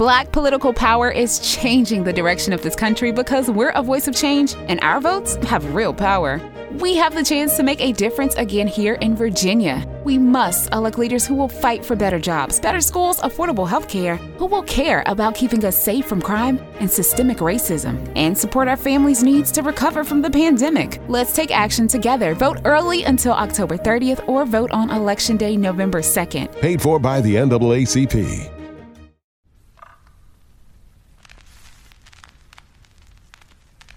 Black 0.00 0.32
political 0.32 0.72
power 0.72 1.10
is 1.10 1.38
changing 1.40 2.04
the 2.04 2.12
direction 2.14 2.54
of 2.54 2.62
this 2.62 2.74
country 2.74 3.12
because 3.12 3.50
we're 3.50 3.68
a 3.68 3.82
voice 3.82 4.08
of 4.08 4.16
change 4.16 4.54
and 4.66 4.80
our 4.80 4.98
votes 4.98 5.34
have 5.44 5.74
real 5.74 5.92
power. 5.92 6.40
We 6.78 6.96
have 6.96 7.14
the 7.14 7.22
chance 7.22 7.58
to 7.58 7.62
make 7.62 7.82
a 7.82 7.92
difference 7.92 8.34
again 8.36 8.66
here 8.66 8.94
in 8.94 9.14
Virginia. 9.14 9.86
We 10.02 10.16
must 10.16 10.72
elect 10.72 10.96
leaders 10.96 11.26
who 11.26 11.34
will 11.34 11.50
fight 11.50 11.84
for 11.84 11.96
better 11.96 12.18
jobs, 12.18 12.58
better 12.58 12.80
schools, 12.80 13.18
affordable 13.18 13.68
health 13.68 13.90
care, 13.90 14.16
who 14.38 14.46
will 14.46 14.62
care 14.62 15.02
about 15.04 15.34
keeping 15.34 15.62
us 15.66 15.76
safe 15.76 16.06
from 16.06 16.22
crime 16.22 16.58
and 16.78 16.90
systemic 16.90 17.36
racism, 17.36 18.10
and 18.16 18.38
support 18.38 18.68
our 18.68 18.78
families' 18.78 19.22
needs 19.22 19.52
to 19.52 19.62
recover 19.62 20.02
from 20.02 20.22
the 20.22 20.30
pandemic. 20.30 20.98
Let's 21.08 21.34
take 21.34 21.50
action 21.50 21.88
together. 21.88 22.34
Vote 22.34 22.60
early 22.64 23.04
until 23.04 23.34
October 23.34 23.76
30th 23.76 24.26
or 24.26 24.46
vote 24.46 24.70
on 24.70 24.88
Election 24.88 25.36
Day, 25.36 25.58
November 25.58 26.00
2nd. 26.00 26.58
Paid 26.62 26.80
for 26.80 26.98
by 26.98 27.20
the 27.20 27.34
NAACP. 27.34 28.59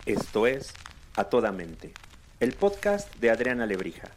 Esto 0.06 0.48
es 0.48 0.74
A 1.16 1.24
Toda 1.26 1.54
Mente 1.54 1.94
el 2.44 2.52
podcast 2.52 3.16
de 3.22 3.30
Adriana 3.30 3.66
Lebrija. 3.66 4.10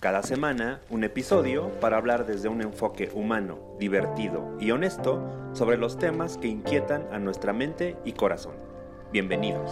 Cada 0.00 0.22
semana 0.22 0.80
un 0.88 1.04
episodio 1.04 1.78
para 1.78 1.98
hablar 1.98 2.24
desde 2.24 2.48
un 2.48 2.62
enfoque 2.62 3.10
humano, 3.12 3.76
divertido 3.78 4.56
y 4.58 4.70
honesto 4.70 5.52
sobre 5.52 5.76
los 5.76 5.98
temas 5.98 6.38
que 6.38 6.48
inquietan 6.48 7.06
a 7.12 7.18
nuestra 7.18 7.52
mente 7.52 7.98
y 8.06 8.12
corazón. 8.12 8.54
Bienvenidos. 9.12 9.70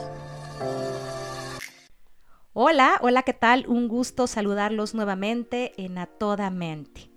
Hola, 2.52 2.98
hola, 3.00 3.22
¿qué 3.22 3.32
tal? 3.32 3.64
Un 3.66 3.88
gusto 3.88 4.26
saludarlos 4.26 4.94
nuevamente 4.94 5.72
en 5.82 5.96
A 5.96 6.04
Toda 6.04 6.50
Mente. 6.50 7.10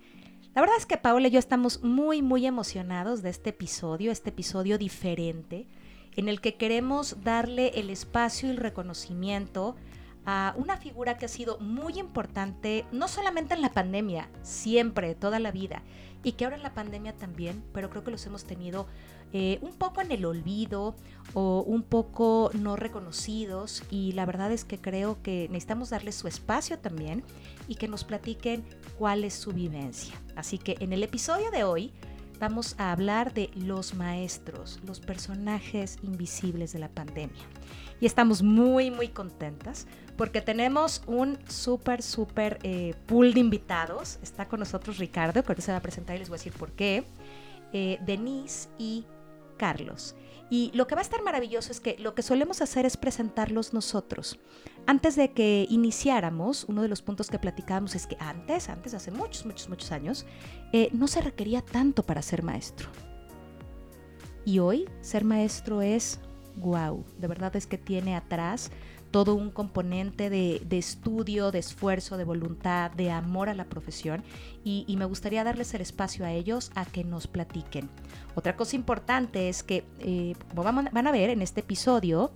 La 0.55 0.61
verdad 0.61 0.77
es 0.77 0.85
que 0.85 0.95
Paola 0.95 1.27
y 1.27 1.31
yo 1.31 1.39
estamos 1.39 1.83
muy, 1.83 2.21
muy 2.21 2.45
emocionados 2.45 3.21
de 3.23 3.29
este 3.29 3.49
episodio, 3.49 4.09
este 4.09 4.29
episodio 4.29 4.77
diferente, 4.77 5.67
en 6.17 6.27
el 6.27 6.41
que 6.41 6.55
queremos 6.55 7.23
darle 7.23 7.69
el 7.75 7.89
espacio 7.89 8.49
y 8.49 8.51
el 8.51 8.57
reconocimiento 8.57 9.75
a 10.25 10.53
una 10.57 10.75
figura 10.75 11.17
que 11.17 11.25
ha 11.25 11.29
sido 11.29 11.57
muy 11.59 11.97
importante, 11.99 12.85
no 12.91 13.07
solamente 13.07 13.53
en 13.53 13.61
la 13.61 13.71
pandemia, 13.71 14.29
siempre, 14.41 15.15
toda 15.15 15.39
la 15.39 15.51
vida, 15.51 15.83
y 16.23 16.33
que 16.33 16.43
ahora 16.43 16.57
en 16.57 16.63
la 16.63 16.73
pandemia 16.73 17.13
también, 17.13 17.63
pero 17.71 17.89
creo 17.89 18.03
que 18.03 18.11
los 18.11 18.25
hemos 18.25 18.43
tenido 18.43 18.87
eh, 19.31 19.59
un 19.61 19.73
poco 19.73 20.01
en 20.01 20.11
el 20.11 20.25
olvido 20.25 20.95
o 21.33 21.61
un 21.61 21.83
poco 21.83 22.49
no 22.53 22.75
reconocidos 22.75 23.83
y 23.91 24.13
la 24.13 24.25
verdad 24.25 24.51
es 24.51 24.65
que 24.65 24.79
creo 24.79 25.21
que 25.21 25.47
necesitamos 25.49 25.89
darles 25.89 26.15
su 26.15 26.27
espacio 26.27 26.79
también 26.79 27.23
y 27.67 27.75
que 27.75 27.87
nos 27.87 28.03
platiquen 28.03 28.65
cuál 28.97 29.23
es 29.23 29.33
su 29.33 29.51
vivencia. 29.51 30.15
Así 30.35 30.57
que 30.57 30.77
en 30.79 30.93
el 30.93 31.03
episodio 31.03 31.51
de 31.51 31.63
hoy 31.63 31.93
vamos 32.39 32.75
a 32.77 32.91
hablar 32.91 33.33
de 33.33 33.49
los 33.55 33.93
maestros, 33.93 34.79
los 34.85 34.99
personajes 34.99 35.97
invisibles 36.03 36.73
de 36.73 36.79
la 36.79 36.89
pandemia. 36.89 37.43
Y 37.99 38.05
estamos 38.05 38.43
muy, 38.43 38.91
muy 38.91 39.07
contentas 39.09 39.87
porque 40.17 40.41
tenemos 40.41 41.01
un 41.07 41.37
súper, 41.47 42.01
súper 42.01 42.59
eh, 42.63 42.95
pool 43.05 43.33
de 43.33 43.39
invitados. 43.39 44.19
Está 44.21 44.47
con 44.47 44.59
nosotros 44.59 44.97
Ricardo, 44.97 45.43
que 45.43 45.47
ahorita 45.51 45.61
se 45.61 45.71
va 45.71 45.77
a 45.77 45.81
presentar 45.81 46.15
y 46.15 46.19
les 46.19 46.29
voy 46.29 46.35
a 46.35 46.39
decir 46.39 46.53
por 46.53 46.71
qué. 46.71 47.05
Eh, 47.73 47.99
Denise 48.05 48.69
y 48.77 49.05
Carlos. 49.57 50.15
Y 50.49 50.71
lo 50.73 50.87
que 50.87 50.95
va 50.95 51.01
a 51.01 51.03
estar 51.03 51.21
maravilloso 51.23 51.71
es 51.71 51.81
que 51.81 51.97
lo 51.99 52.15
que 52.15 52.21
solemos 52.21 52.61
hacer 52.61 52.85
es 52.85 52.95
presentarlos 52.95 53.73
nosotros. 53.73 54.39
Antes 54.85 55.17
de 55.17 55.33
que 55.33 55.67
iniciáramos, 55.69 56.65
uno 56.69 56.81
de 56.81 56.87
los 56.87 57.01
puntos 57.01 57.29
que 57.29 57.37
platicábamos 57.37 57.95
es 57.95 58.07
que 58.07 58.15
antes, 58.19 58.69
antes, 58.69 58.93
hace 58.93 59.11
muchos, 59.11 59.45
muchos, 59.45 59.67
muchos 59.67 59.91
años, 59.91 60.25
eh, 60.73 60.89
no 60.93 61.07
se 61.07 61.21
requería 61.21 61.61
tanto 61.61 62.03
para 62.03 62.21
ser 62.21 62.43
maestro. 62.43 62.89
Y 64.45 64.59
hoy 64.59 64.89
ser 65.01 65.25
maestro 65.25 65.81
es 65.81 66.19
wow, 66.57 67.05
de 67.17 67.27
verdad 67.27 67.55
es 67.55 67.67
que 67.67 67.77
tiene 67.77 68.15
atrás 68.15 68.71
todo 69.11 69.35
un 69.35 69.51
componente 69.51 70.29
de, 70.29 70.61
estudio, 70.71 71.51
de 71.51 71.59
esfuerzo, 71.59 72.17
de 72.17 72.23
voluntad, 72.23 72.91
de 72.91 73.09
amor 73.09 73.49
a 73.49 73.53
la 73.53 73.65
profesión 73.65 74.23
y, 74.63 74.93
me 74.97 75.05
gustaría 75.05 75.43
darles 75.43 75.73
el 75.73 75.81
espacio 75.81 76.25
a 76.25 76.31
ellos 76.31 76.71
a 76.75 76.85
que 76.85 77.03
nos 77.03 77.27
platiquen. 77.27 77.89
Otra 78.35 78.57
cosa 78.57 78.75
importante 78.75 79.47
es 79.47 79.63
que, 79.63 79.85
eh, 79.99 80.35
como 80.49 80.63
van 80.63 81.07
a 81.07 81.11
ver 81.11 81.29
en 81.29 81.41
este 81.41 81.61
episodio, 81.61 82.31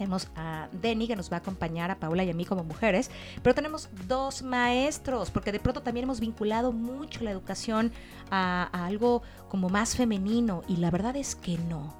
tenemos 0.00 0.28
a 0.34 0.68
Denny 0.72 1.06
que 1.06 1.14
nos 1.14 1.30
va 1.30 1.36
a 1.36 1.40
acompañar 1.40 1.90
a 1.90 2.00
Paula 2.00 2.24
y 2.24 2.30
a 2.30 2.32
mí 2.32 2.46
como 2.46 2.64
mujeres, 2.64 3.10
pero 3.42 3.54
tenemos 3.54 3.90
dos 4.08 4.42
maestros, 4.42 5.30
porque 5.30 5.52
de 5.52 5.60
pronto 5.60 5.82
también 5.82 6.04
hemos 6.04 6.20
vinculado 6.20 6.72
mucho 6.72 7.22
la 7.22 7.30
educación 7.30 7.92
a 8.30 8.70
algo 8.72 9.20
como 9.50 9.68
más 9.68 9.96
femenino 9.96 10.62
y 10.66 10.78
la 10.78 10.90
verdad 10.90 11.16
es 11.16 11.34
que 11.34 11.58
no. 11.58 11.99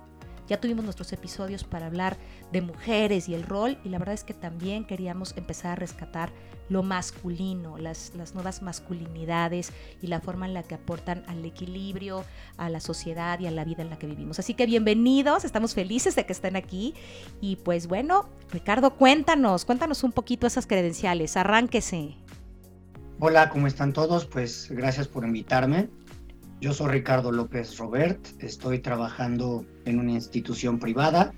Ya 0.50 0.60
tuvimos 0.60 0.84
nuestros 0.84 1.12
episodios 1.12 1.62
para 1.62 1.86
hablar 1.86 2.16
de 2.50 2.60
mujeres 2.60 3.28
y 3.28 3.34
el 3.34 3.44
rol 3.44 3.78
y 3.84 3.88
la 3.88 4.00
verdad 4.00 4.14
es 4.14 4.24
que 4.24 4.34
también 4.34 4.84
queríamos 4.84 5.36
empezar 5.36 5.70
a 5.70 5.74
rescatar 5.76 6.32
lo 6.68 6.82
masculino, 6.82 7.78
las, 7.78 8.12
nuevas 8.34 8.60
masculinidades 8.60 9.72
y 10.02 10.08
la 10.08 10.20
forma 10.20 10.46
en 10.46 10.54
la 10.54 10.64
que 10.64 10.74
aportan 10.74 11.22
al 11.28 11.44
equilibrio, 11.44 12.24
a 12.56 12.68
la 12.68 12.80
sociedad 12.80 13.38
y 13.38 13.46
a 13.46 13.52
la 13.52 13.64
vida 13.64 13.82
en 13.82 13.90
la 13.90 13.98
que 14.00 14.08
vivimos. 14.08 14.40
Así 14.40 14.54
que 14.54 14.66
bienvenidos, 14.66 15.44
estamos 15.44 15.72
felices 15.72 16.16
de 16.16 16.26
que 16.26 16.32
estén 16.32 16.56
aquí 16.56 16.94
y 17.40 17.54
pues 17.54 17.86
bueno, 17.86 18.28
Ricardo, 18.50 18.96
cuéntanos, 18.96 19.64
cuéntanos 19.64 20.02
un 20.02 20.10
poquito 20.10 20.48
esas 20.48 20.66
credenciales, 20.66 21.36
arránquese. 21.36 22.16
Hola, 23.20 23.50
¿cómo 23.50 23.68
están 23.68 23.92
todos? 23.92 24.26
Pues 24.26 24.68
gracias 24.68 25.06
por 25.06 25.24
invitarme. 25.24 25.90
Yo 26.60 26.75
soy 26.75 26.91
Ricardo 26.91 27.32
López 27.32 27.78
Robert, 27.78 28.21
estoy 28.38 28.81
trabajando 28.81 29.65
en 29.87 29.98
una 29.98 30.12
institución 30.12 30.78
privada, 30.78 31.32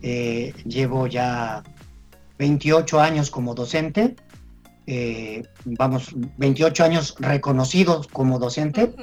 eh, 0.00 0.54
llevo 0.64 1.06
ya 1.06 1.62
28 2.38 2.98
años 2.98 3.30
como 3.30 3.54
docente, 3.54 4.16
eh, 4.86 5.42
vamos, 5.66 6.14
28 6.38 6.84
años 6.84 7.14
reconocidos 7.18 8.08
como 8.08 8.38
docente, 8.38 8.94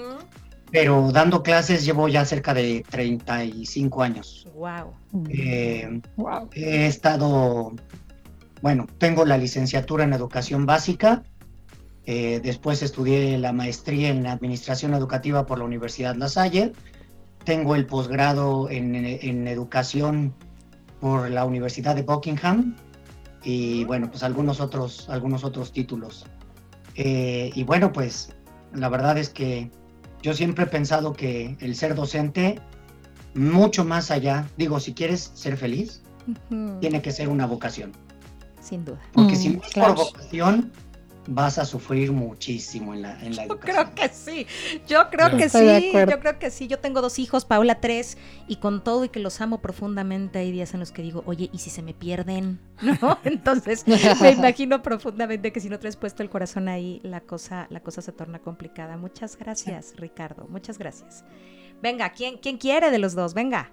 pero 0.72 1.12
dando 1.12 1.44
clases 1.44 1.86
llevo 1.86 2.08
ya 2.08 2.26
cerca 2.26 2.56
de 2.56 2.84
35 2.90 4.02
años. 4.02 4.48
Wow. 4.56 4.94
Eh, 5.30 6.02
wow. 6.18 6.50
He 6.52 6.88
estado, 6.88 7.74
bueno, 8.64 8.88
tengo 8.98 9.24
la 9.24 9.38
licenciatura 9.38 10.04
en 10.04 10.14
educación 10.14 10.66
básica, 10.66 11.22
eh, 12.12 12.40
después 12.44 12.82
estudié 12.82 13.38
la 13.38 13.54
maestría 13.54 14.10
en 14.10 14.26
Administración 14.26 14.96
Educativa 14.96 15.46
por 15.46 15.60
la 15.60 15.66
Universidad 15.66 16.16
La 16.16 16.28
Salle. 16.28 16.74
Tengo 17.44 17.76
el 17.76 17.86
posgrado 17.86 18.68
en, 18.72 19.48
Educación 19.48 20.34
por 21.00 21.30
la 21.30 21.46
Universidad 21.46 21.96
de 21.96 22.02
Buckingham 22.02 22.76
y 23.44 23.84
bueno, 23.84 24.10
pues 24.10 24.24
algunos 24.24 24.60
otros, 24.60 25.08
algunos 25.08 25.44
otros 25.44 25.72
títulos. 25.72 26.26
Eh, 26.96 27.52
y 27.54 27.64
bueno, 27.64 27.92
pues 27.94 28.36
la 28.74 28.90
verdad 28.90 29.20
es 29.20 29.30
que 29.30 29.70
yo 30.24 30.34
siempre 30.34 30.64
he 30.64 30.68
pensado 30.68 31.14
que 31.14 31.58
el 31.60 31.76
ser 31.76 31.94
docente, 31.94 32.60
mucho 33.36 33.86
más 33.86 34.10
allá, 34.10 34.50
digo, 34.58 34.80
si 34.80 34.96
quieres 34.96 35.30
ser 35.36 35.58
feliz, 35.58 36.02
tiene 36.80 37.04
que 37.04 37.12
ser 37.12 37.30
una 37.30 37.46
vocación. 37.46 37.92
Sin 38.60 38.84
duda. 38.84 39.00
Porque 39.14 39.36
si 39.36 39.50
no 39.50 39.62
es 39.62 39.74
por 39.76 39.96
vocación, 39.96 40.72
vas 41.28 41.58
a 41.58 41.66
sufrir 41.66 42.12
muchísimo 42.12 42.94
en 42.94 43.04
la, 43.04 43.20
en 43.24 43.36
la 43.36 43.48
yo 43.48 43.60
creo 43.60 43.94
que 43.94 44.10
sí, 44.10 44.48
yo 44.88 45.10
creo 45.10 45.38
que 45.38 45.50
sí, 45.50 45.92
yo 45.94 46.20
creo 46.20 46.40
que 46.40 46.50
sí. 46.50 46.68
Yo 46.68 46.80
tengo 46.80 47.02
dos 47.02 47.20
hijos, 47.20 47.46
Paula 47.46 47.80
tres, 47.80 48.18
y 48.48 48.58
con 48.58 48.84
todo 48.84 49.06
y 49.06 49.10
que 49.10 49.20
los 49.20 49.40
amo 49.42 49.62
profundamente, 49.62 50.40
hay 50.40 50.52
días 50.52 50.74
en 50.74 50.80
los 50.80 50.92
que 50.92 51.02
digo, 51.02 51.24
oye, 51.26 51.50
¿y 51.52 51.60
si 51.60 51.70
se 51.70 51.82
me 51.82 51.94
pierden? 51.94 52.60
¿No? 53.02 53.20
Entonces 53.24 53.86
me 53.88 53.98
imagino 54.32 54.82
profundamente 54.82 55.52
que 55.52 55.60
si 55.60 55.70
no 55.70 55.80
traes 55.80 55.96
puesto 55.96 56.24
el 56.24 56.30
corazón 56.30 56.68
ahí, 56.68 57.00
la 57.04 57.22
cosa, 57.22 57.68
la 57.70 57.82
cosa 57.82 58.02
se 58.02 58.12
torna 58.12 58.40
complicada. 58.40 58.98
Muchas 58.98 59.38
gracias, 59.38 59.94
Ricardo, 59.98 60.48
muchas 60.50 60.78
gracias. 60.78 61.24
Venga, 61.82 62.10
¿quién, 62.10 62.38
quién 62.38 62.58
quiere 62.58 62.92
de 62.92 63.00
los 63.00 63.16
dos? 63.16 63.34
Venga. 63.34 63.72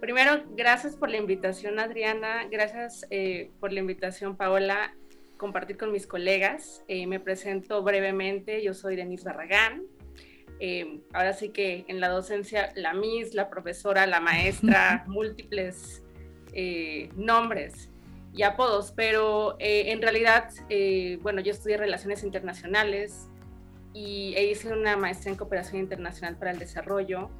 Primero, 0.00 0.42
gracias 0.56 0.96
por 0.96 1.10
la 1.10 1.18
invitación, 1.18 1.78
Adriana. 1.78 2.48
Gracias 2.50 3.06
eh, 3.10 3.52
por 3.60 3.72
la 3.72 3.78
invitación, 3.78 4.36
Paola 4.36 4.92
compartir 5.42 5.76
con 5.76 5.90
mis 5.90 6.06
colegas. 6.06 6.84
Eh, 6.86 7.08
me 7.08 7.18
presento 7.18 7.82
brevemente, 7.82 8.62
yo 8.62 8.74
soy 8.74 8.94
Denise 8.94 9.24
Barragán. 9.24 9.82
Eh, 10.60 11.00
ahora 11.12 11.32
sí 11.32 11.48
que 11.48 11.84
en 11.88 11.98
la 11.98 12.08
docencia, 12.08 12.72
la 12.76 12.94
Miss, 12.94 13.34
la 13.34 13.50
profesora, 13.50 14.06
la 14.06 14.20
maestra, 14.20 15.02
múltiples 15.08 16.04
eh, 16.52 17.10
nombres 17.16 17.90
y 18.32 18.44
apodos, 18.44 18.92
pero 18.92 19.56
en 19.58 20.00
realidad, 20.00 20.48
bueno, 21.20 21.42
yo 21.42 21.50
estudié 21.50 21.76
Relaciones 21.76 22.22
Internacionales 22.22 23.28
y 23.92 24.32
e 24.36 24.46
hice 24.46 24.72
una 24.72 24.96
maestría 24.96 25.32
en 25.32 25.38
Cooperación 25.38 25.80
Internacional 25.80 26.38
para 26.38 26.52
el 26.52 26.58
Desarrollo. 26.58 27.30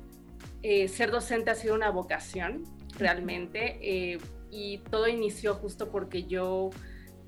ser 0.88 1.10
docente 1.10 1.50
ha 1.50 1.54
sido 1.54 1.74
una 1.74 1.88
vocación 1.88 2.64
realmente 2.98 4.18
y 4.50 4.78
todo 4.90 5.08
inició 5.08 5.54
justo 5.54 5.90
porque 5.90 6.24
yo 6.24 6.68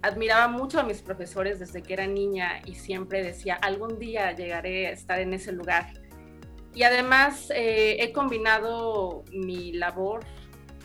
admiraba 0.05 0.49
mucho 0.49 0.79
a 0.79 0.83
mis 0.83 1.01
profesores 1.01 1.59
desde 1.59 1.83
que 1.83 1.95
era 1.95 2.07
niña 2.07 2.61
y 2.67 2.75
siempre 2.75 3.23
decía, 3.23 3.55
algún 3.55 3.99
día 3.99 4.33
llegaré 4.33 4.89
a 4.89 4.91
estar 4.91 5.19
en 5.19 5.33
ese 5.33 5.51
lugar. 5.51 5.93
Y 6.75 6.83
además 6.83 7.51
eh, 7.55 7.97
he 8.01 8.13
combinado 8.13 9.25
mi 9.33 9.73
labor 9.73 10.21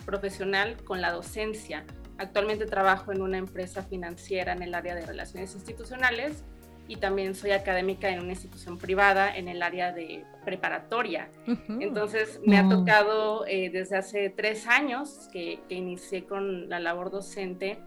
profesional 0.06 0.78
con 0.84 1.02
la 1.02 1.12
docencia. 1.12 1.86
Actualmente 2.18 2.66
trabajo 2.66 3.12
en 3.12 3.22
una 3.22 3.38
empresa 3.38 3.84
financiera 3.84 4.54
en 4.54 4.62
el 4.62 4.74
área 4.74 4.96
de 4.96 5.06
relaciones 5.06 5.54
institucionales 5.54 6.44
y 6.88 6.96
también 6.96 7.36
soy 7.36 7.52
académica 7.52 8.10
en 8.10 8.20
una 8.20 8.32
institución 8.32 8.78
privada 8.78 9.36
en 9.36 9.48
el 9.48 9.62
área 9.62 9.92
de 9.92 10.26
preparatoria. 10.44 11.30
Entonces 11.68 12.40
me 12.44 12.58
ha 12.58 12.64
mm. 12.64 12.70
tocado 12.70 13.46
eh, 13.48 13.70
desde 13.70 13.98
hace 13.98 14.30
tres 14.30 14.66
años 14.66 15.30
que, 15.32 15.60
inicié 15.70 16.26
con 16.26 16.68
la 16.70 16.80
labor 16.80 17.12
docente 17.12 17.80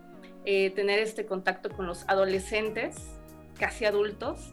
eh, 0.45 0.71
tener 0.71 0.99
este 0.99 1.27
contacto 1.27 1.71
con 1.71 1.87
los 1.87 2.09
adolescentes, 2.09 2.97
casi 3.59 3.85
adultos, 3.85 4.53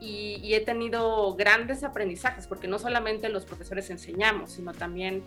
y, 0.00 0.54
he 0.54 0.60
tenido 0.60 1.34
grandes 1.34 1.82
aprendizajes, 1.82 2.46
porque 2.46 2.68
no 2.68 2.78
solamente 2.78 3.28
los 3.28 3.44
profesores 3.44 3.90
enseñamos, 3.90 4.52
sino 4.52 4.72
también 4.72 5.24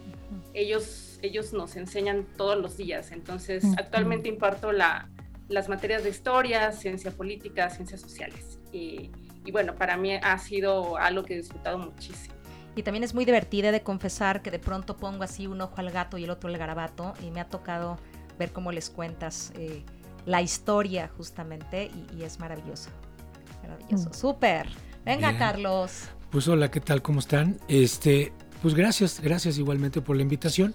ellos, 0.53 1.19
ellos 1.21 1.51
nos 1.53 1.75
enseñan 1.75 2.25
todos 2.37 2.57
los 2.57 2.77
días. 2.77 3.11
Entonces, 3.11 3.65
actualmente 3.77 4.29
imparto 4.29 4.71
la, 4.71 5.09
las 5.49 5.67
materias 5.67 6.03
de 6.03 6.09
historia, 6.09 6.71
ciencia 6.71 7.11
política, 7.11 7.69
ciencias 7.69 7.99
sociales. 7.99 8.59
Y, 8.71 9.11
y, 9.43 9.51
bueno, 9.51 9.75
para 9.75 9.97
mí 9.97 10.13
ha 10.15 10.37
sido 10.37 10.97
algo 10.97 11.23
que 11.23 11.33
he 11.33 11.37
disfrutado 11.37 11.77
muchísimo. 11.77 12.33
Y 12.73 12.83
también 12.83 13.03
es 13.03 13.13
muy 13.13 13.25
divertida 13.25 13.73
de 13.73 13.81
confesar 13.81 14.41
que 14.41 14.51
de 14.51 14.59
pronto 14.59 14.95
pongo 14.95 15.23
así 15.23 15.47
un 15.47 15.59
ojo 15.59 15.75
al 15.77 15.91
gato 15.91 16.17
y 16.17 16.23
el 16.23 16.29
otro 16.29 16.49
al 16.49 16.57
garabato, 16.57 17.13
y 17.21 17.29
me 17.31 17.41
ha 17.41 17.49
tocado 17.49 17.97
ver 18.37 18.51
cómo 18.51 18.71
les 18.71 18.89
cuentas 18.89 19.51
eh, 19.55 19.83
la 20.25 20.41
historia 20.41 21.09
justamente, 21.17 21.91
y, 21.93 22.19
y 22.19 22.23
es 22.23 22.39
maravilloso. 22.39 22.89
Maravilloso. 23.63 24.09
Mm. 24.09 24.13
Súper. 24.13 24.67
Venga, 25.05 25.37
Carlos. 25.37 26.09
Pues 26.31 26.47
hola, 26.47 26.71
¿qué 26.71 26.79
tal? 26.79 27.01
¿Cómo 27.01 27.19
están? 27.19 27.59
Este, 27.67 28.31
pues 28.61 28.73
gracias, 28.73 29.19
gracias 29.19 29.57
igualmente 29.57 30.01
por 30.01 30.15
la 30.15 30.21
invitación. 30.21 30.73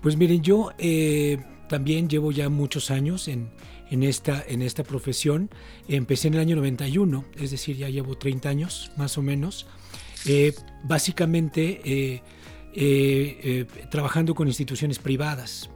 Pues 0.00 0.16
miren, 0.16 0.42
yo 0.42 0.70
eh, 0.78 1.38
también 1.68 2.08
llevo 2.08 2.32
ya 2.32 2.48
muchos 2.48 2.90
años 2.90 3.28
en, 3.28 3.50
en, 3.90 4.02
esta, 4.02 4.42
en 4.48 4.62
esta 4.62 4.82
profesión. 4.82 5.50
Empecé 5.88 6.28
en 6.28 6.34
el 6.34 6.40
año 6.40 6.56
91, 6.56 7.24
es 7.36 7.50
decir, 7.50 7.76
ya 7.76 7.88
llevo 7.88 8.16
30 8.16 8.48
años 8.48 8.90
más 8.96 9.18
o 9.18 9.22
menos. 9.22 9.66
Eh, 10.24 10.54
básicamente 10.82 12.22
eh, 12.74 13.66
trabajando 13.90 14.34
con 14.34 14.48
instituciones 14.48 14.98
privadas. 14.98 15.70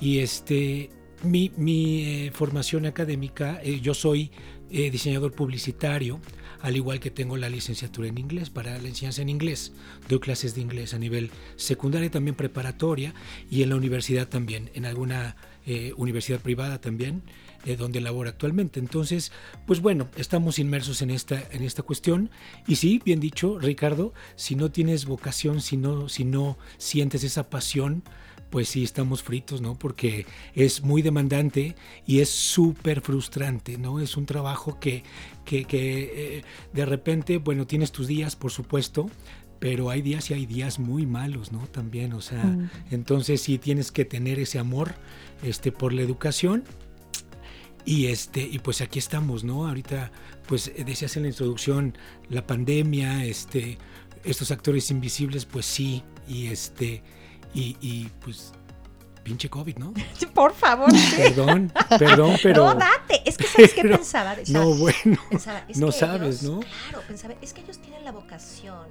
Y 0.00 0.18
este, 0.18 0.90
mi, 1.22 1.52
mi 1.56 2.30
formación 2.32 2.86
académica, 2.86 3.62
yo 3.62 3.94
soy 3.94 4.30
eh, 4.68 4.90
diseñador 4.90 5.32
publicitario, 5.32 6.20
al 6.60 6.74
igual 6.76 6.98
que 6.98 7.12
tengo 7.12 7.36
la 7.36 7.48
licenciatura 7.48 8.08
en 8.08 8.18
inglés 8.18 8.50
para 8.50 8.76
la 8.78 8.88
enseñanza 8.88 9.22
en 9.22 9.28
inglés. 9.28 9.72
Doy 10.08 10.18
clases 10.18 10.56
de 10.56 10.60
inglés 10.60 10.92
a 10.92 10.98
nivel 10.98 11.30
secundaria, 11.54 12.10
también 12.10 12.34
preparatoria 12.34 13.14
y 13.48 13.62
en 13.62 13.68
la 13.68 13.76
universidad 13.76 14.28
también, 14.28 14.70
en 14.74 14.84
alguna 14.84 15.36
eh, 15.66 15.92
universidad 15.96 16.40
privada 16.40 16.80
también, 16.80 17.22
eh, 17.64 17.76
donde 17.76 18.00
laboro 18.00 18.28
actualmente. 18.28 18.80
Entonces, 18.80 19.30
pues 19.66 19.80
bueno, 19.80 20.08
estamos 20.16 20.58
inmersos 20.58 21.00
en 21.00 21.10
esta, 21.10 21.40
en 21.52 21.62
esta 21.62 21.84
cuestión. 21.84 22.30
Y 22.66 22.76
sí, 22.76 23.00
bien 23.04 23.20
dicho, 23.20 23.60
Ricardo, 23.60 24.14
si 24.34 24.56
no 24.56 24.72
tienes 24.72 25.04
vocación, 25.04 25.60
si 25.60 25.76
no, 25.76 26.08
si 26.08 26.24
no 26.24 26.58
sientes 26.76 27.22
esa 27.22 27.48
pasión, 27.50 28.02
pues 28.50 28.68
sí 28.68 28.84
estamos 28.84 29.22
fritos, 29.22 29.60
¿no? 29.60 29.78
Porque 29.78 30.26
es 30.54 30.82
muy 30.82 31.02
demandante 31.02 31.74
y 32.06 32.20
es 32.20 32.28
súper 32.28 33.00
frustrante, 33.00 33.78
¿no? 33.78 34.00
Es 34.00 34.16
un 34.16 34.26
trabajo 34.26 34.78
que, 34.78 35.02
que, 35.44 35.64
que 35.64 36.38
eh, 36.38 36.44
de 36.72 36.86
repente, 36.86 37.38
bueno, 37.38 37.66
tienes 37.66 37.92
tus 37.92 38.06
días, 38.06 38.36
por 38.36 38.52
supuesto, 38.52 39.10
pero 39.58 39.90
hay 39.90 40.02
días 40.02 40.30
y 40.30 40.34
hay 40.34 40.46
días 40.46 40.78
muy 40.78 41.06
malos, 41.06 41.52
¿no? 41.52 41.66
También, 41.66 42.12
o 42.12 42.20
sea, 42.20 42.44
mm. 42.44 42.70
entonces 42.90 43.40
sí 43.40 43.58
tienes 43.58 43.90
que 43.90 44.04
tener 44.04 44.38
ese 44.38 44.58
amor 44.58 44.94
este, 45.42 45.72
por 45.72 45.92
la 45.92 46.02
educación. 46.02 46.64
Y, 47.84 48.06
este, 48.06 48.40
y 48.40 48.58
pues 48.58 48.80
aquí 48.80 48.98
estamos, 48.98 49.44
¿no? 49.44 49.68
Ahorita, 49.68 50.10
pues 50.48 50.72
decías 50.84 51.16
en 51.16 51.22
la 51.22 51.28
introducción, 51.28 51.96
la 52.28 52.44
pandemia, 52.44 53.24
este, 53.24 53.78
estos 54.24 54.50
actores 54.50 54.90
invisibles, 54.90 55.44
pues 55.44 55.66
sí, 55.66 56.02
y 56.28 56.48
este, 56.48 57.02
y, 57.56 58.10
pues 58.20 58.52
pinche 59.22 59.50
COVID, 59.50 59.78
¿no? 59.78 59.92
Por 60.34 60.54
favor. 60.54 60.88
Perdón, 61.16 61.72
perdón, 61.98 62.36
pero... 62.42 62.64
No, 62.66 62.74
date. 62.74 63.22
Es 63.24 63.36
que 63.36 63.44
¿sabes 63.44 63.74
qué 63.74 63.82
pensaba? 63.82 64.36
no, 64.48 64.72
bueno, 64.74 65.18
no 65.74 65.90
sabes, 65.90 66.42
¿no? 66.44 66.60
Claro, 66.60 67.04
pensaba, 67.08 67.34
es 67.42 67.52
que 67.52 67.62
ellos 67.62 67.78
tienen 67.78 68.04
la 68.04 68.12
vocación 68.12 68.86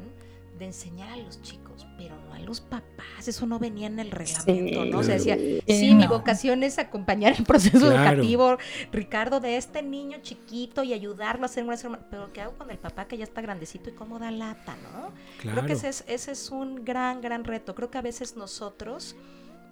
de 0.58 0.66
enseñar 0.66 1.10
a 1.10 1.18
los 1.18 1.42
chicos, 1.42 1.86
pero 1.98 2.16
no 2.16 2.34
a 2.34 2.40
los 2.40 2.62
papás. 2.62 3.28
Eso 3.28 3.46
no 3.46 3.60
venía 3.60 3.88
en 3.88 4.00
el 4.00 4.12
reglamento, 4.12 4.86
¿no? 4.86 5.00
O 5.00 5.04
sea, 5.04 5.16
decía, 5.16 5.38
sí, 5.68 5.94
mi 5.94 6.08
vocación 6.08 6.64
es 6.64 6.80
acompañar 6.80 7.36
el 7.38 7.44
proceso 7.44 7.92
educativo, 7.92 8.58
Ricardo, 8.92 9.40
de 9.40 9.58
este 9.58 9.82
niño 9.82 10.20
chiquito 10.22 10.84
y 10.84 10.94
ayudarlo 10.94 11.44
a 11.44 11.46
hacer 11.46 11.64
una... 11.64 11.78
Pero 12.10 12.32
¿qué 12.32 12.42
hago 12.42 12.58
con 12.58 12.70
el 12.72 12.78
papá 12.78 13.08
que 13.08 13.18
ya 13.18 13.24
está 13.24 13.42
grandecito 13.42 13.90
y 13.90 13.94
cómo 13.94 14.20
da 14.20 14.32
lata, 14.32 14.76
no? 14.94 15.12
Creo 15.40 15.66
que 15.66 15.74
ese 15.74 15.90
es, 15.90 16.04
ese 16.08 16.32
es 16.32 16.52
un 16.52 16.86
gran, 16.86 17.22
gran 17.22 17.44
reto. 17.44 17.76
Creo 17.76 17.92
que 17.92 17.98
a 17.98 18.02
veces 18.02 18.36
nosotros, 18.36 19.16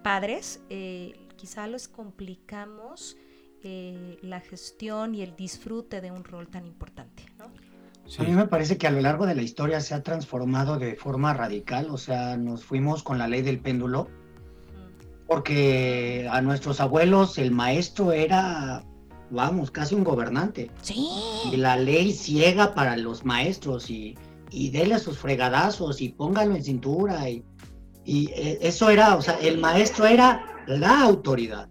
padres, 0.02 0.60
eh, 0.68 1.14
quizá 1.36 1.66
los 1.66 1.88
complicamos 1.88 3.16
eh, 3.62 4.18
la 4.22 4.40
gestión 4.40 5.14
y 5.14 5.22
el 5.22 5.36
disfrute 5.36 6.00
de 6.00 6.10
un 6.10 6.24
rol 6.24 6.48
tan 6.48 6.66
importante, 6.66 7.24
¿no? 7.38 7.50
A 8.18 8.22
mí 8.22 8.32
me 8.32 8.46
parece 8.46 8.76
que 8.76 8.86
a 8.86 8.90
lo 8.90 9.00
largo 9.00 9.26
de 9.26 9.34
la 9.34 9.42
historia 9.42 9.80
se 9.80 9.94
ha 9.94 10.02
transformado 10.02 10.78
de 10.78 10.94
forma 10.94 11.32
radical, 11.32 11.88
o 11.90 11.96
sea, 11.96 12.36
nos 12.36 12.64
fuimos 12.64 13.02
con 13.02 13.18
la 13.18 13.28
ley 13.28 13.42
del 13.42 13.58
péndulo, 13.58 14.08
porque 15.26 16.28
a 16.30 16.42
nuestros 16.42 16.80
abuelos 16.80 17.38
el 17.38 17.50
maestro 17.50 18.12
era, 18.12 18.84
vamos, 19.30 19.70
casi 19.70 19.94
un 19.94 20.04
gobernante. 20.04 20.70
Sí. 20.82 21.08
Y 21.50 21.56
la 21.56 21.76
ley 21.76 22.12
ciega 22.12 22.74
para 22.74 22.96
los 22.96 23.24
maestros 23.24 23.88
y, 23.88 24.16
y 24.50 24.70
dele 24.70 24.98
sus 24.98 25.18
fregadazos 25.18 26.02
y 26.02 26.10
póngalo 26.10 26.54
en 26.54 26.62
cintura 26.62 27.28
y, 27.30 27.42
y 28.04 28.28
eh, 28.32 28.58
eso 28.60 28.90
era, 28.90 29.16
o 29.16 29.22
sea, 29.22 29.38
el 29.40 29.58
maestro 29.58 30.06
era 30.06 30.44
la 30.66 31.00
autoridad, 31.00 31.68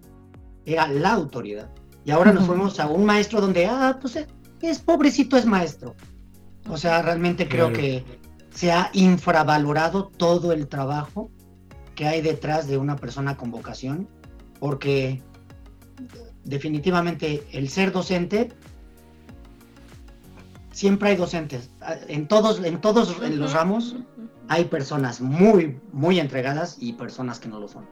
era 0.65 0.87
la 0.87 1.13
autoridad. 1.13 1.69
Y 2.05 2.11
ahora 2.11 2.33
nos 2.33 2.45
fuimos 2.45 2.79
a 2.79 2.87
un 2.87 3.05
maestro 3.05 3.39
donde, 3.39 3.67
ah, 3.67 3.97
pues 4.01 4.15
eh, 4.15 4.27
es 4.61 4.79
pobrecito, 4.79 5.37
es 5.37 5.45
maestro. 5.45 5.95
O 6.69 6.77
sea, 6.77 7.01
realmente 7.01 7.47
creo 7.47 7.73
que 7.73 8.03
se 8.51 8.71
ha 8.71 8.89
infravalorado 8.93 10.07
todo 10.07 10.51
el 10.51 10.67
trabajo 10.67 11.29
que 11.95 12.07
hay 12.07 12.21
detrás 12.21 12.67
de 12.67 12.77
una 12.77 12.95
persona 12.95 13.37
con 13.37 13.51
vocación, 13.51 14.07
porque 14.59 15.21
definitivamente 16.43 17.43
el 17.51 17.69
ser 17.69 17.91
docente, 17.91 18.49
siempre 20.71 21.09
hay 21.09 21.15
docentes. 21.15 21.69
En 22.07 22.27
todos, 22.27 22.63
en 22.63 22.81
todos 22.81 23.17
los 23.19 23.53
ramos 23.53 23.95
hay 24.47 24.65
personas 24.65 25.21
muy, 25.21 25.79
muy 25.91 26.19
entregadas 26.19 26.77
y 26.79 26.93
personas 26.93 27.39
que 27.39 27.49
no 27.49 27.59
lo 27.59 27.67
son. 27.67 27.87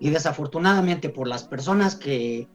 Y 0.00 0.10
desafortunadamente 0.10 1.08
por 1.08 1.28
las 1.28 1.44
personas 1.44 1.94
que 1.94 2.48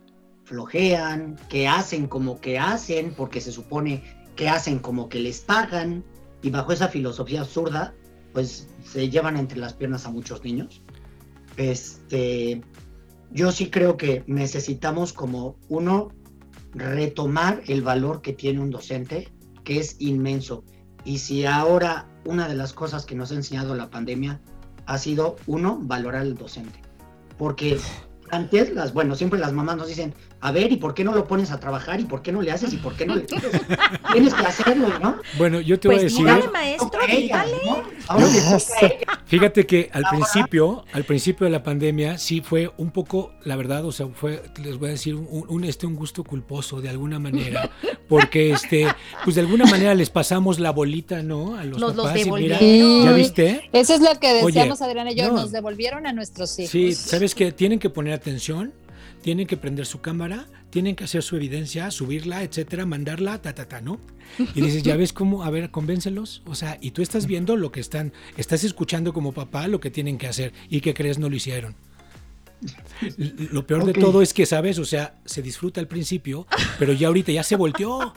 flojean, 0.44 1.38
que 1.48 1.68
hacen 1.68 2.08
como 2.08 2.40
que 2.42 2.58
hacen, 2.58 3.14
porque 3.16 3.40
se 3.40 3.52
supone 3.52 4.04
que 4.40 4.48
hacen 4.48 4.80
como 4.80 5.10
que 5.10 5.20
les 5.20 5.42
pagan 5.42 6.02
y 6.42 6.50
bajo 6.50 6.72
esa 6.72 6.88
filosofía 6.88 7.42
absurda, 7.42 7.94
pues 8.32 8.70
se 8.86 9.10
llevan 9.10 9.36
entre 9.36 9.60
las 9.60 9.74
piernas 9.74 10.06
a 10.06 10.12
muchos 10.12 10.46
niños. 10.46 10.82
Este, 11.58 12.62
yo 13.32 13.52
sí 13.52 13.70
creo 13.70 13.98
que 13.98 14.24
necesitamos 14.28 15.12
como 15.12 15.58
uno 15.68 16.14
retomar 16.72 17.62
el 17.68 17.82
valor 17.82 18.22
que 18.22 18.32
tiene 18.32 18.62
un 18.62 18.70
docente, 18.70 19.30
que 19.66 19.80
es 19.80 19.98
inmenso. 20.00 20.64
Y 21.04 21.18
si 21.18 21.46
ahora 21.46 22.08
una 22.24 22.48
de 22.48 22.56
las 22.56 22.72
cosas 22.72 23.06
que 23.06 23.16
nos 23.16 23.34
ha 23.34 23.36
enseñado 23.36 23.76
la 23.76 23.90
pandemia 23.90 24.40
ha 24.86 24.98
sido, 25.00 25.36
uno, 25.48 25.80
valorar 25.82 26.22
al 26.22 26.36
docente. 26.36 26.80
Porque 27.38 27.78
antes, 28.32 28.74
las, 28.74 28.94
bueno, 28.94 29.16
siempre 29.16 29.38
las 29.38 29.52
mamás 29.52 29.76
nos 29.76 29.90
dicen, 29.90 30.14
a 30.42 30.52
ver, 30.52 30.72
¿y 30.72 30.78
por 30.78 30.94
qué 30.94 31.04
no 31.04 31.14
lo 31.14 31.28
pones 31.28 31.52
a 31.52 31.60
trabajar? 31.60 32.00
¿Y 32.00 32.06
por 32.06 32.22
qué 32.22 32.32
no 32.32 32.42
le 32.42 32.52
haces? 32.52 32.74
¿Y 32.74 32.78
por 32.78 32.96
qué 32.96 33.06
no 33.06 33.16
le 33.16 33.26
Tienes 34.14 34.34
que 34.34 34.46
hacerlo, 34.46 34.88
¿no? 35.00 35.18
Bueno, 35.38 35.60
yo 35.60 35.78
te 35.80 35.90
voy 35.90 35.98
a 35.98 36.00
pues 36.00 36.14
decir. 36.14 36.26
Dígale, 36.26 36.48
maestro, 36.48 37.00
dígale. 37.08 37.58
Fíjate 39.26 39.66
que 39.66 39.90
al 39.92 40.04
principio, 40.10 40.86
al 40.94 41.04
principio 41.04 41.46
de 41.46 41.52
la 41.52 41.62
pandemia, 41.62 42.18
sí 42.18 42.40
fue 42.40 42.72
un 42.78 42.92
poco, 42.92 43.34
la 43.44 43.58
verdad, 43.58 43.84
o 43.86 43.92
sea, 43.92 44.08
fue, 44.08 44.42
les 44.64 44.78
voy 44.78 44.90
a 44.90 44.92
decir, 44.92 45.16
un, 45.16 45.64
este, 45.66 45.86
un 45.86 45.96
gusto 45.96 46.24
culposo 46.24 46.80
de 46.80 46.88
alguna 46.88 47.20
manera, 47.20 47.70
porque 48.08 48.52
este, 48.52 48.88
pues 49.26 49.36
de 49.36 49.42
alguna 49.42 49.66
manera 49.66 49.94
les 49.94 50.10
pasamos 50.10 50.60
la 50.60 50.72
bolita, 50.72 51.22
¿no? 51.22 51.56
A 51.56 51.66
los 51.66 51.82
papás 51.94 52.26
y 52.26 52.32
mira, 52.32 52.60
¿ya 52.60 53.12
viste? 53.12 53.70
Eso 53.74 53.94
es 53.94 54.02
lo 54.02 54.18
que 54.20 54.34
decíamos 54.34 54.82
Adriana 54.82 55.12
y 55.12 55.16
yo, 55.16 55.32
nos 55.32 55.52
devolvieron 55.52 56.08
a 56.08 56.14
nuestros 56.14 56.58
hijos. 56.60 56.72
Sí, 56.72 56.94
sabes 56.94 57.36
que 57.36 57.52
tienen 57.52 57.78
que 57.78 57.90
poner 57.90 58.14
atención 58.14 58.74
tienen 59.22 59.48
que 59.48 59.58
prender 59.58 59.86
su 59.86 60.02
cámara, 60.02 60.48
tienen 60.70 60.96
que 60.96 61.04
hacer 61.04 61.24
su 61.24 61.36
evidencia, 61.36 61.92
subirla, 61.92 62.44
etcétera, 62.44 62.86
mandarla, 62.86 63.42
ta, 63.42 63.54
ta, 63.54 63.68
ta, 63.68 63.82
¿no? 63.82 64.00
Y 64.56 64.62
dices, 64.62 64.84
ya 64.84 64.96
ves 64.96 65.14
cómo, 65.14 65.44
a 65.44 65.50
ver, 65.50 65.72
convéncelos. 65.72 66.42
O 66.46 66.56
sea, 66.56 66.78
y 66.82 66.92
tú 66.92 67.02
estás 67.02 67.26
viendo 67.26 67.56
lo 67.56 67.72
que 67.72 67.80
están, 67.80 68.14
estás 68.38 68.64
escuchando 68.64 69.14
como 69.14 69.32
papá 69.32 69.68
lo 69.68 69.80
que 69.80 69.92
tienen 69.92 70.18
que 70.18 70.28
hacer 70.28 70.54
y 70.70 70.82
que 70.82 70.94
crees 70.94 71.18
no 71.18 71.30
lo 71.30 71.36
hicieron. 71.36 71.76
Lo 73.52 73.66
peor 73.66 73.86
de 73.86 73.94
todo 73.94 74.22
es 74.22 74.34
que, 74.34 74.46
¿sabes? 74.46 74.80
O 74.80 74.86
sea, 74.86 75.16
se 75.26 75.42
disfruta 75.42 75.80
al 75.80 75.88
principio, 75.88 76.46
pero 76.78 76.92
ya 76.94 77.08
ahorita 77.08 77.32
ya 77.32 77.44
se 77.44 77.56
volteó. 77.56 78.14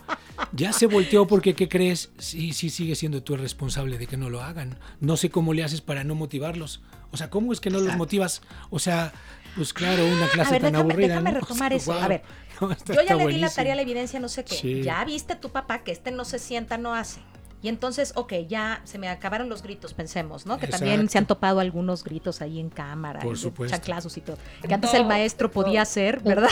Ya 0.53 0.73
se 0.73 0.87
volteó 0.87 1.27
porque, 1.27 1.55
¿qué 1.55 1.69
crees? 1.69 2.11
Sí, 2.19 2.53
sí, 2.53 2.69
sigue 2.69 2.97
siendo 2.97 3.23
tú 3.23 3.35
el 3.35 3.41
responsable 3.41 3.99
de 3.99 4.07
que 4.07 4.17
no 4.17 4.31
lo 4.31 4.43
hagan. 4.43 4.79
No 5.01 5.17
sé 5.17 5.31
cómo 5.31 5.55
le 5.55 5.63
haces 5.63 5.81
para 5.81 6.03
no 6.03 6.15
motivarlos. 6.15 6.81
O 7.13 7.17
sea, 7.17 7.31
¿cómo 7.31 7.53
es 7.53 7.61
que 7.61 7.71
no 7.71 7.79
los 7.79 7.97
motivas? 7.97 8.43
O 8.71 8.79
sea, 8.79 9.13
pues 9.57 9.73
claro, 9.73 10.07
una 10.07 10.29
clase 10.29 10.61
tan 10.61 10.75
aburrida. 10.77 11.09
Déjame 11.09 11.31
retomar 11.41 11.73
eso. 11.73 11.93
a 11.93 12.09
ver, 12.09 12.23
yo 12.87 13.03
ya 13.07 13.15
le 13.15 13.27
di 13.27 13.39
la 13.39 13.51
tarea 13.51 13.73
a 13.73 13.77
la 13.77 13.83
evidencia, 13.83 14.21
no 14.21 14.29
sé 14.29 14.45
qué. 14.45 14.83
Ya 14.83 15.05
viste 15.05 15.37
tu 15.37 15.51
papá 15.51 15.83
que 15.83 15.93
este 15.93 16.11
no 16.11 16.25
se 16.25 16.39
sienta, 16.39 16.79
no 16.79 16.95
hace. 16.95 17.21
Y 17.63 17.69
entonces, 17.69 18.13
ok, 18.17 18.33
ya 18.49 18.81
se 18.83 18.99
me 18.99 19.09
acabaron 19.09 19.49
los 19.49 19.63
gritos, 19.63 19.95
pensemos, 19.95 20.47
¿no? 20.47 20.59
Que 20.59 20.67
también 20.67 21.09
se 21.09 21.19
han 21.19 21.27
topado 21.27 21.61
algunos 21.61 22.03
gritos 22.03 22.43
ahí 22.43 22.59
en 22.59 22.71
cámara, 22.71 23.21
Por 23.21 23.39
supuesto. 23.39 23.77
y 24.17 24.21
todo. 24.21 24.37
Que 24.67 24.75
antes 24.75 24.93
el 24.95 25.07
maestro 25.07 25.49
podía 25.51 25.85
ser, 25.85 26.21
¿verdad? 26.21 26.51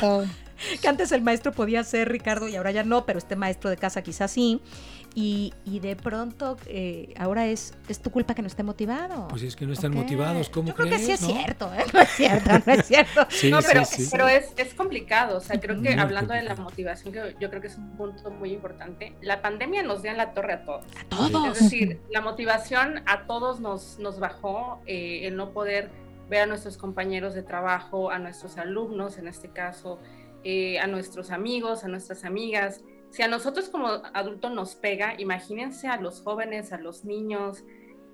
que 0.81 0.89
antes 0.89 1.11
el 1.11 1.23
maestro 1.23 1.53
podía 1.53 1.83
ser, 1.83 2.09
Ricardo, 2.11 2.47
y 2.47 2.55
ahora 2.55 2.71
ya 2.71 2.85
no, 2.85 3.07
pero 3.07 3.19
este 3.19 3.35
maestro 3.35 3.71
de 3.71 3.77
casa 3.77 4.03
quizás 4.03 4.31
sí. 4.31 4.61
Y, 5.15 5.53
y 5.65 5.81
de 5.81 5.97
pronto 5.97 6.57
eh, 6.67 7.15
ahora 7.19 7.47
es, 7.47 7.75
es 7.89 8.01
tu 8.01 8.11
culpa 8.11 8.35
que 8.35 8.43
no 8.43 8.49
esté 8.49 8.63
motivado. 8.63 9.27
Pues 9.29 9.43
es 9.43 9.57
que 9.57 9.67
no 9.67 9.73
están 9.73 9.93
motivados, 9.93 10.49
¿cómo 10.51 10.69
Yo 10.69 10.75
creo 10.75 10.89
que 10.89 10.99
sí 10.99 11.13
es 11.13 11.21
cierto, 11.21 11.73
¿eh? 11.75 11.85
No 11.93 12.01
es 12.01 12.09
cierto, 12.11 12.51
no 12.65 12.73
es 12.73 12.87
cierto. 12.87 13.21
no, 13.51 13.59
pero, 13.67 13.83
pero 14.11 14.29
es, 14.29 14.53
es, 14.57 14.75
complicado. 14.75 15.39
O 15.39 15.41
sea, 15.41 15.59
creo 15.59 15.81
que 15.83 15.95
hablando 15.95 16.35
de 16.35 16.43
la 16.43 16.55
motivación, 16.55 17.13
que 17.13 17.37
yo 17.41 17.51
creo 17.51 17.61
que 17.61 17.67
es 17.67 17.77
un 17.77 17.97
punto 17.97 18.31
muy 18.31 18.53
importante, 18.53 19.15
la 19.21 19.43
pandemia 19.43 19.83
nos 19.83 20.03
dio 20.03 20.13
en 20.13 20.17
la 20.17 20.33
torre 20.33 20.55
a 20.55 20.65
todos. 20.65 20.85
A 20.99 21.09
todos. 21.09 21.57
Es 21.57 21.65
decir, 21.65 22.01
la 22.11 22.21
motivación 22.21 23.03
a 23.07 23.27
todos 23.27 23.61
nos, 23.61 23.99
nos 23.99 24.21
bajó, 24.21 24.81
eh, 24.87 25.27
el 25.27 25.37
no 25.37 25.53
poder 25.53 25.91
ver 26.29 26.43
a 26.43 26.47
nuestros 26.47 26.79
compañeros 26.79 27.35
de 27.35 27.43
trabajo, 27.43 28.11
a 28.11 28.19
nuestros 28.19 28.57
alumnos 28.57 29.19
en 29.19 29.27
este 29.27 29.49
caso, 29.49 29.99
eh, 30.45 30.79
a 30.79 30.87
nuestros 30.87 31.31
amigos, 31.31 31.85
a 31.85 31.89
nuestras 31.89 32.25
amigas. 32.25 32.83
Si 33.11 33.23
a 33.23 33.29
nosotros 33.29 33.69
como 33.69 33.89
adultos 33.89 34.53
nos 34.53 34.77
pega, 34.77 35.15
imagínense 35.19 35.89
a 35.89 35.97
los 35.97 36.23
jóvenes, 36.23 36.73
a 36.73 36.79
los 36.79 37.05
niños, 37.05 37.65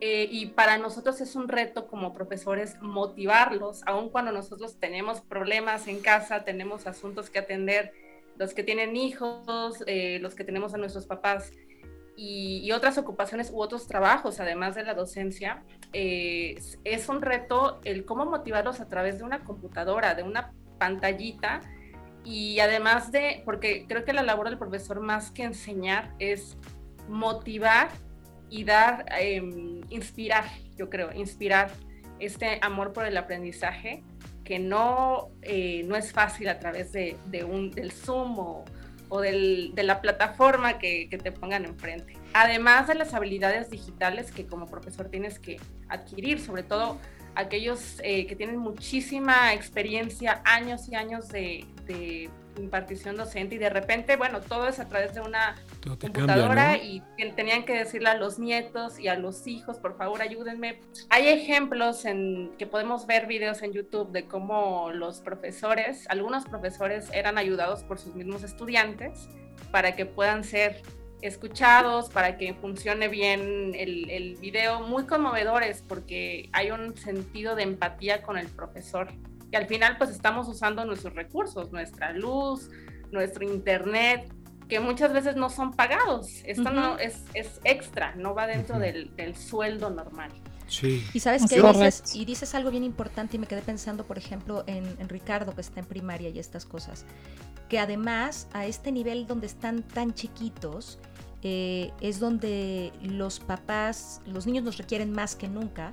eh, 0.00 0.26
y 0.31 0.47
para 0.47 0.79
nosotros 0.79 1.21
es 1.21 1.37
un 1.37 1.49
reto 1.49 1.87
como 1.87 2.15
profesores 2.15 2.76
motivarlos, 2.81 3.83
aun 3.87 4.09
cuando 4.09 4.33
nosotros 4.33 4.79
tenemos 4.79 5.21
problemas 5.21 5.87
en 5.88 6.00
casa, 6.00 6.45
tenemos 6.45 6.87
asuntos 6.87 7.31
que 7.31 7.38
atender, 7.38 7.93
los 8.38 8.53
que 8.53 8.62
tienen 8.62 8.97
hijos, 8.97 9.83
eh, 9.87 10.19
los 10.21 10.35
que 10.35 10.45
tenemos 10.45 10.75
a 10.75 10.79
nuestros 10.79 11.07
papás 11.07 11.53
y, 12.15 12.71
otras 12.73 12.99
ocupaciones 12.99 13.50
u 13.50 13.61
otros 13.61 13.87
trabajos, 13.87 14.41
además 14.41 14.75
de 14.75 14.83
la 14.83 14.95
docencia, 14.95 15.62
es 15.93 17.09
un 17.09 17.23
reto 17.23 17.81
el 17.85 18.05
cómo 18.05 18.26
motivarlos 18.26 18.81
a 18.81 18.88
través 18.88 19.19
de 19.19 19.25
una 19.25 19.45
computadora, 19.45 20.15
de 20.15 20.23
una 20.23 20.53
pantallita 20.79 21.62
y 22.26 22.59
además 22.59 23.12
de, 23.12 23.42
porque 23.45 23.87
creo 23.87 24.04
que 24.04 24.12
la 24.12 24.25
labor 24.25 24.49
del 24.49 24.59
profesor 24.59 24.99
más 24.99 25.30
que 25.30 25.45
enseñar 25.45 26.12
es 26.18 26.59
motivar 27.09 27.88
y 28.50 28.64
dar, 28.64 29.06
em, 29.16 29.83
inspirar, 29.90 30.45
yo 30.76 30.90
creo, 30.90 31.12
inspirar 31.12 31.71
este 32.18 32.59
amor 32.62 32.92
por 32.92 33.06
el 33.06 33.16
aprendizaje 33.16 34.02
que 34.42 34.59
no, 34.59 35.28
eh, 35.42 35.85
no 35.87 35.95
es 35.95 36.12
fácil 36.12 36.49
a 36.49 36.59
través 36.59 36.92
de, 36.92 37.16
un, 37.49 37.71
del 37.71 37.92
Zoom 37.92 38.38
o, 38.40 38.64
o 39.09 39.21
del, 39.21 39.73
de 39.76 39.85
la 39.85 40.00
plataforma 40.00 40.78
que, 40.78 41.09
que, 41.09 41.18
te 41.18 41.30
pongan 41.30 41.64
enfrente. 41.64 42.14
Además 42.33 42.88
de 42.88 42.97
las 42.97 43.14
habilidades 43.14 43.71
digitales 43.71 44.33
que 44.33 44.47
como 44.47 44.66
profesor 44.66 45.09
tienes 45.11 45.38
que 45.38 45.61
adquirir, 45.88 46.40
sobre 46.40 46.64
todo 46.64 46.99
aquellos 47.37 48.00
eh, 48.02 48.26
que 48.26 48.35
tienen 48.35 48.57
muchísima 48.57 49.52
experiencia, 49.52 50.43
años 50.45 50.88
y 50.88 50.97
años 50.97 51.28
de, 51.28 51.66
impartición 52.59 53.19
docente 53.19 53.57
y 53.57 53.59
de 53.59 53.69
repente, 53.69 54.16
bueno, 54.16 54.40
todo 54.40 54.66
es 54.66 54.81
a 54.81 54.88
través 54.88 55.12
de 55.12 55.21
una 55.21 55.57
computadora 56.00 56.78
y 56.78 57.02
tenían 57.37 57.66
que 57.66 57.75
decirle 57.75 58.09
a 58.09 58.16
los 58.16 58.38
nietos 58.38 58.99
y 58.99 59.09
a 59.09 59.14
los 59.14 59.47
hijos, 59.47 59.76
por 59.76 59.99
favor, 59.99 60.23
ayúdenme. 60.23 60.81
Hay 61.11 61.28
ejemplos 61.28 62.07
en 62.07 62.52
que 62.57 62.66
podemos 62.66 63.07
ver 63.07 63.26
videos 63.26 63.61
en 63.61 63.75
YouTube 63.75 64.11
de 64.11 64.25
cómo 64.25 64.90
los 64.90 65.21
profesores, 65.21 66.07
algunos 66.09 66.47
profesores 66.47 67.11
eran 67.12 67.37
ayudados 67.37 67.85
por 67.85 67.99
sus 67.99 68.14
mismos 68.14 68.43
estudiantes 68.43 69.28
para 69.71 69.95
que 69.95 70.07
puedan 70.07 70.43
ser 70.43 70.81
escuchados, 71.23 72.11
para 72.11 72.37
que 72.37 72.54
funcione 72.54 73.08
bien 73.08 73.73
el, 73.75 74.11
el, 74.11 74.37
video, 74.37 74.80
muy 74.80 75.04
conmovedores 75.04 75.82
porque 75.87 76.49
hay 76.52 76.70
un 76.70 76.96
sentido 76.96 77.54
de 77.54 77.62
empatía 77.62 78.23
con 78.23 78.38
el 78.38 78.49
profesor. 78.49 79.08
Y 79.50 79.56
al 79.56 79.66
final 79.66 79.96
pues 79.99 80.11
estamos 80.11 80.49
usando 80.49 80.85
nuestros 80.85 81.14
recursos, 81.14 81.73
nuestra 81.73 82.12
luz, 82.12 82.70
nuestro 83.11 83.44
internet, 83.44 84.30
que 84.68 84.80
muchas 84.80 85.12
veces 85.12 85.37
no 85.37 85.49
son 85.49 85.73
pagados. 85.73 86.42
Esto 86.44 86.70
no 86.70 86.99
es, 86.99 87.25
es 87.35 87.61
extra, 87.64 88.14
no 88.16 88.35
va 88.35 88.46
dentro 88.46 88.78
del, 88.78 89.14
del, 89.16 89.37
sueldo 89.37 89.90
normal. 89.90 90.30
Sí. 90.68 91.06
Y 91.14 91.20
sabes 91.20 91.46
que 91.46 91.62
dices, 91.62 92.14
y 92.14 92.25
dices 92.25 92.54
algo 92.54 92.70
bien 92.70 92.82
importante 92.82 93.37
y 93.37 93.38
me 93.38 93.46
quedé 93.46 93.62
pensando, 93.62 94.04
por 94.04 94.18
ejemplo, 94.18 94.64
en, 94.66 94.85
en 94.99 95.08
Ricardo 95.08 95.54
que 95.54 95.61
está 95.61 95.80
en 95.80 95.87
primaria 95.87 96.28
y 96.30 96.38
estas 96.38 96.64
cosas 96.64 97.04
que 97.68 97.78
además 97.78 98.49
a 98.52 98.66
este 98.66 98.92
nivel 98.92 99.26
donde 99.26 99.46
están 99.46 99.82
tan 99.82 100.14
chiquitos, 100.14 100.99
eh, 101.42 101.92
es 102.00 102.20
donde 102.20 102.92
los 103.02 103.40
papás, 103.40 104.20
los 104.26 104.46
niños 104.46 104.64
nos 104.64 104.78
requieren 104.78 105.12
más 105.12 105.35
que 105.35 105.49
nunca, 105.49 105.92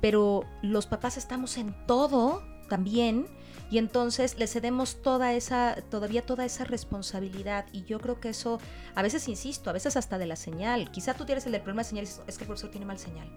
pero 0.00 0.44
los 0.62 0.86
papás 0.86 1.16
estamos 1.16 1.56
en 1.58 1.74
todo 1.86 2.42
también 2.68 3.26
y 3.70 3.78
entonces 3.78 4.38
le 4.38 4.46
cedemos 4.46 5.02
toda 5.02 5.32
esa, 5.34 5.76
todavía 5.90 6.22
toda 6.22 6.44
esa 6.44 6.64
responsabilidad 6.64 7.66
y 7.72 7.84
yo 7.84 8.00
creo 8.00 8.18
que 8.18 8.30
eso, 8.30 8.58
a 8.94 9.02
veces 9.02 9.28
insisto, 9.28 9.70
a 9.70 9.72
veces 9.72 9.96
hasta 9.96 10.18
de 10.18 10.26
la 10.26 10.36
señal, 10.36 10.90
quizá 10.90 11.14
tú 11.14 11.24
tienes 11.24 11.46
el 11.46 11.52
problema 11.60 11.82
de 11.82 11.88
señal, 11.88 12.04
es 12.04 12.20
que 12.36 12.44
el 12.44 12.46
profesor 12.46 12.70
tiene 12.70 12.86
mal 12.86 12.98
señal. 12.98 13.30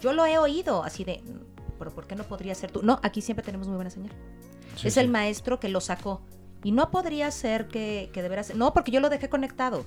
Yo 0.00 0.12
lo 0.12 0.26
he 0.26 0.38
oído 0.38 0.82
así 0.82 1.04
de, 1.04 1.22
pero 1.78 1.92
¿por 1.94 2.06
qué 2.06 2.16
no 2.16 2.24
podría 2.24 2.54
ser 2.54 2.70
tú? 2.70 2.82
No, 2.82 3.00
aquí 3.02 3.20
siempre 3.20 3.44
tenemos 3.44 3.68
muy 3.68 3.76
buena 3.76 3.90
señal. 3.90 4.12
es 4.82 4.96
el 4.96 5.08
maestro 5.08 5.60
que 5.60 5.68
lo 5.68 5.80
sacó. 5.80 6.22
Y 6.62 6.72
no 6.72 6.90
podría 6.90 7.30
ser 7.30 7.68
que, 7.68 8.10
que 8.12 8.22
de 8.22 8.28
veras... 8.28 8.54
No, 8.54 8.74
porque 8.74 8.90
yo 8.90 9.00
lo 9.00 9.08
dejé 9.08 9.30
conectado. 9.30 9.84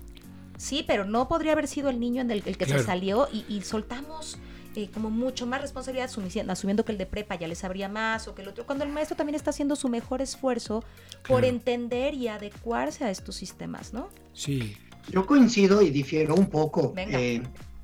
Sí, 0.58 0.84
pero 0.86 1.05
no 1.05 1.27
podría 1.27 1.53
haber 1.53 1.67
sido 1.67 1.89
el 1.89 2.00
niño 2.00 2.22
en 2.22 2.32
el, 2.32 2.41
que 2.41 2.65
se 2.65 2.84
salió 2.84 3.27
y, 3.32 3.62
soltamos 3.62 4.38
eh, 4.75 4.89
como 4.93 5.10
mucho 5.10 5.46
más 5.46 5.62
responsabilidad 5.62 6.10
asumiendo, 6.48 6.86
que 6.86 6.91
el 6.91 6.98
de 6.98 7.05
prepa 7.05 7.36
ya 7.36 7.48
le 7.48 7.55
sabría 7.55 7.89
más 7.89 8.27
o 8.27 8.36
que 8.36 8.43
el 8.43 8.48
otro, 8.48 8.65
cuando 8.65 8.84
el 8.84 8.91
maestro 8.91 9.15
también 9.17 9.36
está 9.36 9.50
haciendo 9.50 9.75
su 9.75 9.89
mejor 9.89 10.22
esfuerzo 10.22 10.84
por 11.27 11.46
entender 11.46 12.13
y 12.13 12.27
adecuarse 12.27 13.03
a 13.03 13.12
estos 13.12 13.36
sistemas, 13.36 13.93
¿no? 13.93 14.10
Sí. 14.34 14.77
Yo 15.10 15.25
coincido 15.25 15.82
y 15.82 15.89
difiero 15.89 16.34
un 16.36 16.50
poco. 16.50 16.93
Eh, 16.96 17.43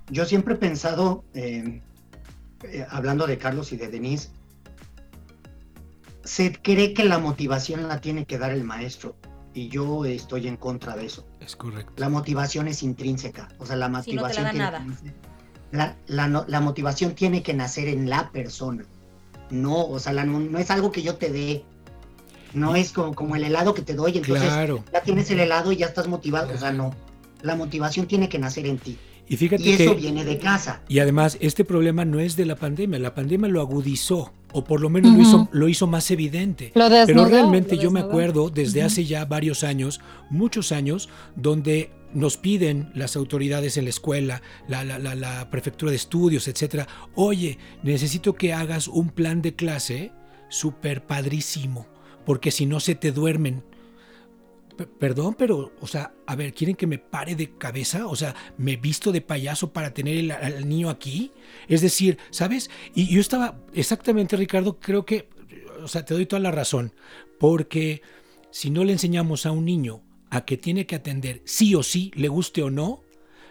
yo 0.10 0.26
siempre 0.26 0.54
he 0.54 0.58
pensado, 0.58 1.26
eh, 1.34 1.82
hablando 2.90 3.28
de 3.28 3.38
Carlos 3.38 3.72
y 3.72 3.78
de 3.78 3.88
Denise, 3.88 4.30
se 6.24 6.54
cree 6.62 6.94
que 6.94 7.06
la 7.06 7.18
motivación 7.18 7.88
la 7.88 8.02
tiene 8.02 8.26
que 8.26 8.38
dar 8.38 8.52
el 8.52 8.64
maestro 8.64 9.16
y 9.54 9.70
yo 9.70 10.06
estoy 10.06 10.48
en 10.48 10.58
contra 10.58 10.96
de 10.96 11.06
eso. 11.06 11.26
Es 11.40 11.56
correcto. 11.56 11.94
La 11.98 12.10
motivación 12.10 12.68
es 12.68 12.84
intrínseca, 12.84 13.48
o 13.58 13.66
sea, 13.66 13.76
la 13.76 13.90
motivación 13.90 14.46
no 14.46 14.54
nada. 14.54 14.86
La, 15.72 15.96
la, 16.08 16.46
la, 16.48 16.60
motivación 16.62 17.14
tiene 17.14 17.44
que 17.44 17.54
nacer 17.54 17.88
en 17.88 18.10
la 18.10 18.32
persona. 18.32 18.86
No, 19.52 19.86
o 19.86 20.00
sea, 20.00 20.14
no 20.26 20.58
es 20.58 20.72
algo 20.72 20.92
que 20.92 21.02
yo 21.02 21.18
te 21.18 21.32
dé. 21.32 21.64
No 22.54 22.76
es 22.76 22.92
como, 22.92 23.14
como 23.14 23.36
el 23.36 23.44
helado 23.44 23.76
que 23.76 23.84
te 23.84 23.94
doy, 23.94 24.18
entonces 24.18 24.52
ya 24.92 25.02
tienes 25.04 25.30
el 25.30 25.40
helado 25.40 25.72
y 25.72 25.78
ya 25.78 25.86
estás 25.86 26.08
motivado. 26.08 26.54
O 26.54 26.58
sea, 26.58 26.72
no. 26.72 26.96
La 27.42 27.56
motivación 27.56 28.08
tiene 28.08 28.30
que 28.30 28.40
nacer 28.40 28.66
en 28.66 28.80
ti. 28.80 28.98
Y 29.30 29.38
fíjate 29.38 29.64
y 29.64 29.74
eso 29.74 29.96
viene 29.96 30.26
de 30.26 30.40
casa. 30.40 30.82
Y 30.90 31.00
además, 31.00 31.38
este 31.40 31.64
problema 31.64 32.04
no 32.04 32.20
es 32.20 32.36
de 32.36 32.46
la 32.46 32.56
pandemia, 32.56 32.98
la 32.98 33.14
pandemia 33.14 33.48
lo 33.48 33.62
agudizó 33.62 34.34
o 34.52 34.64
por 34.64 34.82
lo 34.82 34.90
menos 34.90 35.16
lo, 35.16 35.22
hizo, 35.22 35.50
lo 35.52 35.70
hizo 35.70 35.86
más 35.86 36.10
evidente. 36.10 36.72
Pero 36.74 37.26
realmente 37.26 37.78
yo 37.78 37.92
me 37.92 38.00
acuerdo 38.00 38.50
desde 38.50 38.82
hace 38.82 39.06
ya 39.06 39.26
varios 39.26 39.64
años, 39.64 40.02
muchos 40.32 40.72
años, 40.72 41.10
donde 41.36 41.92
nos 42.14 42.38
piden 42.38 42.90
las 42.96 43.16
autoridades 43.16 43.78
en 43.78 43.84
la 43.84 43.92
escuela, 43.92 44.42
la, 44.68 44.84
la, 44.84 44.98
la, 44.98 45.14
la 45.14 45.50
prefectura 45.52 45.92
de 45.92 45.98
estudios, 45.98 46.48
etcétera, 46.48 46.88
oye, 47.14 47.60
necesito 47.84 48.34
que 48.34 48.54
hagas 48.54 48.88
un 48.88 49.10
plan 49.10 49.44
de 49.44 49.54
clase 49.54 50.12
súper 50.50 51.06
padrísimo, 51.06 51.88
porque 52.26 52.50
si 52.50 52.66
no 52.66 52.80
se 52.80 52.96
te 52.96 53.12
duermen 53.12 53.64
perdón, 54.88 55.36
pero, 55.38 55.74
o 55.82 55.88
sea, 55.88 56.14
a 56.26 56.36
ver, 56.36 56.54
¿quieren 56.54 56.76
que 56.76 56.88
me 56.88 56.98
pare 56.98 57.36
de 57.36 57.52
cabeza? 57.58 58.08
O 58.08 58.16
sea, 58.16 58.36
¿me 58.58 58.78
visto 58.78 59.12
de 59.12 59.22
payaso 59.22 59.74
para 59.74 59.94
tener 59.94 60.32
al 60.32 60.68
niño 60.68 60.90
aquí? 60.90 61.32
Es 61.68 61.82
decir, 61.82 62.18
¿sabes? 62.30 62.70
Y 62.94 63.08
yo 63.08 63.22
estaba, 63.22 63.60
exactamente, 63.74 64.36
Ricardo, 64.36 64.80
creo 64.80 65.06
que, 65.06 65.30
sea, 65.88 66.06
te 66.06 66.14
doy 66.14 66.26
toda 66.26 66.40
la 66.40 66.52
razón, 66.52 66.94
porque 67.40 68.02
si 68.52 68.70
no 68.70 68.84
le 68.84 68.94
enseñamos 68.94 69.46
a 69.46 69.52
un 69.52 69.66
niño 69.66 70.02
a 70.30 70.46
que 70.46 70.58
tiene 70.58 70.86
que 70.86 70.96
atender 70.96 71.42
sí 71.46 71.76
o 71.76 71.84
sí, 71.84 72.12
le 72.16 72.28
guste 72.28 72.64
o 72.64 72.70
no, 72.70 73.02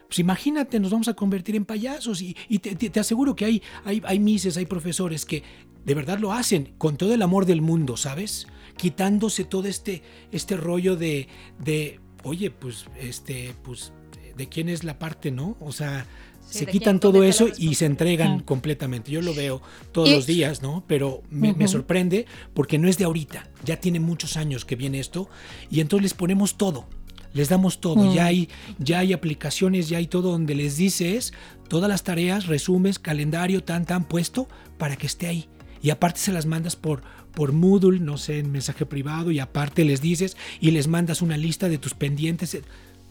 pues 0.07 0.21
imagínate, 0.21 0.81
nos 0.81 0.91
vamos 0.91 1.09
a 1.09 1.15
convertir 1.15 1.55
en 1.57 1.67
payasos 1.67 2.23
y, 2.23 2.35
te, 2.59 3.01
aseguro 3.01 3.37
que 3.37 3.45
hay, 3.45 3.63
hay, 3.85 4.01
hay 4.05 4.19
mises, 4.19 4.57
hay 4.57 4.65
profesores 4.65 5.27
que 5.27 5.43
de 5.85 5.95
verdad 5.95 6.19
lo 6.19 6.33
hacen 6.33 6.75
con 6.79 6.97
todo 6.97 7.13
el 7.13 7.21
amor 7.21 7.45
del 7.45 7.61
mundo, 7.61 7.97
¿sabes? 7.97 8.47
Quitándose 8.79 9.45
todo 9.45 9.69
este, 9.69 10.03
este 10.33 10.57
rollo 10.57 10.97
de, 10.97 11.29
de, 11.59 12.01
oye, 12.25 12.51
pues, 12.51 12.87
este, 12.99 13.55
pues, 13.63 13.93
de 14.37 14.49
quién 14.49 14.71
es 14.71 14.85
la 14.85 14.99
parte, 14.99 15.31
¿no? 15.31 15.59
O 15.61 15.73
sea, 15.73 16.07
se 16.49 16.67
quitan 16.67 16.99
todo 16.99 17.25
eso 17.25 17.49
y 17.59 17.75
se 17.75 17.87
entregan 17.87 18.41
completamente. 18.41 19.11
Yo 19.11 19.21
lo 19.21 19.35
veo 19.35 19.61
todos 19.93 20.11
los 20.11 20.27
días, 20.27 20.63
¿no? 20.63 20.85
Pero 20.87 21.23
me, 21.31 21.69
sorprende 21.69 22.27
porque 22.55 22.79
no 22.79 22.89
es 22.89 22.97
de 22.97 23.05
ahorita, 23.05 23.51
ya 23.65 23.79
tiene 23.79 24.01
muchos 24.01 24.37
años 24.37 24.65
que 24.65 24.77
viene 24.77 24.99
esto 24.99 25.29
y 25.71 25.81
entonces 25.81 26.05
les 26.05 26.15
ponemos 26.15 26.57
todo. 26.57 26.89
Les 27.35 27.51
damos 27.51 27.81
todo, 27.81 28.15
ya, 28.15 28.25
hay, 28.25 28.49
ya 28.79 29.01
hay 29.01 29.13
aplicaciones, 29.13 29.91
ya 29.91 29.99
hay 29.99 30.07
todo 30.07 30.33
donde 30.33 30.55
les 30.55 30.79
dices 30.79 31.35
todas 31.69 31.91
las 31.91 32.03
tareas, 32.03 32.47
resumes, 32.47 32.99
calendario, 32.99 33.63
tan, 33.63 33.85
tan 33.85 34.09
puesto 34.09 34.49
para 34.79 34.97
que 34.97 35.07
esté 35.07 35.27
ahí. 35.27 35.49
Y 35.83 35.91
aparte 35.91 36.21
se 36.21 36.33
las 36.33 36.47
mandas 36.47 36.75
por, 36.75 37.03
por 37.35 37.53
Moodle, 37.53 38.01
no 38.01 38.19
sé, 38.19 38.39
en 38.39 38.51
mensaje 38.51 38.87
privado, 38.87 39.31
y 39.31 39.39
aparte 39.39 39.85
les 39.85 40.01
dices 40.01 40.37
y 40.61 40.71
les 40.71 40.89
mandas 40.89 41.23
una 41.23 41.37
lista 41.37 41.69
de 41.69 41.79
tus 41.79 41.95
pendientes. 41.95 42.59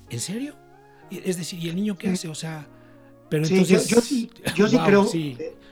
¿En 0.09 0.19
serio? 0.19 0.55
Es 1.11 1.37
decir, 1.37 1.59
¿y 1.59 1.69
el 1.69 1.75
niño 1.75 1.97
qué 1.97 2.09
hace? 2.09 2.27
O 2.27 2.35
sea, 2.35 2.67
pero 3.29 3.45
entonces, 3.45 3.87
yo, 3.87 4.01
sí, 4.01 4.29
yo 4.55 4.67
sí 4.67 4.77
creo. 4.77 5.09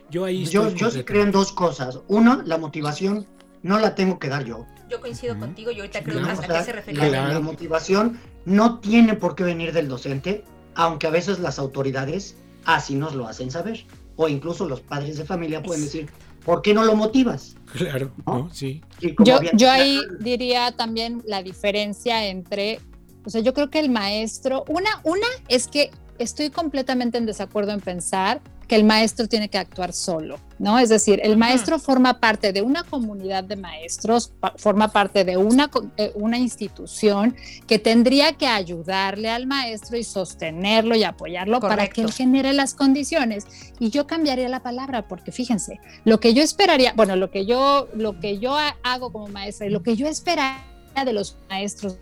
Yo 0.09 0.25
ahí 0.25 0.45
yo, 0.45 0.73
yo 0.73 0.91
sí 0.91 1.03
creo 1.03 1.23
en 1.23 1.31
dos 1.31 1.51
cosas. 1.51 1.99
Una, 2.07 2.43
la 2.45 2.57
motivación 2.57 3.25
no 3.63 3.79
la 3.79 3.95
tengo 3.95 4.19
que 4.19 4.29
dar 4.29 4.45
yo. 4.45 4.65
Yo 4.89 5.01
coincido 5.01 5.37
contigo 5.37 5.71
y 5.71 5.79
ahorita 5.79 6.03
creo 6.03 6.21
más 6.21 6.39
a 6.39 6.47
qué 6.47 6.63
se 6.63 6.71
refiere. 6.73 7.09
La, 7.09 7.39
motivación 7.39 8.19
no 8.45 8.79
tiene 8.79 9.15
por 9.15 9.35
qué 9.35 9.43
venir 9.43 9.73
del 9.73 9.87
docente, 9.87 10.43
aunque 10.75 11.07
a 11.07 11.09
veces 11.09 11.39
las 11.39 11.57
autoridades 11.57 12.37
así 12.65 12.95
nos 12.95 13.15
lo 13.15 13.27
hacen 13.27 13.49
saber. 13.49 13.85
O 14.17 14.29
incluso 14.29 14.67
los 14.69 14.81
padres 14.81 15.17
de 15.17 15.25
familia 15.25 15.63
pueden 15.63 15.83
decir, 15.83 16.09
¿por 16.45 16.61
qué 16.61 16.73
no 16.73 16.85
lo 16.85 16.95
motivas? 16.95 17.55
Claro, 17.73 18.11
sí. 18.51 18.81
Yo, 19.19 19.39
yo 19.53 19.69
ahí 19.69 19.99
diría 20.19 20.71
también 20.71 21.21
la 21.25 21.43
diferencia 21.43 22.25
entre, 22.27 22.79
o 23.25 23.29
sea, 23.29 23.41
yo 23.41 23.53
creo 23.53 23.69
que 23.69 23.79
el 23.79 23.89
maestro, 23.89 24.63
una, 24.69 25.01
una 25.03 25.27
es 25.49 25.67
que 25.67 25.91
estoy 26.19 26.49
completamente 26.49 27.17
en 27.17 27.25
desacuerdo 27.25 27.71
en 27.71 27.81
pensar 27.81 28.41
que 28.67 28.75
el 28.75 28.83
maestro 28.83 29.27
tiene 29.27 29.49
que 29.49 29.57
actuar 29.57 29.93
solo, 29.93 30.39
¿no? 30.57 30.79
Es 30.79 30.89
decir, 30.89 31.19
el 31.23 31.37
maestro 31.37 31.77
forma 31.77 32.19
parte 32.19 32.51
de 32.51 32.61
una 32.61 32.83
comunidad 32.83 33.43
de 33.43 33.55
maestros, 33.55 34.33
forma 34.57 34.91
parte 34.91 35.23
de 35.23 35.37
una, 35.37 35.69
eh, 35.97 36.11
una 36.15 36.37
institución 36.39 37.35
que 37.67 37.77
tendría 37.77 38.33
que 38.33 38.47
ayudarle 38.47 39.29
al 39.29 39.45
maestro 39.45 39.97
y 39.97 40.03
sostenerlo 40.03 40.95
y 40.95 41.03
apoyarlo 41.03 41.59
para 41.59 41.87
que 41.87 42.01
él 42.01 42.11
genere 42.11 42.53
las 42.53 42.73
condiciones. 42.73 43.45
Y 43.79 43.91
yo 43.91 44.07
cambiaría 44.07 44.49
la 44.49 44.63
palabra 44.63 45.07
porque 45.07 45.31
fíjense, 45.31 45.79
lo 46.03 46.19
que 46.19 46.33
yo 46.33 46.41
esperaría, 46.41 46.93
bueno, 46.95 47.15
lo 47.15 47.29
que 47.29 47.45
yo, 47.45 47.87
lo 47.93 48.19
que 48.19 48.39
yo 48.39 48.57
hago 48.83 49.11
como 49.11 49.27
maestra 49.27 49.67
y 49.67 49.69
lo 49.69 49.83
que 49.83 49.95
yo 49.95 50.07
esperaría 50.07 50.63
de 51.05 51.13
los 51.13 51.37
maestros 51.49 51.99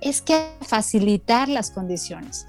es 0.00 0.22
que 0.22 0.50
facilitar 0.62 1.48
las 1.48 1.70
condiciones 1.70 2.46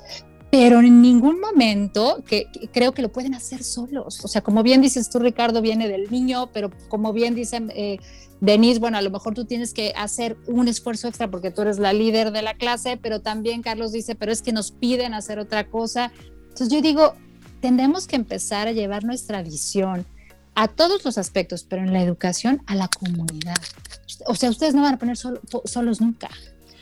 pero 0.52 0.82
en 0.82 1.02
ningún 1.02 1.40
momento 1.40 2.24
que, 2.28 2.48
creo 2.74 2.94
que 2.94 3.02
lo 3.02 3.10
pueden 3.10 3.34
hacer 3.34 3.64
solos. 3.64 4.24
O 4.24 4.28
sea, 4.28 4.42
como 4.42 4.64
bien 4.64 4.82
dices 4.82 5.10
tú, 5.10 5.18
Ricardo, 5.18 5.62
viene 5.62 5.88
del 5.88 6.12
niño, 6.12 6.52
pero 6.52 6.70
como 6.90 7.14
bien 7.14 7.36
dice 7.36 7.64
eh, 7.70 8.00
Denise, 8.42 8.80
bueno, 8.82 8.98
a 8.98 9.02
lo 9.02 9.10
mejor 9.10 9.34
tú 9.34 9.46
tienes 9.46 9.74
que 9.74 9.94
hacer 9.96 10.36
un 10.48 10.68
esfuerzo 10.68 11.08
extra 11.08 11.32
porque 11.32 11.52
tú 11.52 11.62
eres 11.62 11.80
la 11.80 11.94
líder 11.94 12.34
de 12.34 12.42
la 12.42 12.56
clase, 12.56 12.98
pero 13.02 13.22
también 13.22 13.62
Carlos 13.62 13.94
dice, 13.94 14.14
pero 14.14 14.34
es 14.34 14.42
que 14.42 14.52
nos 14.52 14.72
piden 14.72 15.14
hacer 15.14 15.40
otra 15.40 15.70
cosa. 15.70 16.12
Entonces 16.50 16.68
yo 16.68 16.82
digo, 16.82 17.16
tenemos 17.62 18.06
que 18.06 18.18
empezar 18.18 18.68
a 18.68 18.74
llevar 18.74 19.06
nuestra 19.06 19.42
visión 19.42 20.06
a 20.56 20.68
todos 20.68 21.06
los 21.06 21.18
aspectos, 21.18 21.64
pero 21.64 21.82
en 21.82 21.94
la 21.94 22.04
educación 22.04 22.62
a 22.66 22.76
la 22.76 22.90
comunidad. 22.90 23.56
O 24.26 24.36
sea, 24.36 24.50
ustedes 24.50 24.76
no 24.76 24.82
van 24.82 24.96
a 24.96 25.00
poner 25.00 25.16
solos 25.16 26.02
nunca. 26.02 26.30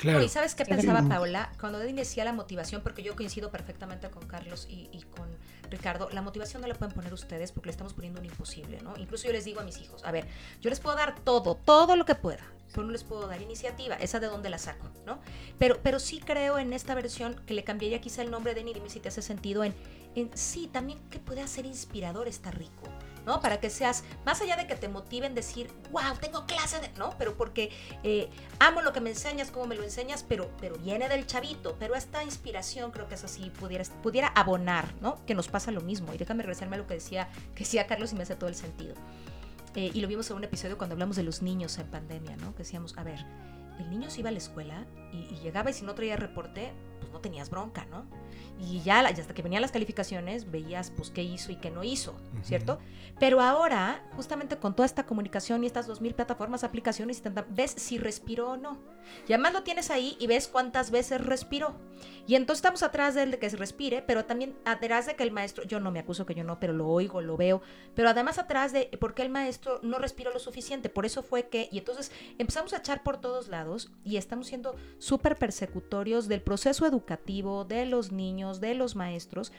¿Y 0.04 0.30
sabes 0.30 0.56
qué 0.56 0.66
pensaba 0.66 1.02
Paola? 1.08 1.52
Cuando 1.60 1.80
decía 1.80 2.24
la 2.24 2.34
motivación, 2.34 2.82
porque 2.82 3.04
yo 3.04 3.16
coincido 3.16 3.52
perfectamente 3.52 4.10
con 4.10 4.26
Carlos 4.28 4.68
y, 4.70 5.04
con 5.16 5.28
Ricardo, 5.70 6.10
la 6.12 6.22
motivación 6.22 6.62
no 6.62 6.68
la 6.68 6.76
pueden 6.76 6.94
poner 6.94 7.14
ustedes 7.14 7.52
porque 7.52 7.68
le 7.68 7.72
estamos 7.72 7.94
poniendo 7.94 8.20
un 8.20 8.26
imposible, 8.26 8.80
¿no? 8.82 8.96
Incluso 8.98 9.28
yo 9.28 9.34
les 9.34 9.46
digo 9.46 9.60
a 9.60 9.64
mis 9.64 9.78
hijos, 9.80 10.04
a 10.04 10.12
ver, 10.12 10.28
yo 10.62 10.70
les 10.70 10.80
puedo 10.80 10.96
dar 10.96 11.20
todo, 11.20 11.56
todo 11.56 11.96
lo 11.96 12.06
que 12.06 12.16
pueda, 12.16 12.44
pero 12.70 12.84
no 12.84 12.92
les 12.92 13.04
puedo 13.04 13.28
dar 13.28 13.42
iniciativa, 13.42 13.96
esa 13.96 14.20
de 14.20 14.28
dónde 14.28 14.50
la 14.50 14.58
saco, 14.58 14.90
¿no? 15.06 15.20
Pero, 15.58 15.80
pero 15.84 16.00
sí 16.00 16.20
creo 16.20 16.58
en 16.58 16.74
esta 16.74 16.96
versión 16.96 17.36
que 17.46 17.54
le 17.54 17.64
cambiaría 17.64 18.02
quizá 18.02 18.22
el 18.22 18.32
nombre 18.32 18.54
de 18.54 18.64
Nirimi 18.64 18.90
si 18.90 19.00
te 19.00 19.10
hace 19.10 19.22
sentido 19.22 19.64
en, 19.64 19.76
en 20.16 20.30
sí, 20.36 20.68
también 20.72 21.00
que 21.10 21.20
puede 21.20 21.46
ser 21.48 21.66
inspirador, 21.66 22.28
está 22.28 22.52
rico. 22.52 22.90
Para 23.42 23.60
que 23.60 23.70
seas, 23.70 24.04
más 24.26 24.42
allá 24.42 24.58
de 24.58 24.66
que 24.66 24.76
te 24.76 24.90
motiven 24.90 25.36
decir, 25.36 25.72
wow, 25.92 26.18
tengo 26.20 26.46
clase 26.48 26.80
de, 26.80 26.90
¿no? 26.98 27.16
Pero 27.20 27.38
porque 27.38 27.72
eh, 28.04 28.30
amo 28.60 28.82
lo 28.82 28.92
que 28.92 29.02
me 29.02 29.12
enseñas, 29.12 29.52
cómo 29.52 29.68
me 29.68 29.76
lo 29.76 29.84
enseñas, 29.84 30.26
pero, 30.28 30.50
pero 30.60 30.78
viene 30.78 31.08
del 31.08 31.28
chavito, 31.28 31.76
pero 31.78 31.96
esta 31.96 32.24
inspiración 32.24 32.92
creo 32.92 33.08
que 33.08 33.16
es 33.16 33.24
así, 33.24 33.52
pudiera, 33.52 33.84
pudiera 34.02 34.30
abonar, 34.30 34.94
¿no? 35.02 35.24
Que 35.28 35.36
nos 35.36 35.48
pasa 35.48 35.72
lo 35.72 35.82
mismo. 35.82 36.14
Y 36.14 36.18
déjame 36.18 36.42
regresarme 36.42 36.76
a 36.76 36.80
lo 36.80 36.88
que 36.88 36.96
decía, 36.96 37.30
que 37.54 37.64
decía 37.64 37.86
Carlos 37.86 38.12
y 38.12 38.16
me 38.16 38.24
hace 38.24 38.36
todo 38.36 38.50
el 38.50 38.56
sentido. 38.56 38.96
Eh, 39.76 39.92
y 39.94 40.02
lo 40.02 40.08
vimos 40.08 40.30
en 40.32 40.38
un 40.38 40.44
episodio 40.44 40.78
cuando 40.78 40.94
hablamos 40.94 41.16
de 41.16 41.24
los 41.24 41.44
niños 41.44 41.78
en 41.78 41.88
pandemia, 41.88 42.36
¿no? 42.38 42.54
Que 42.54 42.64
decíamos, 42.64 42.98
a 42.98 43.04
ver, 43.04 43.20
el 43.78 43.90
niño 43.90 44.10
se 44.10 44.22
iba 44.22 44.30
a 44.30 44.32
la 44.32 44.40
escuela 44.40 44.88
y, 45.14 45.28
y 45.32 45.40
llegaba 45.44 45.70
y 45.70 45.74
si 45.74 45.86
no 45.86 45.94
traía 45.94 46.16
reporte, 46.16 46.74
pues 47.10 47.14
no 47.14 47.22
tenías 47.22 47.50
bronca, 47.50 47.86
¿no? 47.86 48.06
y 48.60 48.82
ya, 48.82 49.00
hasta 49.00 49.34
que 49.34 49.42
venían 49.42 49.62
las 49.62 49.72
calificaciones 49.72 50.52
veías 50.52 50.92
pues 50.92 51.10
qué 51.10 51.24
hizo 51.24 51.52
y 51.52 51.56
qué 51.56 51.72
no 51.72 51.84
hizo, 51.84 52.16
¿cierto? 52.44 52.80
Pero 53.18 53.40
ahora, 53.40 54.04
justamente 54.16 54.58
con 54.58 54.76
toda 54.76 54.86
esta 54.86 55.06
comunicación 55.06 55.64
y 55.64 55.68
estas 55.68 55.88
2.000 55.88 56.14
plataformas, 56.14 56.66
aplicaciones, 56.66 57.22
ves 57.50 57.72
si 57.72 57.98
respiró 57.98 58.52
o 58.52 58.58
no. 58.58 58.78
Y 59.28 59.34
además 59.34 59.54
lo 59.54 59.64
tienes 59.64 59.90
ahí 59.90 60.18
y 60.20 60.28
ves 60.28 60.48
cuántas 60.48 60.92
veces 60.92 61.26
respiró. 61.26 61.76
Y 62.28 62.36
entonces 62.36 62.60
estamos 62.60 62.84
atrás 62.84 63.16
de 63.16 63.24
él 63.24 63.32
de 63.32 63.40
que 63.40 63.50
se 63.50 63.58
respire, 63.58 64.02
pero 64.02 64.26
también 64.26 64.56
atrás 64.66 65.06
de 65.06 65.16
que 65.16 65.24
el 65.24 65.32
maestro, 65.32 65.64
yo 65.64 65.80
no 65.80 65.92
me 65.92 66.00
acuso 66.00 66.26
que 66.26 66.36
yo 66.36 66.44
no, 66.44 66.60
pero 66.60 66.74
lo 66.74 66.88
oigo, 66.88 67.22
lo 67.22 67.38
veo, 67.38 67.62
pero 67.96 68.10
además 68.10 68.40
atrás 68.40 68.72
de 68.72 68.86
por 69.00 69.14
qué 69.14 69.24
el 69.24 69.30
maestro 69.30 69.80
no 69.84 70.00
respiró 70.00 70.32
lo 70.32 70.40
suficiente. 70.40 70.90
Por 70.90 71.06
eso 71.06 71.24
fue 71.24 71.48
que, 71.48 71.70
y 71.72 71.78
entonces 71.78 72.12
empezamos 72.38 72.74
a 72.74 72.78
echar 72.78 73.04
por 73.04 73.20
todos 73.20 73.48
lados 73.48 73.92
y 74.04 74.18
estamos 74.18 74.48
siendo 74.48 74.76
súper 74.98 75.38
persecutorios 75.38 76.28
del 76.28 76.42
proceso 76.42 76.86
educativo, 76.86 76.99
de 77.68 77.86
los 77.86 78.12
niños, 78.12 78.60
de 78.60 78.76
los 78.76 78.96
maestros. 78.96 79.52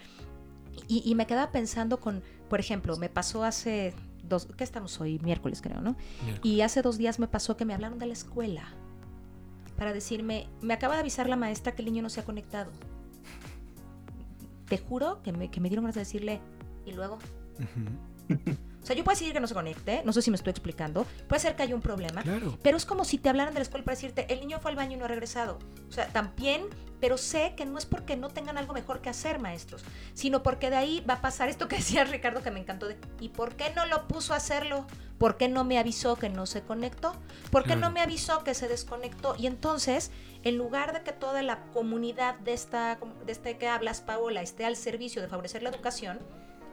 Y, 0.88 1.14
me 1.14 1.26
quedaba 1.26 1.53
pensando 1.53 2.00
con, 2.00 2.22
por 2.48 2.59
ejemplo, 2.59 2.96
me 2.96 3.09
pasó 3.09 3.44
hace 3.44 3.94
dos, 4.29 4.46
¿qué 4.57 4.64
estamos 4.64 5.00
hoy? 5.00 5.18
Miércoles 5.18 5.61
creo, 5.62 5.81
¿no? 5.81 5.96
Y 6.42 6.62
hace 6.62 6.83
dos 6.83 6.96
días 6.96 7.18
me 7.18 7.29
pasó 7.29 7.57
que 7.57 7.64
me 7.64 7.74
hablaron 7.74 7.98
de 7.98 8.07
la 8.07 8.12
escuela 8.12 8.64
para 9.76 9.92
decirme, 9.92 10.48
me 10.61 10.74
acaba 10.74 10.94
de 10.94 11.00
avisar 11.00 11.29
la 11.29 11.37
maestra 11.37 11.74
que 11.74 11.83
el 11.83 11.87
niño 11.87 12.03
no 12.03 12.11
se 12.11 12.20
ha 12.20 12.24
conectado. 12.24 12.70
Te 14.68 14.79
juro 14.79 15.22
que 15.22 15.33
me, 15.33 15.50
que 15.50 15.61
me 15.61 15.68
dieron 15.68 15.85
ganas 15.85 15.96
de 15.96 16.03
decirle, 16.03 16.40
¿y 16.87 16.92
luego? 16.92 17.18
O 18.82 18.86
sea, 18.86 18.96
yo 18.96 19.04
puedo 19.04 19.18
decir 19.18 19.32
que 19.32 19.40
no 19.40 19.46
se 19.46 19.54
conecte, 19.54 20.02
no 20.04 20.12
sé 20.12 20.22
si 20.22 20.30
me 20.30 20.36
estoy 20.36 20.50
explicando, 20.50 21.06
puede 21.28 21.40
ser 21.40 21.54
que 21.54 21.62
haya 21.62 21.74
un 21.74 21.82
problema, 21.82 22.22
pero 22.62 22.76
es 22.76 22.86
como 22.86 23.04
si 23.04 23.18
te 23.18 23.28
hablaran 23.28 23.52
de 23.52 23.60
la 23.60 23.64
escuela 23.64 23.84
para 23.84 23.94
decirte, 23.94 24.32
el 24.32 24.40
niño 24.40 24.58
fue 24.60 24.70
al 24.70 24.76
baño 24.76 24.96
y 24.96 24.96
no 24.96 25.04
ha 25.04 25.08
regresado. 25.08 25.58
O 25.88 25.92
sea, 25.92 26.08
también, 26.08 26.62
pero 26.98 27.18
sé 27.18 27.54
que 27.56 27.66
no 27.66 27.76
es 27.76 27.84
porque 27.84 28.16
no 28.16 28.28
tengan 28.28 28.56
algo 28.56 28.72
mejor 28.72 29.00
que 29.00 29.10
hacer, 29.10 29.38
maestros, 29.38 29.84
sino 30.14 30.42
porque 30.42 30.70
de 30.70 30.76
ahí 30.76 31.04
va 31.08 31.14
a 31.14 31.20
pasar 31.20 31.48
esto 31.48 31.68
que 31.68 31.76
decía 31.78 32.04
Ricardo 32.04 32.42
que 32.42 32.50
me 32.50 32.60
encantó 32.60 32.88
de, 32.88 32.96
¿y 33.20 33.28
por 33.28 33.54
qué 33.56 33.72
no 33.76 33.84
lo 33.86 34.08
puso 34.08 34.32
a 34.32 34.36
hacerlo? 34.36 34.86
¿Por 35.18 35.36
qué 35.36 35.48
no 35.48 35.64
me 35.64 35.78
avisó 35.78 36.16
que 36.16 36.30
no 36.30 36.46
se 36.46 36.62
conectó? 36.62 37.12
¿Por 37.50 37.64
qué 37.64 37.76
no 37.76 37.90
me 37.90 38.00
avisó 38.00 38.42
que 38.42 38.54
se 38.54 38.68
desconectó? 38.68 39.36
Y 39.36 39.46
entonces, 39.46 40.10
en 40.44 40.56
lugar 40.56 40.94
de 40.94 41.02
que 41.02 41.12
toda 41.12 41.42
la 41.42 41.64
comunidad 41.74 42.38
de 42.38 42.54
esta, 42.54 42.98
de 43.26 43.32
este 43.32 43.58
que 43.58 43.68
hablas, 43.68 44.00
Paola, 44.00 44.40
esté 44.40 44.64
al 44.64 44.76
servicio 44.76 45.20
de 45.20 45.28
favorecer 45.28 45.62
la 45.62 45.68
educación, 45.68 46.20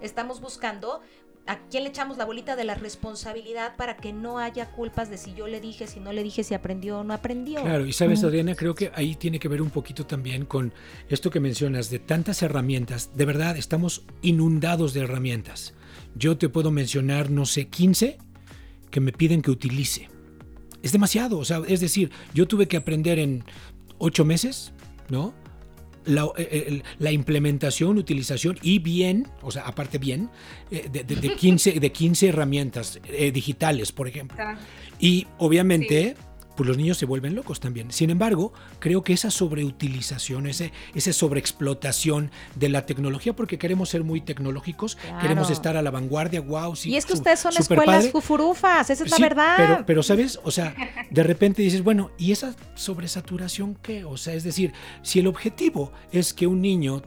estamos 0.01 0.39
buscando 0.39 1.01
¿A 1.47 1.59
quién 1.69 1.83
le 1.83 1.89
echamos 1.89 2.17
la 2.17 2.25
bolita 2.25 2.57
de 2.57 2.65
la 2.65 2.75
responsabilidad 2.75 3.77
para 3.77 3.95
que 3.95 4.11
no 4.11 4.37
haya 4.37 4.69
culpas 4.71 5.09
de 5.09 5.17
si 5.17 5.33
yo 5.33 5.47
le 5.47 5.61
dije, 5.61 5.87
si 5.87 6.01
no 6.01 6.11
le 6.11 6.21
dije, 6.21 6.43
si 6.43 6.53
aprendió 6.53 6.99
o 6.99 7.03
no 7.05 7.13
aprendió? 7.13 7.61
Claro, 7.61 7.85
y 7.85 7.93
sabes, 7.93 8.21
Adriana, 8.25 8.53
creo 8.53 8.75
que 8.75 8.91
ahí 8.93 9.15
tiene 9.15 9.39
que 9.39 9.47
ver 9.47 9.61
un 9.61 9.69
poquito 9.69 10.05
también 10.05 10.45
con 10.45 10.73
esto 11.07 11.29
que 11.29 11.39
mencionas 11.39 11.89
de 11.89 11.99
tantas 11.99 12.41
herramientas. 12.41 13.11
De 13.15 13.23
verdad, 13.23 13.55
estamos 13.55 14.03
inundados 14.21 14.93
de 14.93 15.01
herramientas. 15.01 15.73
Yo 16.15 16.37
te 16.37 16.49
puedo 16.49 16.69
mencionar, 16.69 17.29
no 17.29 17.45
sé, 17.45 17.69
15 17.69 18.17
que 18.91 18.99
me 18.99 19.13
piden 19.13 19.41
que 19.41 19.51
utilice. 19.51 20.09
Es 20.83 20.91
demasiado, 20.91 21.39
o 21.39 21.45
sea, 21.45 21.61
es 21.65 21.79
decir, 21.79 22.11
yo 22.33 22.47
tuve 22.47 22.67
que 22.67 22.77
aprender 22.77 23.19
en 23.19 23.45
ocho 23.99 24.25
meses, 24.25 24.73
¿no? 25.09 25.33
La, 26.07 26.27
eh, 26.37 26.81
la, 26.99 27.11
implementación, 27.11 27.97
utilización 27.97 28.57
y 28.61 28.79
bien, 28.79 29.27
o 29.41 29.51
sea, 29.51 29.63
aparte 29.63 29.97
bien, 29.97 30.29
de, 30.69 31.03
de, 31.03 31.35
15, 31.35 31.79
de 31.79 31.91
15 31.91 32.27
herramientas 32.29 32.99
digitales, 33.33 33.91
por 33.91 34.07
ejemplo. 34.07 34.37
Y 34.99 35.27
obviamente 35.37 36.15
pues 36.57 36.67
los 36.67 36.75
niños 36.75 36.97
se 36.97 37.05
vuelven 37.05 37.35
locos 37.35 37.59
también. 37.59 37.91
Sin 37.91 38.09
embargo, 38.09 38.51
creo 38.79 39.03
que 39.03 39.13
esa 39.13 39.29
sobreutilización, 39.29 40.47
ese, 40.47 40.73
esa 40.95 41.13
sobreexplotación 41.13 42.31
de 42.55 42.69
la 42.69 42.85
tecnología, 42.85 43.35
porque 43.35 43.59
queremos 43.59 43.89
ser 43.89 44.03
muy 44.03 44.21
tecnológicos, 44.21 44.97
queremos 45.21 45.51
estar 45.51 45.77
a 45.77 45.81
la 45.83 45.91
vanguardia, 45.91 46.41
wow, 46.41 46.75
sí. 46.75 46.89
Y 46.89 46.97
es 46.97 47.05
que 47.05 47.13
ustedes 47.13 47.39
son 47.39 47.53
escuelas 47.57 48.09
fufurufas, 48.09 48.89
esa 48.89 49.03
es 49.03 49.11
la 49.11 49.19
verdad. 49.19 49.55
Pero, 49.55 49.85
pero, 49.85 50.03
¿sabes? 50.03 50.39
O 50.43 50.51
sea, 50.51 50.75
de 51.11 51.23
repente 51.23 51.61
dices, 51.61 51.83
bueno, 51.83 52.09
¿y 52.17 52.31
esa 52.31 52.55
sobresaturación 52.73 53.75
qué? 53.75 54.03
O 54.03 54.17
sea, 54.17 54.33
es 54.33 54.43
decir, 54.43 54.73
si 55.03 55.19
el 55.19 55.27
objetivo 55.27 55.91
es 56.11 56.33
que 56.33 56.47
un 56.47 56.61
niño 56.61 57.03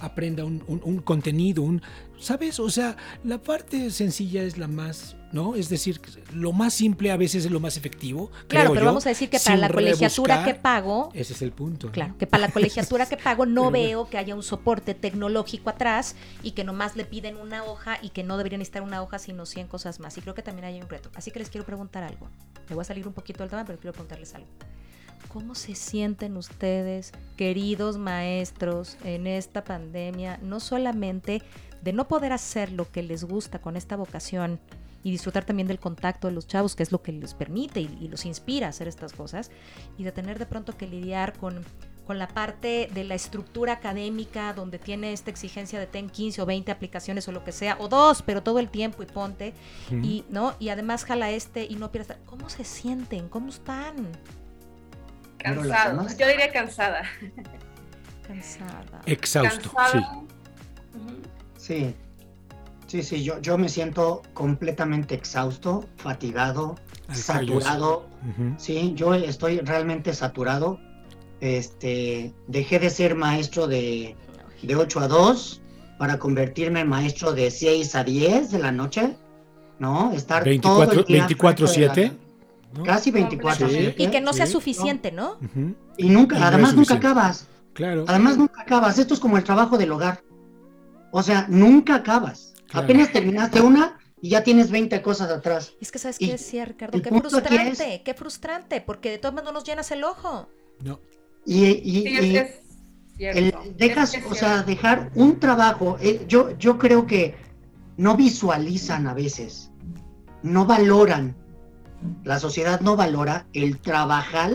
aprenda 0.00 0.44
un, 0.44 0.64
un 0.66 0.98
contenido, 1.02 1.62
un, 1.62 1.82
¿sabes? 2.18 2.58
O 2.58 2.70
sea, 2.70 2.96
la 3.22 3.42
parte 3.42 3.90
sencilla 3.90 4.42
es 4.44 4.56
la 4.56 4.66
más 4.66 5.17
¿no? 5.32 5.54
Es 5.54 5.68
decir, 5.68 6.00
lo 6.32 6.52
más 6.52 6.74
simple 6.74 7.10
a 7.10 7.16
veces 7.16 7.44
es 7.44 7.50
lo 7.50 7.60
más 7.60 7.76
efectivo. 7.76 8.30
Claro, 8.48 8.72
pero 8.72 8.86
vamos 8.86 9.06
a 9.06 9.10
decir 9.10 9.28
que 9.28 9.38
para 9.38 9.56
la 9.56 9.68
colegiatura 9.68 10.44
que 10.44 10.54
pago. 10.54 11.10
Ese 11.14 11.32
es 11.32 11.42
el 11.42 11.52
punto. 11.52 11.90
Claro, 11.90 12.16
que 12.18 12.26
para 12.26 12.46
la 12.46 12.52
colegiatura 12.52 13.06
que 13.06 13.16
pago 13.16 13.46
no 13.46 13.70
veo 13.70 14.08
que 14.08 14.18
haya 14.18 14.34
un 14.34 14.42
soporte 14.42 14.94
tecnológico 14.94 15.70
atrás 15.70 16.16
y 16.42 16.52
que 16.52 16.64
nomás 16.64 16.96
le 16.96 17.04
piden 17.04 17.36
una 17.36 17.64
hoja 17.64 17.98
y 18.02 18.10
que 18.10 18.24
no 18.24 18.36
deberían 18.36 18.62
estar 18.62 18.82
una 18.82 19.02
hoja 19.02 19.18
sino 19.18 19.46
100 19.46 19.68
cosas 19.68 20.00
más. 20.00 20.16
Y 20.18 20.20
creo 20.20 20.34
que 20.34 20.42
también 20.42 20.64
hay 20.64 20.80
un 20.80 20.88
reto. 20.88 21.10
Así 21.14 21.30
que 21.30 21.38
les 21.38 21.50
quiero 21.50 21.66
preguntar 21.66 22.02
algo. 22.02 22.28
Me 22.68 22.74
voy 22.74 22.82
a 22.82 22.84
salir 22.84 23.06
un 23.06 23.14
poquito 23.14 23.42
del 23.42 23.50
tema, 23.50 23.64
pero 23.64 23.78
quiero 23.78 23.92
preguntarles 23.92 24.34
algo. 24.34 24.48
¿Cómo 25.28 25.54
se 25.54 25.74
sienten 25.74 26.36
ustedes, 26.36 27.12
queridos 27.36 27.98
maestros, 27.98 28.96
en 29.04 29.26
esta 29.26 29.62
pandemia? 29.62 30.38
No 30.42 30.58
solamente 30.58 31.42
de 31.82 31.92
no 31.92 32.08
poder 32.08 32.32
hacer 32.32 32.72
lo 32.72 32.90
que 32.90 33.02
les 33.02 33.24
gusta 33.24 33.60
con 33.60 33.76
esta 33.76 33.96
vocación, 33.96 34.58
y 35.02 35.10
disfrutar 35.10 35.44
también 35.44 35.68
del 35.68 35.78
contacto 35.78 36.28
de 36.28 36.34
los 36.34 36.46
chavos, 36.46 36.74
que 36.74 36.82
es 36.82 36.92
lo 36.92 37.02
que 37.02 37.12
les 37.12 37.34
permite 37.34 37.80
y, 37.80 38.08
los 38.08 38.24
inspira 38.24 38.66
a 38.66 38.70
hacer 38.70 38.88
estas 38.88 39.12
cosas, 39.12 39.50
y 39.96 40.04
de 40.04 40.12
tener 40.12 40.38
de 40.38 40.46
pronto 40.46 40.76
que 40.76 40.86
lidiar 40.86 41.36
con, 41.38 41.64
con 42.06 42.18
la 42.18 42.28
parte 42.28 42.88
de 42.92 43.04
la 43.04 43.14
estructura 43.14 43.74
académica 43.74 44.52
donde 44.52 44.78
tiene 44.78 45.12
esta 45.12 45.30
exigencia 45.30 45.78
de 45.78 45.86
ten 45.86 46.10
15 46.10 46.42
o 46.42 46.46
20 46.46 46.72
aplicaciones 46.72 47.28
o 47.28 47.32
lo 47.32 47.44
que 47.44 47.52
sea, 47.52 47.76
o 47.78 47.88
dos, 47.88 48.22
pero 48.22 48.42
todo 48.42 48.58
el 48.58 48.70
tiempo 48.70 49.02
y 49.02 49.06
ponte, 49.06 49.54
y, 49.90 50.24
¿no? 50.30 50.54
y 50.58 50.70
además 50.70 51.04
jala 51.04 51.30
este 51.30 51.64
y 51.64 51.76
no 51.76 51.92
pierdas. 51.92 52.18
¿Cómo 52.26 52.48
se 52.48 52.64
sienten? 52.64 53.28
¿Cómo 53.28 53.48
están? 53.50 54.08
Cansados, 55.38 56.16
yo 56.16 56.26
diría 56.26 56.50
cansada. 56.50 57.02
Cansada. 58.26 59.00
Exhausto, 59.06 59.72
sí. 59.92 59.98
Sí, 61.56 61.94
Sí, 62.88 63.02
sí, 63.02 63.22
yo, 63.22 63.38
yo 63.42 63.58
me 63.58 63.68
siento 63.68 64.22
completamente 64.32 65.14
exhausto, 65.14 65.84
fatigado, 65.98 66.74
saturado. 67.12 68.06
Sí, 68.56 68.94
yo 68.96 69.12
estoy 69.12 69.58
realmente 69.58 70.14
saturado. 70.14 70.80
Este, 71.40 72.32
dejé 72.46 72.78
de 72.78 72.88
ser 72.88 73.14
maestro 73.14 73.66
de, 73.66 74.16
de 74.62 74.74
8 74.74 75.00
a 75.00 75.08
2 75.08 75.62
para 75.98 76.18
convertirme 76.18 76.80
en 76.80 76.88
maestro 76.88 77.34
de 77.34 77.50
6 77.50 77.94
a 77.94 78.04
10 78.04 78.52
de 78.52 78.58
la 78.58 78.72
noche, 78.72 79.16
¿no? 79.78 80.10
Estar 80.12 80.44
24, 80.44 81.04
24-7. 81.04 82.12
Casi 82.84 83.12
24-7. 83.12 83.94
Y 83.98 84.06
que 84.06 84.20
no 84.22 84.32
sea 84.32 84.46
suficiente, 84.46 85.12
¿no? 85.12 85.36
Y 85.98 86.08
nunca, 86.08 86.46
además 86.46 86.74
nunca 86.74 86.94
acabas. 86.94 87.48
Claro. 87.74 88.06
Además 88.08 88.38
nunca 88.38 88.62
acabas. 88.62 88.98
Esto 88.98 89.12
es 89.12 89.20
como 89.20 89.36
el 89.36 89.44
trabajo 89.44 89.76
del 89.76 89.92
hogar. 89.92 90.22
O 91.12 91.22
sea, 91.22 91.46
nunca 91.48 91.96
acabas. 91.96 92.54
Apenas 92.72 93.12
terminaste 93.12 93.60
una 93.60 93.98
y 94.20 94.30
ya 94.30 94.42
tienes 94.42 94.70
20 94.70 95.00
cosas 95.02 95.30
atrás. 95.30 95.74
Es 95.80 95.92
que 95.92 95.98
sabes 95.98 96.18
qué 96.18 96.32
decía 96.32 96.64
Ricardo, 96.64 97.00
qué 97.00 97.10
frustrante, 97.10 98.02
qué 98.04 98.14
frustrante, 98.14 98.80
porque 98.80 99.10
de 99.10 99.18
todas 99.18 99.34
maneras 99.34 99.52
no 99.52 99.58
nos 99.58 99.64
llenas 99.64 99.90
el 99.90 100.04
ojo. 100.04 100.48
No. 100.80 101.00
Y, 101.46 101.64
y, 101.66 102.38
dejas, 103.76 104.16
o 104.28 104.34
sea, 104.34 104.62
dejar 104.62 105.10
un 105.14 105.40
trabajo, 105.40 105.96
eh, 106.00 106.24
yo, 106.28 106.56
yo 106.58 106.78
creo 106.78 107.06
que 107.06 107.34
no 107.96 108.16
visualizan 108.16 109.06
a 109.06 109.14
veces, 109.14 109.70
no 110.42 110.66
valoran, 110.66 111.36
la 112.24 112.38
sociedad 112.38 112.80
no 112.80 112.96
valora 112.96 113.46
el 113.54 113.78
trabajar 113.78 114.52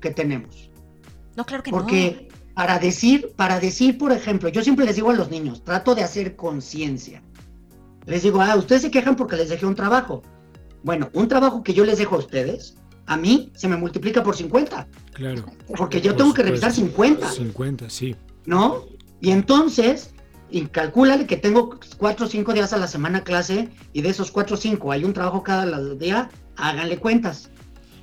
que 0.00 0.10
tenemos. 0.10 0.70
No, 1.34 1.44
claro 1.46 1.62
que 1.62 1.70
Porque 1.70 2.28
para 2.54 2.78
decir, 2.78 3.32
para 3.36 3.58
decir, 3.58 3.98
por 3.98 4.12
ejemplo, 4.12 4.48
yo 4.48 4.62
siempre 4.62 4.84
les 4.84 4.96
digo 4.96 5.10
a 5.10 5.14
los 5.14 5.30
niños, 5.30 5.64
trato 5.64 5.94
de 5.94 6.02
hacer 6.02 6.36
conciencia 6.36 7.22
les 8.08 8.22
digo, 8.22 8.40
ah, 8.40 8.56
ustedes 8.56 8.82
se 8.82 8.90
quejan 8.90 9.16
porque 9.16 9.36
les 9.36 9.50
dejé 9.50 9.66
un 9.66 9.74
trabajo. 9.74 10.22
Bueno, 10.82 11.10
un 11.12 11.28
trabajo 11.28 11.62
que 11.62 11.74
yo 11.74 11.84
les 11.84 11.98
dejo 11.98 12.16
a 12.16 12.18
ustedes, 12.18 12.76
a 13.06 13.16
mí 13.16 13.52
se 13.54 13.68
me 13.68 13.76
multiplica 13.76 14.22
por 14.22 14.34
50. 14.34 14.88
Claro. 15.12 15.44
Porque 15.76 16.00
yo 16.00 16.16
tengo 16.16 16.32
que 16.32 16.42
revisar 16.42 16.72
50. 16.72 17.30
50, 17.30 17.90
sí. 17.90 18.16
¿No? 18.46 18.86
Y 19.20 19.30
entonces, 19.30 20.14
y 20.50 20.62
calcúlale 20.66 21.26
que 21.26 21.36
tengo 21.36 21.78
4 21.98 22.26
o 22.26 22.28
5 22.28 22.52
días 22.54 22.72
a 22.72 22.78
la 22.78 22.86
semana 22.86 23.24
clase 23.24 23.68
y 23.92 24.00
de 24.00 24.08
esos 24.08 24.30
4 24.30 24.54
o 24.54 24.58
5 24.58 24.92
hay 24.92 25.04
un 25.04 25.12
trabajo 25.12 25.42
cada 25.42 25.66
día, 25.94 26.30
háganle 26.56 26.98
cuentas. 26.98 27.50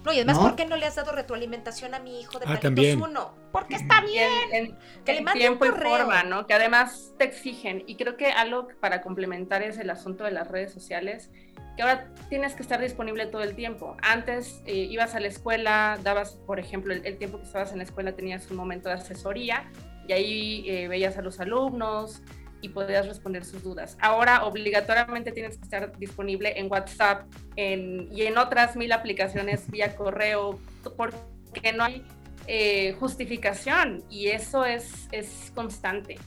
No, 0.05 0.13
y 0.13 0.17
además, 0.17 0.37
¿por 0.37 0.55
qué 0.55 0.65
no 0.65 0.77
le 0.77 0.85
has 0.85 0.95
dado 0.95 1.11
retroalimentación 1.11 1.95
a 1.95 1.99
mi 1.99 2.21
hijo 2.21 2.37
de 2.37 2.45
ah, 2.47 2.59
Palitos 2.61 3.09
1? 3.09 3.35
Porque 3.51 3.75
está 3.75 4.01
bien. 4.01 4.77
que 5.03 5.13
le 5.13 5.21
mande 5.21 5.39
tiempo 5.39 5.65
y 5.65 5.69
forma, 5.69 6.23
¿no? 6.23 6.45
Que 6.45 6.53
además 6.53 7.13
te 7.17 7.25
exigen. 7.25 7.83
Y 7.87 7.95
creo 7.95 8.15
que 8.15 8.27
algo 8.27 8.67
para 8.79 9.01
complementar 9.01 9.63
es 9.63 9.79
el 9.79 9.89
asunto 9.89 10.23
de 10.23 10.31
las 10.31 10.47
redes 10.47 10.71
sociales, 10.71 11.31
que 11.75 11.81
ahora 11.81 12.07
tienes 12.29 12.53
que 12.53 12.61
estar 12.61 12.79
disponible 12.79 13.25
todo 13.25 13.41
el 13.41 13.55
tiempo. 13.55 13.97
Antes 14.01 14.61
eh, 14.65 14.73
ibas 14.75 15.15
a 15.15 15.19
la 15.19 15.27
escuela, 15.27 15.99
dabas, 16.03 16.33
por 16.45 16.59
ejemplo, 16.59 16.93
el, 16.93 17.17
tiempo 17.17 17.39
que 17.39 17.45
estabas 17.45 17.71
en 17.71 17.79
la 17.79 17.83
escuela 17.83 18.15
tenías 18.15 18.49
un 18.51 18.57
momento 18.57 18.89
de 18.89 18.95
asesoría 18.95 19.71
y 20.07 20.13
ahí 20.13 20.69
eh, 20.69 20.87
veías 20.87 21.17
a 21.17 21.23
los 21.23 21.39
alumnos, 21.39 22.21
y 22.61 22.69
podías 22.69 23.07
responder 23.07 23.45
sus 23.45 23.63
dudas. 23.63 23.97
Ahora 24.01 24.45
obligatoriamente 24.45 25.31
tienes 25.31 25.57
que 25.57 25.63
estar 25.63 25.97
disponible 25.97 26.59
en 26.59 26.71
WhatsApp 26.71 27.27
y 27.55 28.21
en 28.23 28.37
otras 28.37 28.75
mil 28.75 28.91
aplicaciones 28.91 29.69
vía 29.71 29.95
correo 29.95 30.59
porque 30.97 31.73
no 31.73 31.83
hay 31.83 32.03
eh, 32.47 32.95
justificación 32.99 34.03
y 34.09 34.27
eso 34.27 34.65
es, 34.65 35.07
es 35.11 35.51
constante. 35.55 36.17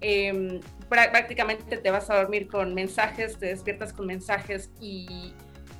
Em, 0.00 0.60
prácticamente 0.88 1.78
te 1.78 1.90
vas 1.90 2.10
a 2.10 2.16
dormir 2.16 2.48
con 2.48 2.74
mensajes, 2.74 3.38
te 3.38 3.46
despiertas 3.46 3.92
con 3.92 4.06
mensajes 4.06 4.70
y, 4.80 5.32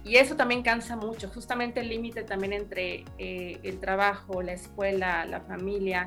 y 0.04 0.16
eso 0.16 0.36
también 0.36 0.62
cansa 0.62 0.96
mucho. 0.96 1.28
Justamente 1.28 1.80
el 1.80 1.88
límite 1.88 2.22
también 2.22 2.54
entre 2.54 3.04
eh, 3.18 3.58
el 3.62 3.80
trabajo, 3.80 4.42
la 4.42 4.52
escuela, 4.52 5.26
la 5.26 5.40
familia 5.42 6.06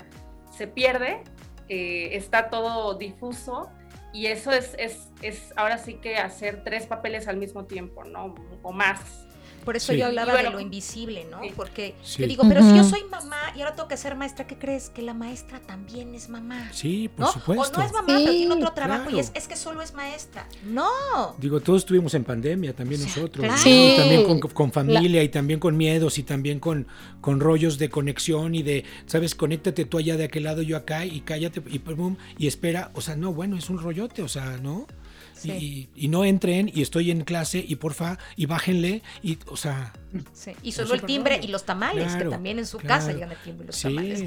se 0.52 0.67
pierde, 0.67 1.21
eh, 1.69 2.10
está 2.13 2.50
todo 2.50 2.95
difuso 2.95 3.69
y 4.17 4.25
eso 4.25 4.51
es, 4.51 4.73
es, 4.80 5.12
es 5.21 5.53
ahora 5.56 5.77
sí 5.77 5.93
que 5.93 6.17
hacer 6.17 6.63
tres 6.63 6.88
papeles 6.88 7.27
al 7.27 7.38
mismo 7.38 7.65
tiempo, 7.65 8.03
¿no? 8.03 8.34
O 8.63 8.71
más. 8.71 9.26
Por 9.67 9.75
eso 9.75 9.91
yo 9.91 10.06
hablaba 10.06 10.41
de 10.41 10.49
lo 10.49 10.62
invisible, 10.62 11.27
¿no? 11.30 11.41
Porque 11.58 11.93
te 12.15 12.25
digo, 12.25 12.45
pero 12.47 12.62
si 12.63 12.77
yo 12.77 12.86
soy 12.86 13.03
mamá 13.12 13.51
y 13.53 13.60
ahora 13.60 13.75
tengo 13.75 13.89
que 13.89 13.97
ser 13.97 14.15
maestra, 14.15 14.47
¿qué 14.47 14.58
crees? 14.58 14.89
Que 14.89 15.01
la 15.01 15.13
maestra 15.13 15.60
también 15.60 16.15
es 16.15 16.30
mamá. 16.30 16.69
Sí, 16.71 17.10
por 17.10 17.27
supuesto. 17.34 17.75
O 17.75 17.80
no 17.82 17.86
es 17.86 17.91
mamá, 17.91 18.06
pero 18.08 18.32
tiene 18.32 18.56
otro 18.56 18.71
trabajo 18.71 19.10
y 19.10 19.19
es, 19.19 19.30
es, 19.36 19.45
que 19.49 19.58
solo 19.58 19.82
es 19.82 19.93
maestra. 19.93 20.47
No. 20.63 20.88
Digo, 21.38 21.60
todos 21.60 21.82
estuvimos 21.82 22.13
en 22.13 22.23
pandemia, 22.23 22.73
también 22.73 23.01
nosotros. 23.01 23.45
Sí. 23.60 23.95
Y 23.95 23.97
también 23.97 24.39
con, 24.39 24.71
familia 24.71 25.21
y 25.21 25.27
también 25.27 25.60
con 25.60 25.75
miedos 25.75 26.17
y 26.17 26.23
también 26.23 26.62
con, 26.62 26.88
con 27.19 27.41
rollos 27.41 27.77
de 27.77 27.89
conexión 27.89 28.56
y 28.56 28.63
de, 28.63 28.86
¿sabes? 29.06 29.36
Conéctate 29.36 29.84
tú 29.84 29.97
allá 29.97 30.15
de 30.15 30.23
aquel 30.23 30.45
lado, 30.45 30.62
yo 30.62 30.77
acá 30.77 31.06
y 31.06 31.19
cállate 31.19 31.62
y, 31.69 31.82
y 32.38 32.47
espera. 32.47 32.89
O 32.93 33.01
sea, 33.01 33.17
no, 33.17 33.34
bueno, 33.34 33.58
es 33.58 33.69
un 33.69 33.80
rollote, 33.80 34.21
o 34.21 34.30
sea, 34.30 34.60
¿no? 34.63 34.88
Y, 35.43 36.08
no 36.08 36.23
entren 36.23 36.71
y 36.73 36.82
estoy 36.82 37.12
en 37.12 37.21
clase 37.21 37.63
y 37.67 37.76
porfa 37.76 38.17
y 38.36 38.45
bájenle 38.45 39.04
y 39.21 39.38
o 39.47 39.58
sea 39.58 39.93
y 40.63 40.71
solo 40.71 40.93
el 40.93 41.02
timbre 41.04 41.39
y 41.41 41.47
los 41.47 41.65
tamales 41.65 42.15
que 42.15 42.26
también 42.26 42.60
en 42.60 42.65
su 42.65 42.78
casa 42.78 43.12
llegan 43.12 43.32
el 43.32 43.38
timbre 43.38 43.65
y 43.65 43.67
los 43.67 43.82
tamales. 43.82 44.23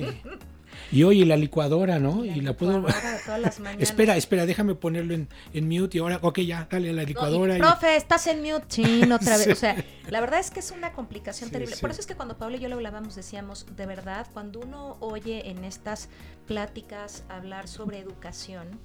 Y 0.92 1.04
oye 1.04 1.24
la 1.24 1.36
licuadora 1.36 1.98
no 1.98 2.24
y 2.24 2.40
la 2.40 2.54
puedo 2.54 2.84
espera 3.78 4.16
espera 4.16 4.46
déjame 4.46 4.74
ponerlo 4.74 5.14
en, 5.14 5.28
en, 5.52 5.68
mute 5.68 5.98
y 5.98 6.00
ahora 6.00 6.18
ok 6.22 6.40
ya 6.40 6.66
dale 6.70 6.90
a 6.90 6.92
la 6.92 7.04
licuadora 7.04 7.56
profe 7.58 7.96
estás 7.96 8.26
en 8.26 8.42
mute 8.42 9.12
otra 9.12 9.36
vez. 9.36 9.48
O 9.48 9.54
sea 9.54 9.76
la 10.08 10.20
verdad 10.20 10.40
es 10.40 10.50
que 10.50 10.60
es 10.60 10.70
una 10.70 10.92
complicación 10.92 11.50
terrible. 11.50 11.76
Por 11.76 11.90
eso 11.90 12.00
es 12.00 12.06
que 12.06 12.14
cuando 12.14 12.36
Pablo 12.38 12.56
y 12.56 12.60
yo 12.60 12.68
lo 12.68 12.76
hablábamos 12.76 13.14
decíamos 13.14 13.66
de 13.76 13.86
verdad 13.86 14.26
cuando 14.32 14.60
uno 14.60 14.96
oye 15.00 15.50
en 15.50 15.64
estas 15.64 16.08
pláticas 16.46 17.24
hablar 17.28 17.68
sobre 17.68 17.98
educación 17.98 18.80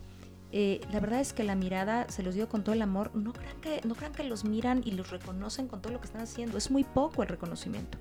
eh, 0.51 0.79
la 0.91 0.99
verdad 0.99 1.19
es 1.19 1.33
que 1.33 1.43
la 1.43 1.55
mirada, 1.55 2.07
se 2.09 2.23
los 2.23 2.35
digo 2.35 2.47
con 2.47 2.63
todo 2.63 2.73
el 2.73 2.81
amor, 2.81 3.11
no 3.15 3.33
crean, 3.33 3.59
que, 3.61 3.81
no 3.85 3.95
crean 3.95 4.13
que 4.13 4.23
los 4.23 4.45
miran 4.45 4.81
y 4.85 4.91
los 4.91 5.09
reconocen 5.09 5.67
con 5.67 5.81
todo 5.81 5.91
lo 5.91 5.99
que 5.99 6.05
están 6.05 6.21
haciendo. 6.21 6.57
Es 6.57 6.71
muy 6.71 6.83
poco 6.83 7.23
el 7.23 7.29
reconocimiento. 7.29 7.97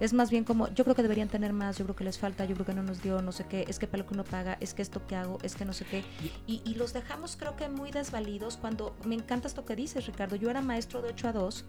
Es 0.00 0.12
más 0.12 0.30
bien 0.30 0.44
como, 0.44 0.68
yo 0.68 0.84
creo 0.84 0.96
que 0.96 1.02
deberían 1.02 1.28
tener 1.28 1.52
más, 1.52 1.78
yo 1.78 1.84
creo 1.84 1.94
que 1.94 2.04
les 2.04 2.18
falta, 2.18 2.44
yo 2.44 2.54
creo 2.54 2.66
que 2.66 2.74
no 2.74 2.82
nos 2.82 3.02
dio, 3.02 3.22
no 3.22 3.30
sé 3.30 3.44
qué, 3.44 3.64
es 3.68 3.78
que 3.78 3.86
para 3.86 4.02
lo 4.02 4.08
que 4.08 4.14
uno 4.14 4.24
paga, 4.24 4.56
es 4.60 4.74
que 4.74 4.82
esto 4.82 5.06
que 5.06 5.14
hago, 5.14 5.38
es 5.42 5.54
que 5.54 5.64
no 5.64 5.72
sé 5.72 5.84
qué. 5.84 6.02
Y, 6.46 6.62
y 6.64 6.74
los 6.74 6.92
dejamos 6.92 7.36
creo 7.36 7.56
que 7.56 7.68
muy 7.68 7.92
desvalidos 7.92 8.56
cuando, 8.56 8.96
me 9.04 9.14
encanta 9.14 9.46
esto 9.46 9.64
que 9.64 9.76
dices, 9.76 10.06
Ricardo, 10.06 10.34
yo 10.36 10.50
era 10.50 10.60
maestro 10.60 11.02
de 11.02 11.10
8 11.10 11.28
a 11.28 11.32
2 11.32 11.64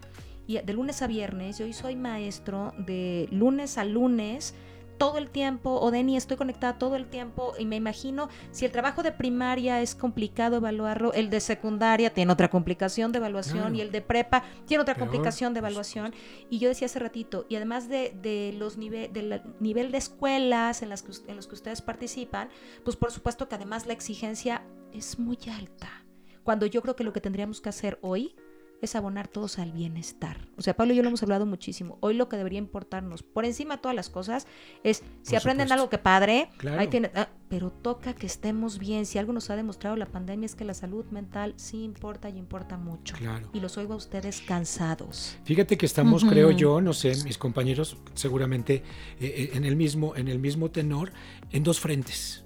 y 0.48 0.58
de 0.60 0.74
lunes 0.74 1.02
a 1.02 1.08
viernes, 1.08 1.60
y 1.60 1.64
hoy 1.64 1.74
soy 1.74 1.96
maestro 1.96 2.74
de 2.78 3.28
lunes 3.32 3.78
a 3.78 3.86
lunes 3.86 4.56
todo 4.98 5.18
el 5.18 5.30
tiempo, 5.30 5.80
o 5.80 5.92
Deni, 5.92 6.18
estoy 6.18 6.38
conectada 6.38 6.78
todo 6.78 6.96
el 6.96 7.08
tiempo 7.08 7.54
y 7.58 7.66
me 7.66 7.76
imagino 7.76 8.30
si 8.52 8.66
el 8.66 8.72
trabajo 8.72 9.04
de 9.04 9.12
primaria 9.12 9.82
es 9.82 9.96
complicado 9.96 10.58
evaluarlo, 10.58 11.14
el 11.14 11.30
de 11.30 11.40
secundaria 11.40 12.14
tiene 12.14 12.32
otra 12.32 12.50
complicación 12.50 13.12
de 13.12 13.18
evaluación 13.18 13.76
y 13.76 13.82
el 13.82 13.92
de 13.92 14.02
prepa 14.02 14.44
tiene 14.66 14.82
otra 14.82 14.96
complicación 14.96 15.54
de 15.54 15.60
evaluación. 15.60 16.14
Y 16.50 16.60
yo 16.60 16.70
decía 16.70 16.86
hace 16.86 17.00
ratito, 17.00 17.46
y 17.50 17.56
además 17.56 17.90
de, 17.90 18.16
de 18.22 18.54
los 18.58 18.78
nive 18.78 19.10
del 19.12 19.42
nivel 19.60 19.92
de 19.92 19.98
escuelas 19.98 20.82
en, 20.82 20.90
las 20.90 21.04
que, 21.04 21.12
en 21.28 21.36
los 21.36 21.48
que 21.48 21.56
ustedes 21.56 21.82
participan, 21.82 22.50
pues 22.84 22.96
por 22.96 23.12
supuesto 23.12 23.48
que 23.48 23.56
además 23.56 23.86
la 23.86 23.94
exigencia 23.94 24.64
es 24.94 25.20
muy 25.20 25.38
alta. 25.52 26.06
Cuando 26.44 26.66
yo 26.66 26.82
creo 26.82 26.96
que 26.96 27.04
lo 27.04 27.14
que 27.14 27.22
tendríamos 27.22 27.62
que 27.62 27.70
hacer 27.70 28.00
hoy 28.02 28.36
es 28.84 28.96
abonar 28.96 29.30
todos 29.30 29.60
al 29.60 29.72
bienestar. 29.72 30.48
O 30.58 30.62
sea, 30.62 30.76
Pablo 30.76 30.94
y 30.94 30.98
yo 30.98 31.04
lo 31.04 31.08
hemos 31.08 31.24
hablado 31.24 31.46
muchísimo. 31.46 31.98
Hoy 32.02 32.16
lo 32.16 32.28
que 32.28 32.36
debería 32.36 32.60
importarnos, 32.60 33.24
por 33.24 33.46
encima 33.46 33.78
de 33.78 33.82
todas 33.82 33.96
las 33.96 34.10
cosas, 34.10 34.46
es 34.84 35.04
si 35.22 35.38
aprenden 35.38 35.72
algo 35.72 35.90
que 35.90 35.98
padre, 35.98 36.50
ahí 36.78 36.88
tiene, 36.88 37.10
ah, 37.16 37.30
pero 37.48 37.72
toca 37.72 38.14
que 38.14 38.26
estemos 38.26 38.80
bien. 38.80 39.06
Si 39.06 39.18
algo 39.18 39.32
nos 39.32 39.50
ha 39.50 39.56
demostrado 39.56 39.96
la 39.96 40.08
pandemia 40.08 40.46
es 40.46 40.56
que 40.56 40.66
la 40.66 40.74
salud 40.74 41.06
mental 41.12 41.54
sí 41.56 41.84
importa 41.84 42.30
y 42.30 42.38
importa 42.38 42.78
mucho. 42.78 43.16
Claro. 43.16 43.50
Y 43.54 43.62
los 43.62 43.78
oigo 43.78 43.94
a 43.94 43.98
ustedes 43.98 44.42
cansados. 44.42 45.38
Fíjate 45.46 45.78
que 45.78 45.86
estamos, 45.86 46.26
creo 46.26 46.52
yo, 46.52 46.82
no 46.82 46.92
sé, 46.92 47.16
mis 47.24 47.38
compañeros 47.38 47.96
seguramente 48.16 48.84
eh, 49.20 49.52
en 49.54 49.64
el 49.64 49.78
mismo 49.78 50.14
en 50.16 50.28
el 50.28 50.40
mismo 50.40 50.72
tenor 50.72 51.14
en 51.52 51.64
dos 51.64 51.80
frentes. 51.80 52.44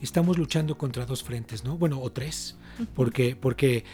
Estamos 0.00 0.38
luchando 0.38 0.78
contra 0.78 1.06
dos 1.06 1.24
frentes, 1.24 1.64
¿no? 1.64 1.76
Bueno, 1.76 2.00
o 2.00 2.12
tres, 2.12 2.56
porque 2.94 3.34
porque 3.34 3.84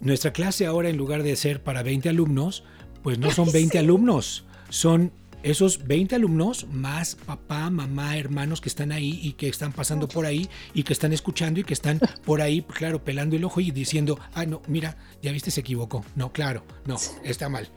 nuestra 0.00 0.32
clase 0.32 0.66
ahora 0.66 0.88
en 0.88 0.96
lugar 0.96 1.22
de 1.22 1.36
ser 1.36 1.62
para 1.62 1.82
20 1.82 2.08
alumnos, 2.08 2.64
pues 3.02 3.18
no 3.18 3.30
son 3.30 3.50
20 3.52 3.78
alumnos, 3.78 4.44
son 4.68 5.12
esos 5.42 5.86
20 5.86 6.16
alumnos 6.16 6.66
más 6.72 7.14
papá, 7.14 7.70
mamá, 7.70 8.16
hermanos 8.16 8.60
que 8.60 8.68
están 8.68 8.90
ahí 8.90 9.20
y 9.22 9.34
que 9.34 9.48
están 9.48 9.72
pasando 9.72 10.08
por 10.08 10.26
ahí 10.26 10.48
y 10.74 10.82
que 10.82 10.92
están 10.92 11.12
escuchando 11.12 11.60
y 11.60 11.64
que 11.64 11.74
están 11.74 12.00
por 12.24 12.40
ahí, 12.40 12.62
claro, 12.62 13.04
pelando 13.04 13.36
el 13.36 13.44
ojo 13.44 13.60
y 13.60 13.70
diciendo, 13.70 14.18
ah, 14.34 14.44
no, 14.44 14.60
mira, 14.66 14.96
ya 15.22 15.30
viste, 15.30 15.52
se 15.52 15.60
equivocó. 15.60 16.04
No, 16.16 16.32
claro, 16.32 16.64
no, 16.84 16.96
está 17.22 17.48
mal. 17.48 17.68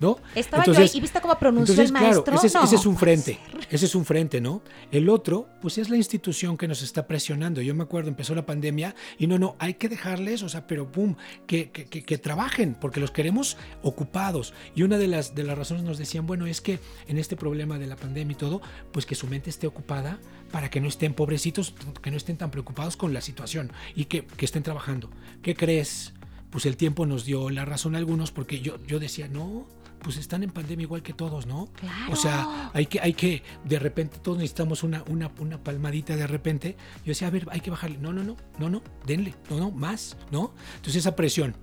¿No? 0.00 0.16
Estaba 0.34 0.62
entonces, 0.62 0.92
yo 0.92 0.92
ahí 0.94 0.98
y 0.98 1.00
viste 1.02 1.20
cómo 1.20 1.38
pronunció 1.38 1.80
el 1.82 1.92
maestro. 1.92 2.24
Claro, 2.24 2.40
ese, 2.42 2.58
ese 2.58 2.76
es 2.76 2.86
un 2.86 2.96
frente, 2.96 3.38
ese 3.70 3.84
es 3.84 3.94
un 3.94 4.06
frente, 4.06 4.40
¿no? 4.40 4.62
El 4.90 5.10
otro, 5.10 5.46
pues 5.60 5.76
es 5.76 5.90
la 5.90 5.98
institución 5.98 6.56
que 6.56 6.66
nos 6.66 6.80
está 6.80 7.06
presionando. 7.06 7.60
Yo 7.60 7.74
me 7.74 7.82
acuerdo, 7.82 8.08
empezó 8.08 8.34
la 8.34 8.46
pandemia 8.46 8.94
y 9.18 9.26
no, 9.26 9.38
no, 9.38 9.56
hay 9.58 9.74
que 9.74 9.90
dejarles, 9.90 10.42
o 10.42 10.48
sea, 10.48 10.66
pero 10.66 10.90
pum, 10.90 11.16
que, 11.46 11.70
que, 11.70 11.84
que, 11.84 12.02
que 12.02 12.16
trabajen, 12.16 12.74
porque 12.80 12.98
los 12.98 13.10
queremos 13.10 13.58
ocupados. 13.82 14.54
Y 14.74 14.84
una 14.84 14.96
de 14.96 15.06
las, 15.06 15.34
de 15.34 15.44
las 15.44 15.58
razones 15.58 15.84
nos 15.84 15.98
decían, 15.98 16.26
bueno, 16.26 16.46
es 16.46 16.62
que 16.62 16.80
en 17.06 17.18
este 17.18 17.36
problema 17.36 17.78
de 17.78 17.86
la 17.86 17.96
pandemia 17.96 18.32
y 18.32 18.38
todo, 18.38 18.62
pues 18.92 19.04
que 19.04 19.14
su 19.14 19.26
mente 19.26 19.50
esté 19.50 19.66
ocupada 19.66 20.18
para 20.50 20.70
que 20.70 20.80
no 20.80 20.88
estén 20.88 21.14
pobrecitos, 21.14 21.74
que 22.02 22.10
no 22.10 22.16
estén 22.16 22.36
tan 22.36 22.50
preocupados 22.50 22.96
con 22.96 23.12
la 23.12 23.20
situación 23.20 23.72
y 23.94 24.06
que, 24.06 24.24
que 24.24 24.44
estén 24.44 24.62
trabajando. 24.62 25.10
¿Qué 25.42 25.54
crees? 25.54 26.14
Pues 26.50 26.66
el 26.66 26.76
tiempo 26.76 27.06
nos 27.06 27.24
dio 27.24 27.50
la 27.50 27.64
razón 27.64 27.94
a 27.94 27.98
algunos 27.98 28.32
porque 28.32 28.60
yo, 28.60 28.84
yo 28.86 28.98
decía, 28.98 29.28
no, 29.28 29.68
pues 30.02 30.16
están 30.16 30.42
en 30.42 30.50
pandemia 30.50 30.84
igual 30.84 31.02
que 31.02 31.12
todos, 31.12 31.46
¿no? 31.46 31.68
Claro. 31.74 32.12
O 32.12 32.16
sea, 32.16 32.70
hay 32.74 32.86
que, 32.86 33.00
hay 33.00 33.14
que, 33.14 33.42
de 33.64 33.78
repente 33.78 34.18
todos 34.18 34.38
necesitamos 34.38 34.82
una, 34.82 35.02
una, 35.08 35.30
una 35.38 35.62
palmadita 35.62 36.16
de 36.16 36.26
repente. 36.26 36.76
Yo 37.04 37.10
decía, 37.10 37.28
a 37.28 37.30
ver, 37.30 37.46
hay 37.50 37.60
que 37.60 37.70
bajarle. 37.70 37.98
No, 37.98 38.12
no, 38.12 38.24
no, 38.24 38.36
no, 38.58 38.70
no, 38.70 38.82
denle, 39.06 39.34
no, 39.48 39.58
no, 39.58 39.70
más, 39.70 40.16
¿no? 40.30 40.52
Entonces 40.76 40.96
esa 40.96 41.14
presión. 41.16 41.54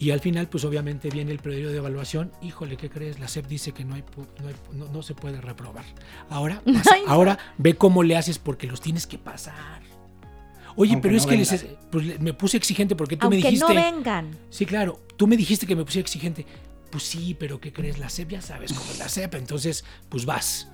Y 0.00 0.12
al 0.12 0.20
final, 0.20 0.48
pues 0.48 0.64
obviamente 0.64 1.10
viene 1.10 1.32
el 1.32 1.40
periodo 1.40 1.72
de 1.72 1.78
evaluación. 1.78 2.30
Híjole, 2.40 2.76
¿qué 2.76 2.88
crees? 2.88 3.18
La 3.18 3.26
SEP 3.26 3.48
dice 3.48 3.72
que 3.72 3.84
no, 3.84 3.96
hay, 3.96 4.04
no, 4.40 4.48
hay, 4.48 4.54
no, 4.72 4.86
no 4.86 5.02
se 5.02 5.14
puede 5.14 5.40
reprobar. 5.40 5.84
Ahora, 6.30 6.62
pasa, 6.72 6.92
Ay, 6.94 7.02
ahora 7.08 7.38
ve 7.56 7.74
cómo 7.74 8.04
le 8.04 8.16
haces 8.16 8.38
porque 8.38 8.68
los 8.68 8.80
tienes 8.80 9.06
que 9.06 9.18
pasar. 9.18 9.82
Oye, 10.76 10.92
Aunque 10.92 11.08
pero 11.08 11.16
es 11.18 11.26
que 11.26 11.36
les, 11.36 11.66
pues, 11.90 12.20
me 12.20 12.32
puse 12.32 12.56
exigente 12.56 12.94
porque 12.94 13.16
tú 13.16 13.26
Aunque 13.26 13.38
me 13.38 13.42
dijiste. 13.42 13.74
no 13.74 13.74
vengan. 13.74 14.30
Sí, 14.48 14.64
claro. 14.64 15.00
Tú 15.16 15.26
me 15.26 15.36
dijiste 15.36 15.66
que 15.66 15.74
me 15.74 15.84
puse 15.84 15.98
exigente. 15.98 16.46
Pues 16.90 17.04
sí, 17.04 17.34
pero 17.38 17.60
¿qué 17.60 17.72
crees? 17.72 17.98
La 17.98 18.08
SEP 18.08 18.30
ya 18.30 18.40
sabes 18.40 18.72
cómo 18.72 18.90
es 18.90 18.98
la 18.98 19.08
SEP. 19.08 19.34
Entonces, 19.34 19.84
pues 20.08 20.24
vas 20.24 20.68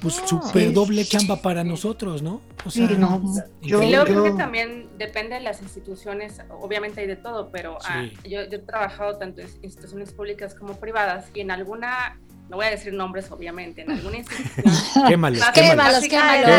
pues 0.00 0.20
no, 0.20 0.26
súper 0.28 0.72
doble 0.72 1.04
chamba 1.04 1.36
para 1.36 1.64
nosotros, 1.64 2.22
¿no? 2.22 2.42
O 2.64 2.70
sea, 2.70 2.88
sí, 2.88 2.94
no. 2.98 3.22
Yo, 3.62 3.82
y 3.82 3.90
luego 3.90 4.06
yo... 4.06 4.12
creo 4.12 4.24
que 4.24 4.30
también 4.32 4.88
depende 4.98 5.36
de 5.36 5.40
las 5.40 5.62
instituciones, 5.62 6.40
obviamente 6.60 7.00
hay 7.00 7.06
de 7.06 7.16
todo, 7.16 7.50
pero 7.50 7.78
sí. 7.80 7.86
ah, 7.90 8.04
yo, 8.24 8.42
yo, 8.48 8.56
he 8.56 8.58
trabajado 8.58 9.16
tanto 9.18 9.40
en 9.40 9.48
instituciones 9.62 10.12
públicas 10.12 10.54
como 10.54 10.74
privadas 10.74 11.26
y 11.32 11.40
en 11.40 11.50
alguna, 11.50 12.18
no 12.50 12.56
voy 12.56 12.66
a 12.66 12.70
decir 12.70 12.92
nombres 12.92 13.30
obviamente, 13.30 13.82
en 13.82 13.92
alguna 13.92 14.18
institución... 14.18 15.06
quémalos, 15.08 15.42
quémalos, 15.54 16.06
quémalos, 16.06 16.50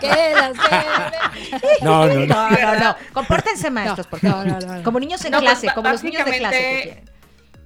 quémalos. 0.00 0.56
No, 1.82 2.06
no, 2.06 2.14
no. 2.14 2.26
No, 2.26 2.50
no, 2.50 2.80
no. 2.80 2.96
Compórtense 3.12 3.70
maestros, 3.70 4.06
por 4.08 4.18
favor. 4.18 4.46
No, 4.46 4.58
no, 4.58 4.76
no. 4.78 4.82
Como 4.82 4.98
niños 4.98 5.24
en 5.24 5.32
no, 5.32 5.40
clase, 5.40 5.68
como 5.74 5.90
los 5.90 6.02
niños 6.02 6.24
de 6.24 6.38
clase 6.38 6.58
que 6.58 6.82
quieren 6.82 7.15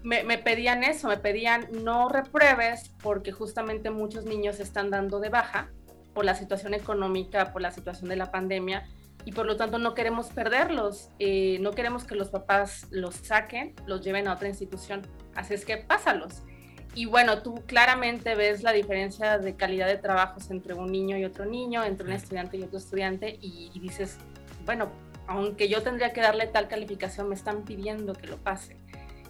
me, 0.02 0.22
me, 0.24 0.38
pedían 0.38 0.82
eso, 0.82 1.08
me 1.08 1.18
pedían 1.18 1.68
no 1.84 2.08
repruebes 2.08 2.90
porque 3.02 3.32
justamente 3.32 3.90
muchos 3.90 4.24
niños 4.24 4.60
están 4.60 4.90
dando 4.90 5.20
de 5.20 5.28
baja 5.28 5.70
por 6.14 6.24
la 6.24 6.34
situación 6.34 6.74
económica, 6.74 7.52
por 7.52 7.62
la 7.62 7.70
situación 7.70 8.08
de 8.08 8.16
la 8.16 8.30
pandemia 8.30 8.88
y 9.24 9.32
por 9.32 9.46
lo 9.46 9.56
tanto 9.56 9.78
no 9.78 9.94
queremos 9.94 10.28
perderlos, 10.28 11.10
eh, 11.18 11.58
no 11.60 11.72
queremos 11.72 12.04
que 12.04 12.14
los 12.14 12.30
papás 12.30 12.86
los 12.90 13.14
saquen, 13.16 13.74
los 13.86 14.00
lleven 14.00 14.28
a 14.28 14.34
otra 14.34 14.48
institución, 14.48 15.02
así 15.34 15.54
es 15.54 15.64
que 15.64 15.76
pásalos. 15.76 16.42
Y 16.94 17.06
bueno, 17.06 17.42
tú 17.42 17.54
claramente 17.66 18.34
ves 18.34 18.62
la 18.62 18.72
diferencia 18.72 19.38
de 19.38 19.54
calidad 19.54 19.86
de 19.86 19.96
trabajos 19.96 20.50
entre 20.50 20.74
un 20.74 20.90
niño 20.90 21.16
y 21.16 21.24
otro 21.24 21.44
niño, 21.44 21.84
entre 21.84 22.06
un 22.06 22.12
estudiante 22.12 22.56
y 22.56 22.62
otro 22.62 22.78
estudiante 22.78 23.38
y, 23.40 23.70
y 23.72 23.78
dices, 23.78 24.16
bueno, 24.64 24.90
aunque 25.28 25.68
yo 25.68 25.82
tendría 25.82 26.12
que 26.12 26.20
darle 26.20 26.48
tal 26.48 26.66
calificación, 26.66 27.28
me 27.28 27.36
están 27.36 27.62
pidiendo 27.62 28.14
que 28.14 28.26
lo 28.26 28.38
pase 28.38 28.79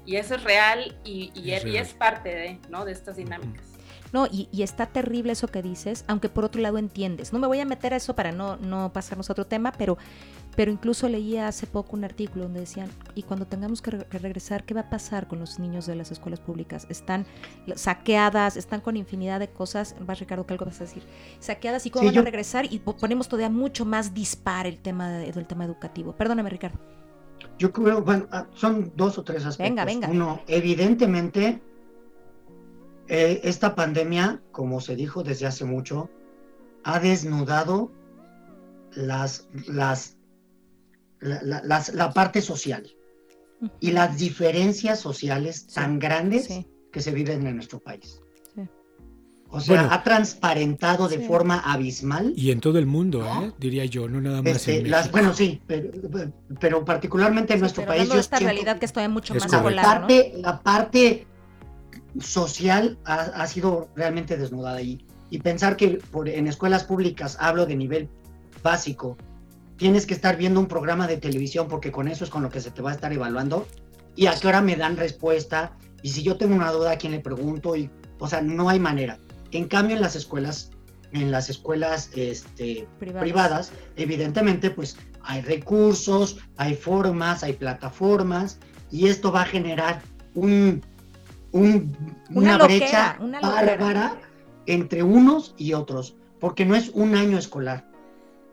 y 0.06 0.16
eso 0.16 0.34
es 0.34 0.44
real 0.44 0.96
y, 1.04 1.30
y, 1.34 1.52
es, 1.52 1.62
real. 1.62 1.74
y 1.74 1.78
es, 1.78 1.94
parte 1.94 2.28
de, 2.28 2.58
¿no? 2.68 2.84
de 2.84 2.92
estas 2.92 3.16
dinámicas. 3.16 3.70
No, 4.12 4.26
y, 4.26 4.48
y, 4.50 4.62
está 4.62 4.86
terrible 4.86 5.32
eso 5.32 5.46
que 5.48 5.62
dices, 5.62 6.04
aunque 6.08 6.28
por 6.28 6.44
otro 6.44 6.60
lado 6.60 6.78
entiendes. 6.78 7.32
No 7.32 7.38
me 7.38 7.46
voy 7.46 7.60
a 7.60 7.64
meter 7.64 7.94
a 7.94 7.96
eso 7.96 8.16
para 8.16 8.32
no, 8.32 8.56
no 8.56 8.92
pasarnos 8.92 9.30
a 9.30 9.32
otro 9.32 9.46
tema, 9.46 9.72
pero, 9.72 9.98
pero 10.56 10.72
incluso 10.72 11.08
leía 11.08 11.46
hace 11.46 11.66
poco 11.68 11.94
un 11.94 12.02
artículo 12.02 12.44
donde 12.44 12.60
decían, 12.60 12.90
y 13.14 13.22
cuando 13.22 13.46
tengamos 13.46 13.82
que, 13.82 13.92
re 13.92 14.06
que 14.06 14.18
regresar, 14.18 14.64
¿qué 14.64 14.74
va 14.74 14.82
a 14.82 14.90
pasar 14.90 15.28
con 15.28 15.38
los 15.38 15.60
niños 15.60 15.86
de 15.86 15.94
las 15.94 16.10
escuelas 16.10 16.40
públicas? 16.40 16.86
Están 16.90 17.24
saqueadas, 17.76 18.56
están 18.56 18.80
con 18.80 18.96
infinidad 18.96 19.38
de 19.38 19.48
cosas. 19.48 19.94
Vas, 20.00 20.18
Ricardo, 20.18 20.44
¿qué 20.44 20.54
algo 20.54 20.66
vas 20.66 20.80
a 20.80 20.84
decir? 20.84 21.04
Saqueadas, 21.38 21.86
¿y 21.86 21.90
cómo 21.90 22.02
sí, 22.02 22.06
van 22.06 22.14
yo... 22.16 22.20
a 22.22 22.24
regresar? 22.24 22.66
Y 22.68 22.80
ponemos 22.80 23.28
todavía 23.28 23.50
mucho 23.50 23.84
más 23.84 24.12
dispar 24.12 24.66
el 24.66 24.80
tema 24.80 25.08
de, 25.08 25.30
del 25.30 25.46
tema 25.46 25.64
educativo. 25.64 26.16
Perdóname, 26.16 26.50
Ricardo. 26.50 26.99
Yo 27.60 27.70
creo, 27.74 28.02
bueno, 28.02 28.26
son 28.54 28.90
dos 28.96 29.18
o 29.18 29.22
tres 29.22 29.44
aspectos. 29.44 29.68
Venga, 29.68 29.84
venga. 29.84 30.08
Uno, 30.08 30.40
evidentemente, 30.46 31.60
eh, 33.06 33.40
esta 33.44 33.74
pandemia, 33.74 34.40
como 34.50 34.80
se 34.80 34.96
dijo 34.96 35.22
desde 35.22 35.46
hace 35.46 35.66
mucho, 35.66 36.08
ha 36.84 36.98
desnudado 37.00 37.92
las, 38.92 39.46
las, 39.66 40.16
la, 41.18 41.42
la, 41.42 41.60
las, 41.62 41.92
la 41.92 42.14
parte 42.14 42.40
social 42.40 42.90
y 43.78 43.90
las 43.90 44.16
diferencias 44.16 44.98
sociales 44.98 45.66
sí. 45.68 45.74
tan 45.74 45.98
grandes 45.98 46.46
sí. 46.46 46.66
que 46.90 47.02
se 47.02 47.10
viven 47.10 47.46
en 47.46 47.56
nuestro 47.56 47.78
país. 47.78 48.22
O 49.52 49.60
sea, 49.60 49.76
bueno, 49.82 49.92
ha 49.92 50.02
transparentado 50.04 51.08
de 51.08 51.18
sí. 51.18 51.24
forma 51.24 51.58
abismal. 51.58 52.32
Y 52.36 52.52
en 52.52 52.60
todo 52.60 52.78
el 52.78 52.86
mundo, 52.86 53.20
¿no? 53.20 53.46
¿eh? 53.46 53.52
diría 53.58 53.84
yo, 53.84 54.08
no 54.08 54.20
nada 54.20 54.42
más 54.42 54.56
este, 54.56 54.78
en 54.78 54.90
las, 54.90 55.10
Bueno, 55.10 55.34
sí, 55.34 55.60
pero, 55.66 55.90
pero 56.60 56.84
particularmente 56.84 57.54
en 57.54 57.58
sí, 57.58 57.62
nuestro 57.62 57.84
país. 57.84 58.08
esta 58.14 58.38
realidad 58.38 58.78
que 58.78 58.86
estoy 58.86 59.08
mucho 59.08 59.34
más 59.34 59.50
la 59.50 59.82
parte, 59.82 60.32
¿no? 60.34 60.42
la 60.42 60.60
parte 60.60 61.26
social 62.20 62.96
ha, 63.04 63.14
ha, 63.14 63.46
sido 63.48 63.88
realmente 63.96 64.36
desnudada 64.36 64.76
ahí. 64.76 65.04
Y 65.30 65.38
pensar 65.38 65.76
que 65.76 66.00
por, 66.10 66.28
en 66.28 66.46
escuelas 66.46 66.84
públicas, 66.84 67.36
hablo 67.40 67.66
de 67.66 67.74
nivel 67.74 68.08
básico, 68.62 69.16
tienes 69.76 70.06
que 70.06 70.14
estar 70.14 70.36
viendo 70.36 70.60
un 70.60 70.66
programa 70.66 71.08
de 71.08 71.16
televisión 71.16 71.66
porque 71.66 71.90
con 71.90 72.06
eso 72.06 72.22
es 72.22 72.30
con 72.30 72.42
lo 72.42 72.50
que 72.50 72.60
se 72.60 72.70
te 72.70 72.82
va 72.82 72.90
a 72.90 72.94
estar 72.94 73.12
evaluando. 73.12 73.66
Y 74.14 74.26
a 74.26 74.34
qué 74.38 74.46
hora 74.46 74.60
me 74.60 74.76
dan 74.76 74.96
respuesta. 74.96 75.72
Y 76.02 76.10
si 76.10 76.22
yo 76.22 76.36
tengo 76.36 76.54
una 76.54 76.70
duda, 76.70 76.92
¿a 76.92 76.98
quién 76.98 77.12
le 77.12 77.20
pregunto? 77.20 77.74
Y, 77.74 77.90
o 78.18 78.28
sea, 78.28 78.42
no 78.42 78.68
hay 78.68 78.78
manera. 78.78 79.18
En 79.52 79.66
cambio, 79.66 79.96
en 79.96 80.02
las 80.02 80.16
escuelas, 80.16 80.70
en 81.12 81.30
las 81.30 81.50
escuelas 81.50 82.10
este, 82.14 82.86
privadas. 82.98 83.22
privadas. 83.22 83.72
evidentemente, 83.96 84.70
pues 84.70 84.96
hay 85.22 85.42
recursos, 85.42 86.38
hay 86.56 86.74
formas, 86.74 87.42
hay 87.42 87.54
plataformas, 87.54 88.58
y 88.90 89.08
esto 89.08 89.30
va 89.32 89.42
a 89.42 89.46
generar 89.46 90.02
un, 90.34 90.82
una, 91.52 92.58
brecha 92.58 93.18
bárbara 93.42 94.16
entre 94.66 95.02
unos 95.02 95.54
y 95.56 95.72
otros, 95.72 96.16
porque 96.38 96.64
no 96.64 96.74
es 96.74 96.90
un 96.90 97.14
año 97.14 97.38
escolar. 97.38 97.88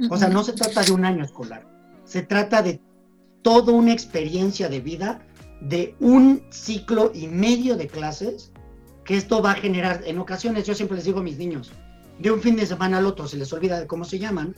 O 0.10 0.18
sea, 0.18 0.30
no 0.30 0.44
se 0.44 0.54
trata 0.54 0.84
de 0.84 0.92
un 0.92 1.06
año 1.06 1.24
escolar, 1.24 1.68
se 2.04 2.22
trata 2.22 2.62
de 2.62 2.80
toda 3.42 3.74
una 3.74 3.94
experiencia 3.94 4.70
de 4.70 4.80
vida, 4.80 5.22
de 5.62 5.96
un 6.00 6.44
ciclo 6.52 7.12
y 7.16 7.28
medio 7.28 7.76
de 7.78 7.88
clases, 7.88 8.52
que 9.08 9.16
esto 9.16 9.42
va 9.42 9.52
a 9.52 9.56
generar, 9.56 10.04
en 10.06 10.20
ocasiones 10.20 10.68
yo 10.68 10.76
siempre 10.76 10.98
les 10.98 11.06
digo 11.06 11.22
a 11.22 11.24
mis 11.24 11.38
niños, 11.38 11.72
de 12.20 12.30
un 12.30 12.42
fin 12.42 12.58
de 12.58 12.66
semana 12.66 12.98
al 12.98 13.06
otro 13.06 13.26
se 13.26 13.38
les 13.38 13.52
olvida 13.54 13.80
de 13.80 13.88
cómo 13.88 14.04
se 14.04 14.20
llaman, 14.20 14.54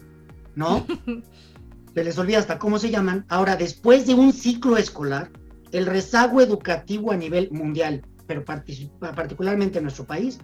¿no? 0.56 0.88
se 1.94 2.04
les 2.04 2.18
olvida 2.18 2.40
hasta 2.40 2.58
cómo 2.58 2.80
se 2.80 2.90
llaman. 2.90 3.26
Ahora, 3.30 3.56
después 3.56 4.08
de 4.08 4.16
un 4.16 4.34
ciclo 4.34 4.78
escolar, 4.78 5.30
el 5.72 5.86
rezago 5.86 6.42
educativo 6.42 7.12
a 7.12 7.16
nivel 7.16 7.52
mundial, 7.52 8.02
pero 8.26 8.44
particularmente 8.44 9.78
en 9.78 9.84
nuestro 9.84 10.06
país, 10.06 10.40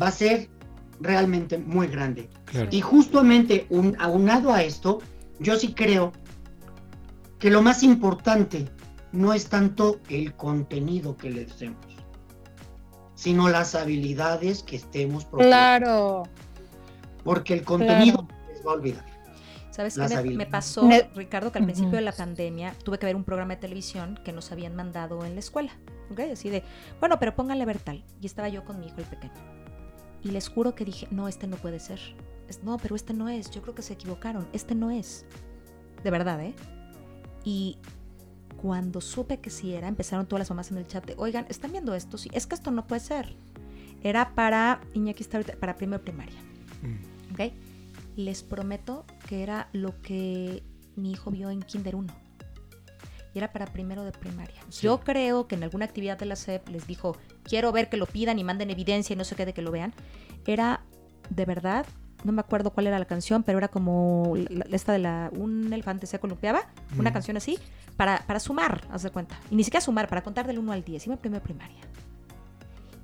va 0.00 0.06
a 0.06 0.12
ser 0.12 0.48
realmente 1.00 1.58
muy 1.58 1.88
grande. 1.88 2.30
Y 2.70 2.80
justamente 2.80 3.66
un, 3.68 3.94
aunado 4.00 4.54
a 4.54 4.62
esto, 4.62 5.02
yo 5.38 5.56
sí 5.56 5.74
creo 5.74 6.12
que 7.38 7.50
lo 7.50 7.60
más 7.60 7.82
importante 7.82 8.64
no 9.12 9.34
es 9.34 9.48
tanto 9.48 10.00
el 10.08 10.32
contenido 10.34 11.14
que 11.14 11.28
le 11.28 11.44
demos, 11.44 11.93
sino 13.24 13.48
las 13.48 13.74
habilidades 13.74 14.62
que 14.62 14.76
estemos 14.76 15.24
Claro. 15.24 16.24
Porque 17.24 17.54
el 17.54 17.64
contenido 17.64 18.28
les 18.52 18.66
va 18.66 18.72
a 18.72 18.74
olvidar. 18.74 19.06
¿Sabes 19.70 19.94
qué 19.96 20.30
me, 20.36 20.44
pasó, 20.44 20.86
Ricardo, 21.14 21.50
que 21.50 21.58
al 21.58 21.64
principio 21.64 21.94
de 21.94 22.02
la 22.02 22.12
pandemia 22.12 22.74
tuve 22.84 22.98
que 22.98 23.06
ver 23.06 23.16
un 23.16 23.24
programa 23.24 23.54
de 23.54 23.62
televisión 23.62 24.20
que 24.26 24.32
nos 24.32 24.52
habían 24.52 24.76
mandado 24.76 25.24
en 25.24 25.32
la 25.32 25.40
escuela? 25.40 25.72
¿Ok? 26.10 26.20
Así 26.34 26.50
de, 26.50 26.62
bueno, 27.00 27.18
pero 27.18 27.34
pónganle 27.34 27.64
ver 27.64 27.78
tal. 27.78 28.04
Y 28.20 28.26
estaba 28.26 28.50
yo 28.50 28.62
con 28.62 28.78
mi 28.78 28.88
hijo 28.88 28.98
el 28.98 29.06
pequeño. 29.06 29.32
Y 30.22 30.30
les 30.30 30.50
juro 30.50 30.74
que 30.74 30.84
dije, 30.84 31.08
no, 31.10 31.26
este 31.26 31.46
no 31.46 31.56
puede 31.56 31.80
ser. 31.80 31.98
no, 32.62 32.76
pero 32.76 32.94
este 32.94 33.14
no 33.14 33.30
es. 33.30 33.50
Yo 33.50 33.62
creo 33.62 33.74
que 33.74 33.80
se 33.80 33.94
equivocaron. 33.94 34.46
Este 34.52 34.74
no 34.74 34.90
es. 34.90 35.24
De 36.04 36.10
verdad, 36.10 36.42
¿eh? 36.42 36.54
Y 37.42 37.78
cuando 38.64 39.02
supe 39.02 39.40
que 39.40 39.50
sí 39.50 39.74
era, 39.74 39.88
empezaron 39.88 40.24
todas 40.24 40.40
las 40.40 40.48
mamás 40.48 40.70
en 40.70 40.78
el 40.78 40.86
chat 40.86 41.04
de, 41.04 41.14
oigan, 41.18 41.44
¿están 41.50 41.72
viendo 41.72 41.94
esto? 41.94 42.16
Sí, 42.16 42.30
es 42.32 42.46
que 42.46 42.54
esto 42.54 42.70
no 42.70 42.86
puede 42.86 43.00
ser. 43.00 43.36
Era 44.02 44.34
para 44.34 44.80
Iñaki 44.94 45.22
para 45.60 45.76
primero 45.76 46.02
primaria. 46.02 46.40
Mm. 46.80 47.34
¿Ok? 47.34 47.52
Les 48.16 48.42
prometo 48.42 49.04
que 49.28 49.42
era 49.42 49.68
lo 49.74 50.00
que 50.00 50.62
mi 50.96 51.12
hijo 51.12 51.30
vio 51.30 51.50
en 51.50 51.60
Kinder 51.60 51.94
1. 51.94 52.10
Y 53.34 53.38
era 53.38 53.52
para 53.52 53.66
primero 53.66 54.02
de 54.02 54.12
primaria. 54.12 54.62
Yo 54.80 55.00
creo 55.00 55.46
que 55.46 55.56
en 55.56 55.64
alguna 55.64 55.84
actividad 55.84 56.16
de 56.16 56.24
la 56.24 56.36
SEP 56.36 56.66
les 56.70 56.86
dijo, 56.86 57.18
quiero 57.42 57.70
ver 57.70 57.90
que 57.90 57.98
lo 57.98 58.06
pidan 58.06 58.38
y 58.38 58.44
manden 58.44 58.70
evidencia 58.70 59.12
y 59.12 59.16
no 59.16 59.24
sé 59.24 59.36
qué 59.36 59.44
de 59.44 59.52
que 59.52 59.60
lo 59.60 59.72
vean. 59.72 59.92
Era 60.46 60.80
de 61.28 61.44
verdad, 61.44 61.84
no 62.24 62.32
me 62.32 62.40
acuerdo 62.40 62.70
cuál 62.70 62.86
era 62.86 62.98
la 62.98 63.04
canción, 63.04 63.42
pero 63.42 63.58
era 63.58 63.68
como 63.68 64.34
esta 64.70 64.92
de 64.92 64.98
la, 64.98 65.30
un 65.36 65.72
elefante 65.72 66.06
se 66.06 66.18
columpiaba, 66.18 66.66
una 66.98 67.12
canción 67.12 67.36
así, 67.36 67.58
para, 67.96 68.24
para 68.26 68.40
sumar, 68.40 68.86
haz 68.90 69.02
de 69.02 69.10
cuenta. 69.10 69.38
Y 69.50 69.56
ni 69.56 69.64
siquiera 69.64 69.84
sumar, 69.84 70.08
para 70.08 70.22
contar 70.22 70.46
del 70.46 70.58
1 70.58 70.72
al 70.72 70.82
10. 70.82 71.06
Iba 71.06 71.14
en 71.14 71.20
primera 71.20 71.42
primaria. 71.42 71.80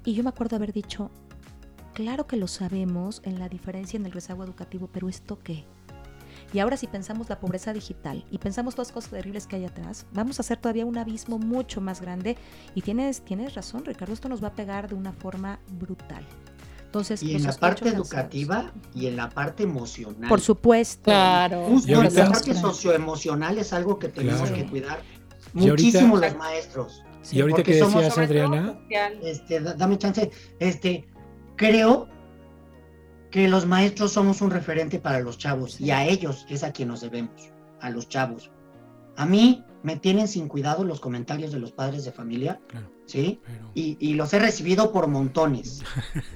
Y 0.05 0.15
yo 0.15 0.23
me 0.23 0.31
acuerdo 0.31 0.57
haber 0.57 0.73
dicho, 0.73 1.11
claro 1.93 2.27
que 2.27 2.37
lo 2.37 2.49
sabemos 2.49 3.21
en 3.25 3.39
la 3.39 3.49
diferencia 3.49 3.99
en 3.99 4.07
el 4.07 4.13
rezago 4.13 4.43
educativo, 4.43 4.89
pero 4.91 5.09
¿esto 5.09 5.39
qué? 5.39 5.65
Y 6.53 6.59
ahora 6.59 6.77
si 6.77 6.87
pensamos 6.87 7.29
la 7.29 7.39
pobreza 7.39 7.73
digital 7.73 8.25
y 8.31 8.39
pensamos 8.39 8.75
todas 8.75 8.89
las 8.89 8.95
cosas 8.95 9.11
terribles 9.11 9.47
que 9.47 9.57
hay 9.57 9.67
atrás, 9.67 10.07
vamos 10.13 10.39
a 10.39 10.43
hacer 10.43 10.59
todavía 10.59 10.85
un 10.85 10.99
abismo 10.99 11.39
mucho 11.39 11.81
más 11.81 12.01
grande. 12.01 12.37
Y 12.75 12.83
tienes, 12.83 13.23
tienes 13.23 13.55
razón, 13.55 13.85
Ricardo, 13.85 14.15
esto 14.15 14.29
nos 14.29 14.43
va 14.43 14.49
a 14.49 14.55
pegar 14.55 14.89
de 14.89 14.97
una 14.97 15.13
forma 15.13 15.61
brutal. 15.79 16.27
Entonces, 16.91 17.23
y 17.23 17.37
en 17.37 17.45
la 17.45 17.53
parte 17.53 17.89
educativa 17.89 18.73
y 18.93 19.07
en 19.07 19.15
la 19.15 19.29
parte 19.29 19.63
emocional. 19.63 20.29
Por 20.29 20.41
supuesto. 20.41 21.05
Claro. 21.05 21.67
Justo 21.67 21.93
en 21.93 22.13
la 22.13 22.29
parte 22.31 22.53
socioemocional 22.53 23.59
es 23.59 23.73
algo 23.73 24.01
que 24.01 24.09
tenemos 24.09 24.51
que 24.51 24.67
cuidar 24.67 25.01
muchísimo 25.53 26.17
los 26.17 26.37
maestros. 26.37 27.05
y 27.31 27.43
ahorita 27.43 27.63
que 27.63 27.75
decías, 27.77 28.19
Adriana. 28.19 28.77
Este, 29.23 29.61
dame 29.61 29.99
chance. 29.99 30.33
Este, 30.59 31.07
creo 31.55 32.09
que 33.31 33.47
los 33.47 33.67
maestros 33.67 34.11
somos 34.11 34.41
un 34.41 34.51
referente 34.51 34.99
para 34.99 35.21
los 35.21 35.39
chavos 35.39 35.81
y 35.81 35.93
a 35.93 36.05
ellos 36.05 36.45
es 36.49 36.65
a 36.65 36.73
quien 36.73 36.89
nos 36.89 37.03
debemos, 37.03 37.53
a 37.81 37.91
los 37.91 38.09
chavos. 38.09 38.51
A 39.17 39.27
mí 39.27 39.65
me 39.85 39.95
tienen 39.95 40.27
sin 40.27 40.49
cuidado 40.49 40.83
los 40.83 40.99
comentarios 40.99 41.53
de 41.53 41.61
los 41.61 41.71
padres 41.71 42.05
de 42.05 42.11
familia, 42.11 42.61
¿sí? 43.11 43.41
Y, 43.75 44.15
los 44.15 44.33
he 44.33 44.39
recibido 44.39 44.93
por 44.93 45.09
montones, 45.09 45.83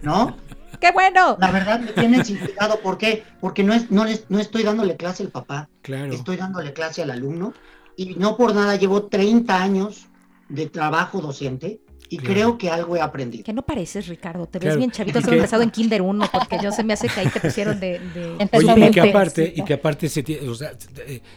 ¿no? 0.03 0.37
¡Qué 0.81 0.91
bueno! 0.93 1.37
La 1.41 1.51
verdad 1.51 1.81
me 1.81 1.93
tienen 1.93 2.25
sin 2.25 2.37
cuidado, 2.37 2.81
¿por 2.81 2.99
qué? 2.99 3.23
Porque 3.41 3.63
no, 3.63 3.73
es, 3.73 3.91
no, 3.91 4.05
no 4.29 4.39
estoy 4.39 4.65
dándole 4.65 4.97
clase 4.97 5.23
al 5.23 5.31
papá, 5.31 5.69
claro. 5.83 6.13
estoy 6.13 6.37
dándole 6.37 6.73
clase 6.73 7.03
al 7.03 7.11
alumno 7.11 7.55
y 7.97 8.17
no 8.17 8.37
por 8.37 8.55
nada 8.55 8.77
llevo 8.77 9.05
30 9.05 9.63
años 9.63 10.07
de 10.49 10.69
trabajo 10.69 11.21
docente 11.21 11.81
y 12.09 12.19
creo 12.19 12.59
que 12.59 12.71
algo 12.71 12.97
he 12.97 13.01
aprendido. 13.01 13.45
Que 13.45 13.53
no 13.53 13.63
pareces, 13.63 14.07
Ricardo. 14.09 14.47
Te 14.47 14.59
ves 14.59 14.77
bien 14.77 14.91
chavito, 14.91 15.19
has 15.19 15.27
empezado 15.27 15.63
en 15.63 15.71
Kinder 15.71 16.03
1, 16.03 16.29
porque 16.33 16.59
yo 16.63 16.71
se 16.71 16.85
me 16.85 16.93
hace 16.93 17.09
que 17.09 17.21
ahí 17.21 17.29
te 17.29 17.41
pusieron 17.41 17.81
de. 17.81 18.01
oye, 18.53 18.87
y 18.87 18.91
que 18.91 19.01
aparte, 19.01 19.53
y 19.57 19.65
que 19.65 19.75
aparte 19.75 20.09
se, 20.09 20.49
o 20.49 20.55
sea, 20.55 20.73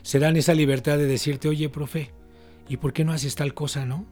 se 0.02 0.20
dan 0.20 0.36
esa 0.36 0.54
libertad 0.54 0.98
de 0.98 1.06
decirte, 1.06 1.48
oye, 1.48 1.70
profe, 1.70 2.12
¿y 2.68 2.78
por 2.78 2.94
qué 2.94 3.06
no 3.06 3.14
haces 3.14 3.36
tal 3.36 3.54
cosa, 3.54 3.86
no? 3.86 4.06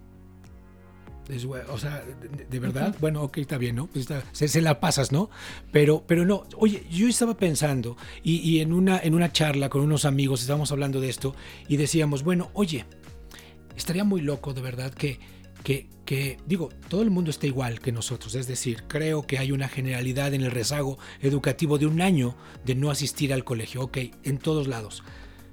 O 1.69 1.77
sea, 1.77 2.03
de, 2.49 2.59
verdad, 2.59 2.95
bueno, 2.99 3.23
ok, 3.23 3.37
está 3.39 3.57
bien, 3.57 3.75
¿no? 3.75 3.87
Pues 3.87 4.07
se, 4.31 4.61
la 4.61 4.79
pasas, 4.79 5.11
¿no? 5.11 5.29
Pero, 5.71 6.03
pero 6.05 6.25
no, 6.25 6.43
oye, 6.57 6.85
yo 6.89 7.07
estaba 7.07 7.35
pensando, 7.35 7.97
y, 8.23 8.37
y, 8.37 8.59
en, 8.59 8.73
una, 8.73 8.99
en 8.99 9.15
una 9.15 9.31
charla 9.31 9.69
con 9.69 9.81
unos 9.81 10.05
amigos 10.05 10.41
estábamos 10.41 10.71
hablando 10.71 11.01
de 11.01 11.09
esto, 11.09 11.35
y 11.67 11.77
decíamos, 11.77 12.23
bueno, 12.23 12.51
oye, 12.53 12.85
estaría 13.75 14.03
muy 14.03 14.21
loco, 14.21 14.53
de 14.53 14.61
verdad, 14.61 14.93
que 14.93 15.19
que, 16.05 16.37
digo, 16.45 16.69
todo 16.87 17.01
el 17.01 17.09
mundo 17.09 17.31
está 17.31 17.47
igual 17.47 17.79
que 17.79 17.91
nosotros, 17.91 18.35
es 18.35 18.47
decir, 18.47 18.83
creo 18.87 19.23
que 19.23 19.39
hay 19.39 19.51
una 19.51 19.67
generalidad 19.67 20.33
en 20.33 20.41
el 20.41 20.51
rezago 20.51 20.99
educativo 21.19 21.79
de 21.79 21.87
un 21.87 22.01
año 22.01 22.35
de 22.63 22.75
no 22.75 22.91
asistir 22.91 23.33
al 23.33 23.43
colegio, 23.43 23.81
ok, 23.81 23.97
en 24.23 24.37
todos 24.37 24.67
lados. 24.67 25.03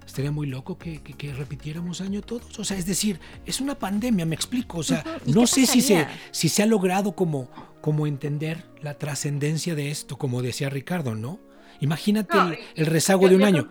Estaría 0.07 0.31
muy 0.31 0.47
loco 0.47 0.79
que, 0.79 1.01
repitiéramos 1.37 2.01
año 2.01 2.23
todos. 2.23 2.59
O 2.59 2.65
sea, 2.65 2.77
es 2.77 2.87
decir, 2.87 3.21
es 3.47 3.61
una 3.61 3.79
pandemia, 3.79 4.27
me 4.27 4.35
explico. 4.35 4.79
O 4.79 4.83
sea, 4.83 5.05
no 5.27 5.47
sé 5.47 5.67
si 5.67 5.81
se, 5.81 6.07
si 6.31 6.49
se 6.49 6.63
ha 6.63 6.67
logrado 6.67 7.13
como, 7.13 7.49
como 7.81 8.07
entender 8.07 8.65
la 8.81 8.95
trascendencia 8.95 9.75
de 9.75 9.91
esto, 9.91 10.19
como 10.19 10.43
decía 10.43 10.69
Ricardo, 10.71 11.15
¿no? 11.15 11.41
Imagínate 11.81 12.39
el, 12.77 12.87
rezago 12.87 13.29
de 13.29 13.37
un 13.37 13.43
año. 13.43 13.69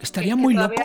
Estaría 0.00 0.36
muy 0.36 0.54
loco. 0.54 0.82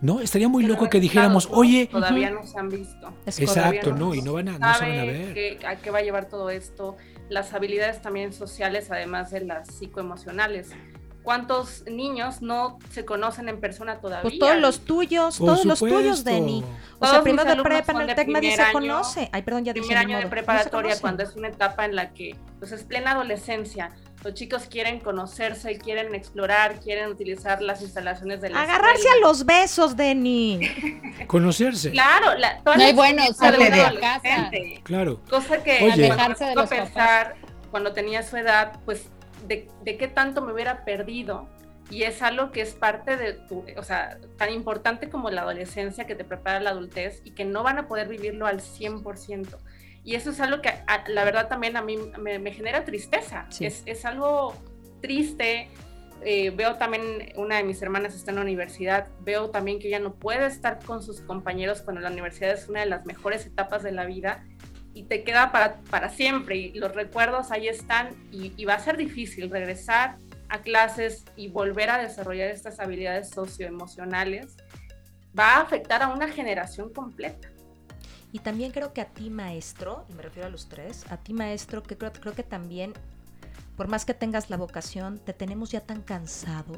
¿no? 0.00 0.20
Estaría 0.20 0.48
muy 0.48 0.64
loco 0.64 0.90
que 0.90 1.00
dijéramos, 1.00 1.48
oye... 1.50 1.86
Todavía 1.86 2.30
no 2.30 2.46
se 2.46 2.58
han 2.58 2.68
visto. 2.68 3.12
Exacto, 3.26 3.94
no, 3.94 4.14
y 4.14 4.20
no, 4.20 4.34
van 4.34 4.50
a, 4.50 4.58
no 4.58 4.74
se 4.74 4.84
van 4.84 4.98
a 4.98 5.04
ver. 5.04 5.66
¿A 5.66 5.76
qué 5.76 5.90
va 5.90 5.98
a 5.98 6.02
llevar 6.02 6.28
todo 6.28 6.50
esto? 6.50 6.96
Las 7.30 7.54
habilidades 7.54 8.02
también 8.02 8.32
sociales, 8.34 8.90
además 8.90 9.30
de 9.30 9.40
las 9.40 9.68
psicoemocionales. 9.68 10.70
¿Cuántos 11.24 11.84
niños 11.86 12.42
no 12.42 12.78
se 12.90 13.04
conocen 13.04 13.48
en 13.48 13.58
persona 13.58 13.98
todavía? 13.98 14.22
Pues 14.22 14.38
todos 14.38 14.58
los 14.58 14.80
tuyos, 14.84 15.38
todos 15.38 15.64
los 15.64 15.80
tuyos, 15.80 16.22
Denny. 16.22 16.62
O 17.00 17.06
sea, 17.06 17.22
primero 17.22 17.56
de 17.56 17.62
prepa 17.62 17.92
en 17.92 18.08
el 18.08 18.14
TEC 18.14 18.28
nadie 18.28 18.56
se 18.56 18.72
conoce. 18.72 19.28
Ay, 19.32 19.42
perdón, 19.42 19.64
ya 19.64 19.72
dije 19.72 19.86
Primer 19.86 20.04
año 20.04 20.18
de 20.18 20.26
preparatoria, 20.26 21.00
cuando 21.00 21.22
es 21.22 21.34
una 21.34 21.48
etapa 21.48 21.84
en 21.84 21.96
la 21.96 22.12
que 22.12 22.36
pues 22.60 22.70
es 22.72 22.84
plena 22.84 23.12
adolescencia 23.12 23.90
los 24.24 24.32
chicos 24.32 24.64
quieren 24.70 25.00
conocerse, 25.00 25.76
quieren 25.76 26.14
explorar, 26.14 26.80
quieren 26.80 27.10
utilizar 27.10 27.60
las 27.60 27.82
instalaciones 27.82 28.40
de 28.40 28.48
la 28.48 28.62
Agarrarse 28.62 29.06
a 29.06 29.20
los 29.20 29.44
besos, 29.44 29.96
Denny. 29.96 30.60
Conocerse. 31.26 31.90
Claro, 31.90 32.34
la, 32.38 32.62
no 32.64 32.72
hay 32.72 32.94
bueno, 32.94 33.22
salir 33.34 33.70
de 33.70 33.76
la 33.76 34.00
casa. 34.00 34.50
Claro. 34.82 35.20
Cosa 35.28 35.62
que 35.62 35.84
Oye. 35.84 36.04
dejarse 36.04 36.46
de 36.46 36.66
pensar 36.66 37.36
cuando 37.70 37.92
tenía 37.92 38.22
su 38.22 38.38
edad, 38.38 38.80
pues 38.86 39.10
de, 39.46 39.68
de 39.82 39.96
qué 39.96 40.08
tanto 40.08 40.42
me 40.42 40.52
hubiera 40.52 40.84
perdido 40.84 41.48
y 41.90 42.04
es 42.04 42.22
algo 42.22 42.50
que 42.50 42.62
es 42.62 42.74
parte 42.74 43.16
de 43.16 43.34
tu, 43.34 43.64
o 43.76 43.82
sea, 43.82 44.18
tan 44.38 44.50
importante 44.50 45.10
como 45.10 45.30
la 45.30 45.42
adolescencia 45.42 46.06
que 46.06 46.14
te 46.14 46.24
prepara 46.24 46.60
la 46.60 46.70
adultez 46.70 47.20
y 47.24 47.32
que 47.32 47.44
no 47.44 47.62
van 47.62 47.78
a 47.78 47.88
poder 47.88 48.08
vivirlo 48.08 48.46
al 48.46 48.60
100%. 48.60 49.58
Y 50.02 50.14
eso 50.14 50.30
es 50.30 50.40
algo 50.40 50.60
que 50.60 50.70
la 51.08 51.24
verdad 51.24 51.48
también 51.48 51.76
a 51.76 51.82
mí 51.82 51.98
me, 52.18 52.52
genera 52.52 52.84
tristeza. 52.84 53.46
Es, 53.60 53.82
es, 53.86 54.04
algo 54.04 54.54
triste. 55.00 55.68
Eh, 56.22 56.50
veo 56.50 56.76
también, 56.76 57.32
una 57.36 57.56
de 57.56 57.64
mis 57.64 57.80
hermanas 57.82 58.14
está 58.14 58.30
en 58.30 58.36
la 58.36 58.42
universidad, 58.42 59.08
veo 59.20 59.50
también 59.50 59.78
que 59.78 59.88
ella 59.88 59.98
no 59.98 60.14
puede 60.14 60.46
estar 60.46 60.78
con 60.82 61.02
sus 61.02 61.20
compañeros 61.20 61.82
cuando 61.82 62.00
la 62.00 62.10
universidad 62.10 62.52
es 62.52 62.68
una 62.68 62.80
de 62.80 62.86
las 62.86 63.04
mejores 63.04 63.44
etapas 63.46 63.82
de 63.82 63.92
la 63.92 64.06
vida 64.06 64.44
y 64.94 65.04
te 65.04 65.24
queda 65.24 65.52
para, 65.52 65.80
para 65.90 66.08
siempre 66.08 66.56
y 66.56 66.72
los 66.74 66.94
recuerdos 66.94 67.50
ahí 67.50 67.68
están 67.68 68.10
y, 68.30 68.52
y 68.56 68.64
va 68.64 68.74
a 68.74 68.78
ser 68.78 68.96
difícil 68.96 69.50
regresar 69.50 70.16
a 70.48 70.60
clases 70.60 71.24
y 71.36 71.48
volver 71.48 71.90
a 71.90 71.98
desarrollar 71.98 72.48
estas 72.50 72.78
habilidades 72.78 73.30
socioemocionales, 73.30 74.56
va 75.38 75.56
a 75.56 75.60
afectar 75.62 76.02
a 76.02 76.08
una 76.08 76.28
generación 76.28 76.92
completa. 76.92 77.48
Y 78.32 78.40
también 78.40 78.72
creo 78.72 78.92
que 78.92 79.00
a 79.00 79.06
ti 79.06 79.30
maestro, 79.30 80.06
y 80.08 80.14
me 80.14 80.22
refiero 80.22 80.48
a 80.48 80.50
los 80.50 80.68
tres, 80.68 81.04
a 81.10 81.16
ti 81.16 81.32
maestro, 81.32 81.82
que 81.82 81.96
creo, 81.96 82.12
creo 82.12 82.34
que 82.34 82.42
también, 82.42 82.92
por 83.76 83.88
más 83.88 84.04
que 84.04 84.14
tengas 84.14 84.50
la 84.50 84.56
vocación, 84.56 85.18
te 85.18 85.32
tenemos 85.32 85.70
ya 85.70 85.80
tan 85.80 86.02
cansado. 86.02 86.74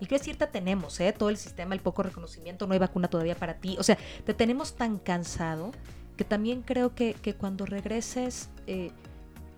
Y 0.00 0.06
quiero 0.06 0.20
decir, 0.20 0.36
te 0.36 0.46
tenemos, 0.46 0.98
¿eh? 1.00 1.12
Todo 1.12 1.28
el 1.28 1.36
sistema, 1.36 1.74
el 1.74 1.80
poco 1.80 2.02
reconocimiento, 2.02 2.66
no 2.66 2.72
hay 2.72 2.78
vacuna 2.78 3.08
todavía 3.08 3.34
para 3.34 3.54
ti. 3.54 3.76
O 3.78 3.82
sea, 3.82 3.98
te 4.24 4.34
tenemos 4.34 4.76
tan 4.76 4.98
cansado 4.98 5.72
que 6.16 6.24
también 6.24 6.62
creo 6.62 6.94
que, 6.94 7.14
que 7.14 7.34
cuando 7.34 7.66
regreses... 7.66 8.50
Eh, 8.66 8.92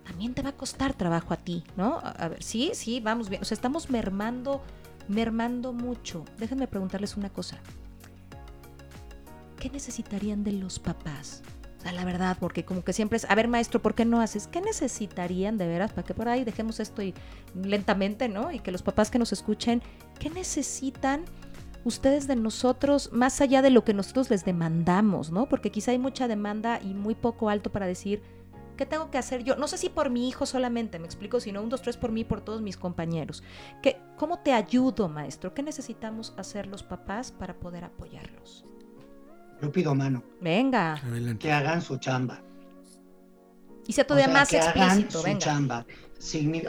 también 0.07 0.33
te 0.33 0.41
va 0.41 0.49
a 0.49 0.53
costar 0.53 0.93
trabajo 0.93 1.33
a 1.33 1.37
ti, 1.37 1.65
¿no? 1.75 1.99
A, 2.01 2.29
ver, 2.29 2.41
sí, 2.41 2.71
sí, 2.73 3.01
vamos 3.01 3.27
bien. 3.27 3.41
O 3.41 3.45
sea, 3.45 3.55
estamos 3.55 3.89
mermando, 3.89 4.61
mermando 5.09 5.73
mucho. 5.73 6.23
Déjenme 6.37 6.65
preguntarles 6.65 7.17
una 7.17 7.29
cosa. 7.29 7.57
¿Qué 9.59 9.69
necesitarían 9.69 10.45
de 10.45 10.53
los 10.53 10.79
papás? 10.79 11.43
O 11.77 11.81
sea, 11.81 11.91
la 11.91 12.05
verdad, 12.05 12.37
porque 12.39 12.63
como 12.63 12.85
que 12.85 12.93
siempre 12.93 13.17
es, 13.17 13.25
a 13.29 13.35
ver, 13.35 13.49
maestro, 13.49 13.81
¿por 13.81 13.95
qué 13.95 14.05
no 14.05 14.21
haces? 14.21 14.47
¿Qué 14.47 14.61
necesitarían 14.61 15.57
de 15.57 15.67
veras? 15.67 15.91
Para 15.91 16.07
que 16.07 16.13
por 16.13 16.29
ahí 16.29 16.45
dejemos 16.45 16.79
esto 16.79 17.01
y, 17.01 17.13
lentamente, 17.53 18.29
¿no? 18.29 18.51
Y 18.53 18.59
que 18.59 18.71
los 18.71 18.83
papás 18.83 19.11
que 19.11 19.19
nos 19.19 19.33
escuchen, 19.33 19.81
¿qué 20.19 20.29
necesitan? 20.29 21.25
Ustedes 21.87 22.27
de 22.27 22.35
nosotros 22.35 23.11
más 23.11 23.41
allá 23.41 23.61
de 23.61 23.69
lo 23.69 23.83
que 23.83 23.93
nosotros 23.93 24.29
les 24.29 24.45
demandamos, 24.45 25.31
¿no? 25.31 25.47
Porque 25.47 25.71
quizá 25.71 25.91
hay 25.91 25.99
mucha 25.99 26.27
demanda 26.27 26.79
y 26.81 26.93
muy 26.93 27.15
poco 27.15 27.49
alto 27.49 27.71
para 27.71 27.87
decir, 27.87 28.21
¿Qué 28.77 28.85
tengo 28.85 29.09
que 29.09 29.17
hacer 29.17 29.43
yo? 29.43 29.55
No 29.55 29.67
sé 29.67 29.77
si 29.79 29.89
por 29.89 30.11
mi 30.11 30.29
hijo 30.29 30.45
solamente, 30.45 30.99
me 30.99 31.05
explico, 31.07 31.39
sino 31.39 31.63
un, 31.63 31.69
dos, 31.69 31.81
tres 31.81 31.97
por 31.97 32.11
mí, 32.11 32.23
por 32.23 32.41
todos 32.41 32.61
mis 32.61 32.77
compañeros. 32.77 33.43
¿Qué, 33.81 33.97
¿Cómo 34.17 34.37
te 34.37 34.53
ayudo, 34.53 35.09
maestro? 35.09 35.55
¿Qué 35.55 35.63
necesitamos 35.63 36.35
hacer 36.37 36.67
los 36.67 36.83
papás 36.83 37.31
para 37.31 37.55
poder 37.55 37.83
apoyarlos? 37.83 38.65
Yo 39.59 39.71
pido 39.71 39.95
mano. 39.95 40.23
Venga. 40.41 41.01
Que 41.39 41.51
hagan 41.51 41.81
su 41.81 41.97
chamba. 41.97 42.39
Y 43.87 43.93
sea 43.93 44.05
todavía 44.05 44.31
más 44.31 44.47
que 44.47 44.59
Hagan 44.59 45.09
su 45.09 45.23
chamba. 45.39 45.85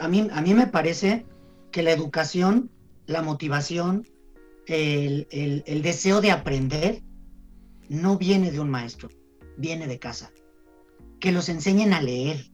a, 0.01 0.07
mí, 0.07 0.27
a 0.31 0.41
mí 0.41 0.53
me 0.55 0.65
parece 0.65 1.27
que 1.69 1.83
la 1.83 1.91
educación, 1.91 2.71
la 3.05 3.21
motivación, 3.21 4.07
el, 4.69 5.63
el 5.65 5.81
deseo 5.81 6.21
de 6.21 6.31
aprender, 6.31 7.01
no 7.89 8.17
viene 8.17 8.51
de 8.51 8.59
un 8.59 8.69
maestro, 8.69 9.09
viene 9.57 9.87
de 9.87 9.99
casa 9.99 10.31
que 11.19 11.31
los 11.31 11.49
enseñen 11.49 11.93
a 11.93 12.01
leer, 12.01 12.49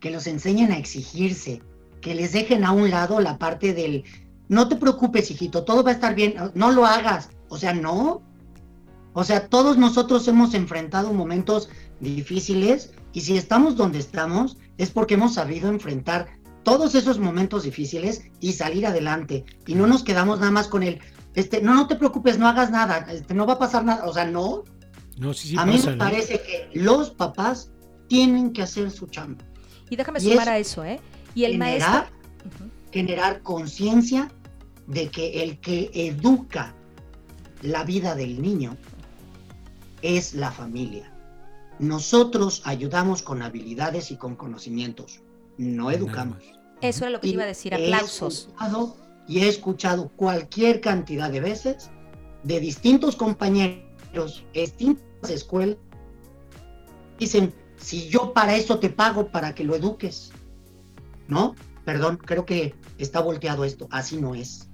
que 0.00 0.10
los 0.10 0.26
enseñen 0.26 0.72
a 0.72 0.78
exigirse, 0.78 1.62
que 2.00 2.14
les 2.14 2.32
dejen 2.32 2.64
a 2.64 2.72
un 2.72 2.90
lado 2.90 3.20
la 3.20 3.38
parte 3.38 3.72
del, 3.72 4.04
no 4.48 4.68
te 4.68 4.76
preocupes, 4.76 5.30
hijito, 5.30 5.64
todo 5.64 5.84
va 5.84 5.90
a 5.90 5.94
estar 5.94 6.14
bien, 6.14 6.34
no 6.54 6.72
lo 6.72 6.84
hagas. 6.84 7.30
O 7.48 7.56
sea, 7.56 7.72
no. 7.72 8.22
O 9.12 9.24
sea, 9.24 9.48
todos 9.48 9.78
nosotros 9.78 10.26
hemos 10.26 10.54
enfrentado 10.54 11.12
momentos 11.12 11.68
difíciles 12.00 12.92
y 13.12 13.20
si 13.20 13.36
estamos 13.36 13.76
donde 13.76 13.98
estamos 13.98 14.56
es 14.78 14.90
porque 14.90 15.14
hemos 15.14 15.34
sabido 15.34 15.68
enfrentar 15.68 16.28
todos 16.64 16.94
esos 16.94 17.18
momentos 17.18 17.64
difíciles 17.64 18.22
y 18.40 18.52
salir 18.52 18.86
adelante. 18.86 19.44
Y 19.66 19.74
no 19.74 19.86
nos 19.86 20.02
quedamos 20.02 20.40
nada 20.40 20.50
más 20.50 20.68
con 20.68 20.82
el, 20.82 21.00
este, 21.34 21.62
no, 21.62 21.74
no 21.74 21.86
te 21.86 21.96
preocupes, 21.96 22.38
no 22.38 22.46
hagas 22.46 22.70
nada, 22.70 23.06
este, 23.10 23.34
no 23.34 23.46
va 23.46 23.54
a 23.54 23.58
pasar 23.58 23.84
nada. 23.84 24.06
O 24.06 24.12
sea, 24.12 24.24
no. 24.24 24.64
No, 25.18 25.34
sí, 25.34 25.48
sí 25.48 25.56
a 25.58 25.64
mí 25.64 25.78
me 25.84 25.96
parece 25.96 26.40
que 26.40 26.70
los 26.74 27.10
papás 27.10 27.70
tienen 28.08 28.52
que 28.52 28.62
hacer 28.62 28.90
su 28.90 29.06
chamba. 29.06 29.44
Y 29.90 29.96
déjame 29.96 30.20
sumar 30.20 30.48
a 30.48 30.58
eso, 30.58 30.84
¿eh? 30.84 31.00
Y 31.34 31.44
el 31.44 31.52
generar, 31.52 31.90
maestro. 31.90 32.66
Generar 32.90 33.42
conciencia 33.42 34.30
de 34.86 35.08
que 35.10 35.42
el 35.42 35.58
que 35.60 35.90
educa 35.94 36.74
la 37.62 37.84
vida 37.84 38.14
del 38.14 38.40
niño 38.42 38.76
es 40.02 40.34
la 40.34 40.50
familia. 40.50 41.12
Nosotros 41.78 42.62
ayudamos 42.64 43.22
con 43.22 43.42
habilidades 43.42 44.10
y 44.10 44.16
con 44.16 44.36
conocimientos, 44.36 45.20
no 45.56 45.90
educamos. 45.90 46.42
Eso 46.80 47.06
es 47.06 47.12
lo 47.12 47.20
que 47.20 47.28
iba 47.28 47.44
a 47.44 47.46
decir, 47.46 47.74
aplausos. 47.74 48.50
Y 49.32 49.38
he 49.38 49.48
escuchado 49.48 50.10
cualquier 50.10 50.82
cantidad 50.82 51.30
de 51.30 51.40
veces 51.40 51.90
de 52.42 52.60
distintos 52.60 53.16
compañeros, 53.16 54.44
distintas 54.52 55.30
escuelas, 55.30 55.78
dicen, 57.18 57.54
si 57.78 58.10
yo 58.10 58.34
para 58.34 58.56
eso 58.56 58.78
te 58.78 58.90
pago 58.90 59.28
para 59.28 59.54
que 59.54 59.64
lo 59.64 59.74
eduques. 59.74 60.32
¿No? 61.28 61.54
Perdón, 61.86 62.18
creo 62.18 62.44
que 62.44 62.74
está 62.98 63.20
volteado 63.20 63.64
esto. 63.64 63.88
Así 63.90 64.18
no 64.18 64.34
es. 64.34 64.68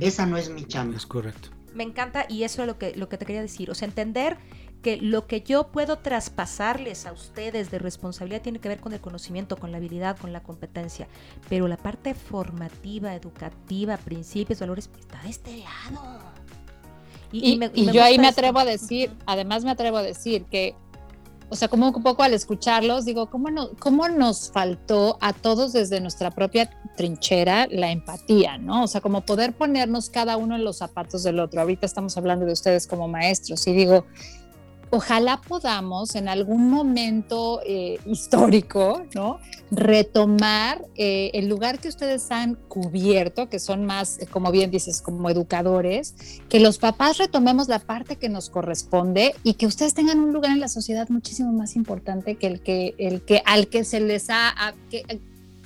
Esa 0.00 0.26
no 0.26 0.36
es 0.36 0.50
mi 0.50 0.64
chamba. 0.64 0.96
Es 0.96 1.06
correcto. 1.06 1.50
Me 1.72 1.84
encanta 1.84 2.26
y 2.28 2.42
eso 2.42 2.62
es 2.62 2.66
lo 2.66 2.78
que, 2.78 2.96
lo 2.96 3.08
que 3.08 3.18
te 3.18 3.24
quería 3.24 3.40
decir. 3.40 3.70
O 3.70 3.74
sea, 3.76 3.86
entender 3.86 4.36
que 4.82 4.98
lo 4.98 5.26
que 5.26 5.40
yo 5.40 5.68
puedo 5.68 5.98
traspasarles 5.98 7.06
a 7.06 7.12
ustedes 7.12 7.70
de 7.70 7.78
responsabilidad 7.78 8.42
tiene 8.42 8.58
que 8.58 8.68
ver 8.68 8.80
con 8.80 8.92
el 8.92 9.00
conocimiento, 9.00 9.56
con 9.56 9.72
la 9.72 9.78
habilidad, 9.78 10.18
con 10.18 10.32
la 10.32 10.42
competencia. 10.42 11.08
Pero 11.48 11.68
la 11.68 11.76
parte 11.76 12.14
formativa, 12.14 13.14
educativa, 13.14 13.96
principios, 13.96 14.60
valores, 14.60 14.90
está 14.98 15.22
de 15.22 15.30
este 15.30 15.58
lado. 15.58 16.18
Y, 17.30 17.58
yo 17.90 18.02
ahí 18.02 18.18
me 18.18 18.28
atrevo 18.28 18.58
a 18.58 18.64
decir, 18.64 19.10
además 19.24 19.64
me 19.64 19.70
atrevo 19.70 19.96
a 19.96 20.02
decir 20.02 20.44
que 20.44 20.74
o 21.52 21.54
sea, 21.54 21.68
como 21.68 21.86
un 21.88 22.02
poco 22.02 22.22
al 22.22 22.32
escucharlos, 22.32 23.04
digo, 23.04 23.26
¿cómo, 23.28 23.50
no, 23.50 23.72
¿cómo 23.78 24.08
nos 24.08 24.50
faltó 24.50 25.18
a 25.20 25.34
todos 25.34 25.74
desde 25.74 26.00
nuestra 26.00 26.30
propia 26.30 26.70
trinchera 26.96 27.66
la 27.70 27.90
empatía, 27.90 28.56
¿no? 28.56 28.84
O 28.84 28.86
sea, 28.86 29.02
como 29.02 29.20
poder 29.20 29.52
ponernos 29.52 30.08
cada 30.08 30.38
uno 30.38 30.56
en 30.56 30.64
los 30.64 30.78
zapatos 30.78 31.24
del 31.24 31.38
otro. 31.40 31.60
Ahorita 31.60 31.84
estamos 31.84 32.16
hablando 32.16 32.46
de 32.46 32.52
ustedes 32.52 32.86
como 32.86 33.06
maestros 33.06 33.66
y 33.66 33.74
digo, 33.74 34.06
ojalá 34.94 35.40
podamos 35.40 36.14
en 36.16 36.28
algún 36.28 36.68
momento 36.68 37.62
eh, 37.64 37.98
histórico, 38.04 39.06
¿no? 39.14 39.38
Retomar 39.70 40.84
eh, 40.96 41.30
el 41.32 41.48
lugar 41.48 41.78
que 41.78 41.88
ustedes 41.88 42.30
han 42.30 42.56
cubierto, 42.68 43.48
que 43.48 43.58
son 43.58 43.86
más, 43.86 44.18
eh, 44.18 44.26
como 44.26 44.52
bien 44.52 44.70
dices, 44.70 45.00
como 45.00 45.30
educadores, 45.30 46.42
que 46.50 46.60
los 46.60 46.76
papás 46.76 47.16
retomemos 47.16 47.68
la 47.68 47.78
parte 47.78 48.16
que 48.16 48.28
nos 48.28 48.50
corresponde 48.50 49.34
y 49.42 49.54
que 49.54 49.64
ustedes 49.64 49.94
tengan 49.94 50.20
un 50.20 50.34
lugar 50.34 50.52
en 50.52 50.60
la 50.60 50.68
sociedad 50.68 51.08
muchísimo 51.08 51.52
más 51.54 51.74
importante 51.74 52.34
que 52.34 52.48
el 52.48 52.60
que, 52.60 52.94
el 52.98 53.22
que 53.22 53.42
al 53.46 53.68
que 53.68 53.84
se 53.84 53.98
les 53.98 54.28
ha, 54.28 54.74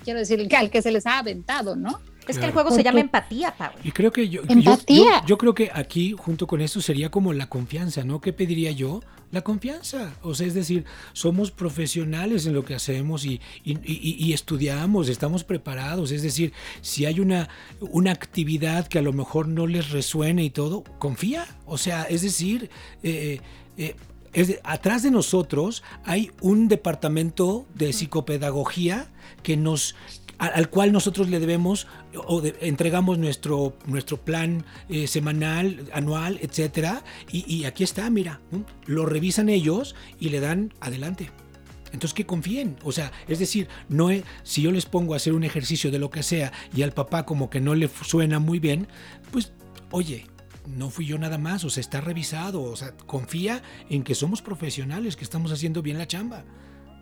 quiero 0.05 0.21
decir, 0.21 0.47
que 0.47 0.57
al 0.57 0.71
que 0.71 0.83
se 0.83 0.93
les 0.93 1.05
ha 1.05 1.19
aventado, 1.19 1.75
¿no? 1.75 1.99
Es 2.29 2.39
que 2.39 2.47
el 2.47 2.53
juego 2.53 2.71
se 2.71 2.83
llama 2.83 3.01
empatía, 3.01 3.55
Pablo. 3.57 3.79
Y 3.85 3.93
creo 3.93 4.13
que 4.13 4.29
yo, 4.29 4.43
yo, 5.27 5.39
creo 5.39 5.55
que 5.55 5.71
aquí, 5.73 6.15
junto 6.17 6.47
con 6.47 6.61
eso, 6.61 6.81
sería 6.81 7.11
como 7.11 7.33
la 7.33 7.49
confianza, 7.49 8.05
¿no? 8.05 8.21
¿Qué 8.21 8.33
pediría 8.33 8.71
yo? 8.73 9.01
La 9.31 9.43
confianza. 9.43 10.15
O 10.23 10.35
sea, 10.35 10.47
es 10.47 10.55
decir, 10.55 10.85
somos 11.13 11.51
profesionales 11.51 12.47
en 12.47 12.55
lo 12.55 12.65
que 12.65 12.75
hacemos 12.75 13.25
y, 13.25 13.41
y, 13.65 14.33
estudiamos, 14.33 15.09
estamos 15.09 15.45
preparados. 15.45 16.11
Es 16.11 16.23
decir, 16.23 16.53
si 16.81 17.07
hay 17.07 17.21
una, 17.21 17.49
una 17.81 18.13
actividad 18.13 18.87
que 18.87 18.99
a 18.99 19.03
lo 19.03 19.13
mejor 19.13 19.49
no 19.49 19.67
les 19.67 19.91
resuene 19.91 20.45
y 20.45 20.51
todo, 20.51 20.85
confía. 20.99 21.47
O 21.65 21.79
sea, 21.79 22.05
es 22.05 22.23
decir, 22.23 22.71
eh, 23.03 23.41
eh, 23.77 23.97
es 24.33 24.61
atrás 24.65 25.03
de 25.03 25.11
nosotros 25.11 25.83
hay 26.05 26.31
un 26.43 26.69
departamento 26.69 27.67
de 27.75 27.95
psicopedagogía 27.95 29.09
que 29.43 29.57
nos 29.57 29.97
al 30.39 30.69
cual 30.71 30.93
nosotros 30.93 31.29
le 31.29 31.41
debemos 31.41 31.87
o 32.15 32.43
entregamos 32.61 33.19
nuestro, 33.19 33.77
nuestro 33.87 34.19
plan 34.19 34.65
eh, 34.89 35.07
semanal, 35.07 35.89
anual, 35.93 36.39
etcétera, 36.43 37.03
y, 37.31 37.65
aquí 37.65 37.85
está, 37.85 38.09
mira, 38.11 38.41
lo 38.87 39.07
revisan 39.07 39.49
ellos 39.49 39.95
y 40.19 40.29
le 40.29 40.41
dan 40.41 40.75
adelante. 40.81 41.31
Entonces 41.93 42.15
que 42.15 42.27
confíen, 42.27 42.77
o 42.83 42.93
sea, 42.93 43.13
es 43.29 43.39
decir, 43.39 43.69
no 43.89 44.09
si 44.43 44.63
yo 44.63 44.73
les 44.73 44.87
pongo 44.87 45.15
a 45.15 45.17
hacer 45.17 45.33
un 45.33 45.45
ejercicio 45.45 45.91
de 45.91 45.99
lo 45.99 46.11
que 46.11 46.23
sea 46.23 46.53
y 46.75 46.83
al 46.83 46.93
papá 46.93 47.25
como 47.25 47.49
que 47.49 47.61
no 47.61 47.75
le 47.75 47.89
suena 47.89 48.39
muy 48.39 48.59
bien, 48.59 48.89
pues 49.31 49.53
oye, 49.91 50.27
no 50.67 50.91
fui 50.91 51.07
yo 51.07 51.17
nada 51.19 51.39
más, 51.39 51.65
o 51.65 51.71
sea, 51.71 51.81
está 51.81 52.01
revisado, 52.01 52.63
o 52.63 52.77
sea, 52.77 52.93
confía 53.07 53.63
en 53.89 54.03
que 54.03 54.15
somos 54.15 54.43
profesionales, 54.43 55.17
que 55.17 55.25
estamos 55.25 55.53
haciendo 55.53 55.81
bien 55.81 55.99
la 55.99 56.07
chamba. 56.07 56.45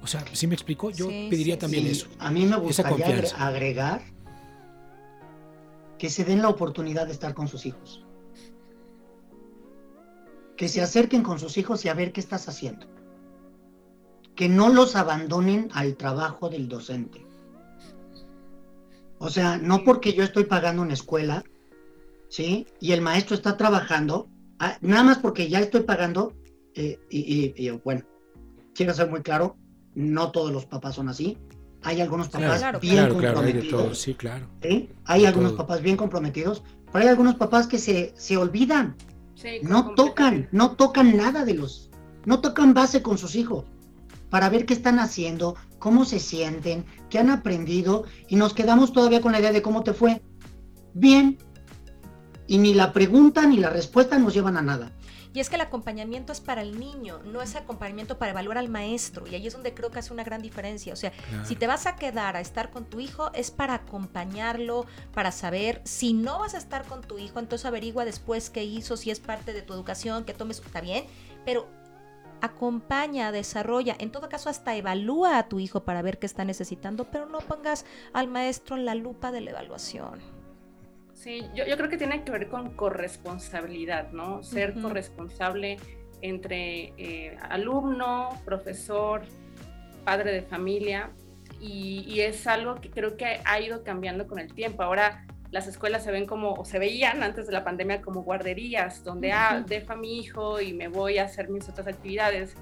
O 0.05 0.07
sea, 0.07 0.23
si 0.35 0.47
me 0.47 0.55
explicó, 0.55 0.91
yo 0.91 1.07
pediría 1.07 1.59
también 1.59 1.87
eso. 1.87 2.09
A 2.19 2.31
mí 2.31 2.45
me 2.45 2.57
gustaría 2.59 3.23
agregar 3.39 4.03
que 5.99 6.11
se 6.11 6.25
den 6.25 6.43
la 6.43 6.51
oportunidad 6.51 7.07
de 7.07 7.13
estar 7.13 7.33
con 7.33 7.49
sus 7.49 7.65
hijos. 7.65 8.05
Que 10.59 10.69
se 10.69 10.83
acerquen 10.83 11.23
con 11.23 11.39
sus 11.39 11.57
hijos 11.57 11.87
y 11.87 11.89
a 11.89 11.95
ver 11.95 12.13
qué 12.13 12.21
estás 12.21 12.51
haciendo. 12.51 12.87
Que 14.37 14.47
no 14.47 14.69
los 14.69 14.95
abandonen 14.95 15.71
al 15.73 15.97
trabajo 15.97 16.51
del 16.51 16.69
docente. 16.69 17.25
O 19.17 19.31
sea, 19.31 19.57
no 19.57 19.85
porque 19.85 20.13
yo 20.13 20.23
estoy 20.23 20.45
pagando 20.45 20.83
una 20.83 20.93
escuela, 20.93 21.45
¿sí? 22.29 22.67
Y 22.79 22.93
el 22.93 23.01
maestro 23.01 23.35
está 23.35 23.57
trabajando, 23.57 24.29
ah, 24.59 24.77
nada 24.83 25.03
más 25.03 25.19
porque 25.19 25.49
ya 25.49 25.61
estoy 25.61 25.85
pagando, 25.85 26.35
eh, 26.75 26.99
y, 27.09 27.55
y 27.57 27.71
bueno, 27.71 28.03
quiero 28.75 28.93
ser 28.93 29.09
muy 29.09 29.23
claro, 29.23 29.57
no 29.95 30.31
todos 30.31 30.53
los 30.53 30.67
papás 30.67 30.97
son 30.97 31.09
así. 31.09 31.39
hay 31.83 32.01
algunos 32.01 32.29
papás 32.29 32.81
bien 32.81 33.09
comprometidos. 33.09 33.99
Sí, 33.99 34.15
claro. 34.15 34.47
Hay 35.05 35.27
algunos 35.27 35.53
papás 35.53 35.83
bien 35.83 35.97
comprometidos, 35.97 36.63
pero 36.93 37.05
hay 37.05 37.09
algunos 37.09 37.35
papás 37.37 37.67
que 37.67 37.79
se, 37.79 38.13
se 38.17 38.37
olvidan. 38.37 38.97
no 39.63 39.95
tocan, 39.95 40.49
no 40.53 40.73
tocan 40.73 41.17
nada 41.17 41.45
de 41.45 41.55
los, 41.55 41.91
no 42.25 42.41
tocan 42.41 42.73
base 42.75 43.03
con 43.03 43.19
sus 43.19 43.37
hijos 43.37 43.65
para 44.31 44.49
ver 44.49 44.67
qué 44.67 44.75
están 44.75 44.99
haciendo, 44.99 45.55
cómo 45.79 46.05
se 46.05 46.19
sienten, 46.19 46.85
qué 47.09 47.19
han 47.19 47.31
aprendido 47.31 48.05
y 48.29 48.37
nos 48.37 48.55
quedamos 48.55 48.93
todavía 48.93 49.21
con 49.21 49.33
la 49.33 49.39
idea 49.39 49.53
de 49.53 49.63
cómo 49.63 49.85
te 49.85 49.93
fue. 49.93 50.23
Bien. 50.93 51.39
Y 52.47 52.59
ni 52.59 52.75
la 52.75 52.93
pregunta 52.93 53.47
ni 53.47 53.59
la 53.59 53.71
respuesta 53.71 54.19
nos 54.19 54.35
llevan 54.35 54.57
a 54.57 54.63
nada. 54.63 54.91
Y 55.35 55.41
es 55.41 55.49
que 55.49 55.57
el 55.57 55.63
acompañamiento 55.63 56.33
es 56.33 56.41
para 56.41 56.63
el 56.63 56.79
niño, 56.79 57.19
no 57.25 57.43
es 57.43 57.57
acompañamiento 57.57 58.19
para 58.19 58.31
evaluar 58.31 58.57
al 58.57 58.69
maestro. 58.69 59.27
Y 59.27 59.35
ahí 59.35 59.49
es 59.49 59.53
donde 59.53 59.75
creo 59.75 59.91
que 59.91 59.99
hace 59.99 60.13
una 60.13 60.23
gran 60.23 60.41
diferencia. 60.41 60.93
O 60.93 60.97
sea, 60.97 61.13
si 61.45 61.57
te 61.57 61.67
vas 61.67 61.87
a 61.87 61.97
quedar 61.97 62.37
a 62.37 62.41
estar 62.41 62.71
con 62.71 62.85
tu 62.85 63.01
hijo, 63.01 63.33
es 63.35 63.51
para 63.51 63.75
acompañarlo, 63.75 64.87
para 65.13 65.33
saber. 65.33 65.83
Si 65.85 66.13
no 66.13 66.39
vas 66.39 66.55
a 66.55 66.59
estar 66.59 66.87
con 66.87 67.01
tu 67.01 67.19
hijo, 67.19 67.41
entonces 67.41 67.67
averigua 67.67 68.05
después 68.05 68.49
qué 68.49 68.63
hizo, 68.63 68.97
si 68.97 69.11
es 69.11 69.19
parte 69.19 69.53
de 69.53 69.63
tu 69.63 69.73
educación, 69.73 70.25
que 70.25 70.35
tomes, 70.35 70.61
está 70.61 70.81
bien. 70.81 71.05
Pero 71.45 71.69
acompaña, 72.41 73.33
desarrolla, 73.33 73.97
en 73.99 74.13
todo 74.13 74.29
caso 74.29 74.51
hasta 74.51 74.77
evalúa 74.77 75.39
a 75.39 75.49
tu 75.49 75.59
hijo 75.59 75.83
para 75.83 76.01
ver 76.03 76.21
qué 76.21 76.27
está 76.27 76.45
necesitando, 76.45 77.11
pero 77.11 77.27
no 77.27 77.39
pongas 77.39 77.87
al 78.13 78.29
maestro 78.29 78.77
en 78.77 78.85
la 78.85 78.95
lupa 78.95 79.33
de 79.33 79.41
la 79.41 79.51
evaluación. 79.51 80.34
Sí, 81.25 81.49
yo, 81.55 81.65
creo 81.65 81.89
que 81.89 81.97
tiene 81.97 82.23
que 82.23 82.31
ver 82.31 82.49
con 82.49 82.75
corresponsabilidad, 82.75 84.13
¿no? 84.13 84.43
Ser 84.43 84.75
corresponsable 84.75 85.79
entre 86.21 86.93
eh, 86.99 87.39
alumno, 87.49 88.29
profesor, 88.45 89.23
padre 90.05 90.33
de 90.33 90.43
familia, 90.43 91.13
y, 91.63 92.21
es 92.21 92.47
algo 92.47 92.75
que 92.75 92.91
creo 92.91 93.17
que 93.17 93.41
ha 93.43 93.59
ido 93.59 93.85
cambiando 93.85 94.27
con 94.29 94.39
el 94.39 94.53
tiempo. 94.53 94.83
Ahora 94.83 95.27
las 95.51 95.67
escuelas 95.67 96.05
se 96.05 96.13
ven 96.13 96.27
como, 96.27 96.53
o 96.53 96.67
se 96.67 96.79
veían 96.79 97.23
antes 97.23 97.47
de 97.47 97.55
la 97.55 97.65
pandemia 97.65 98.03
como 98.03 98.23
guarderías, 98.23 99.03
donde, 99.03 99.33
ah, 99.33 99.65
dejo 99.67 99.95
a 99.95 99.97
mi 99.97 100.19
hijo 100.19 100.61
y 100.61 100.75
me 100.75 100.89
voy 100.89 101.17
a 101.17 101.25
hacer 101.25 101.49
mis 101.49 101.67
otras 101.71 101.87
actividades. 101.87 102.55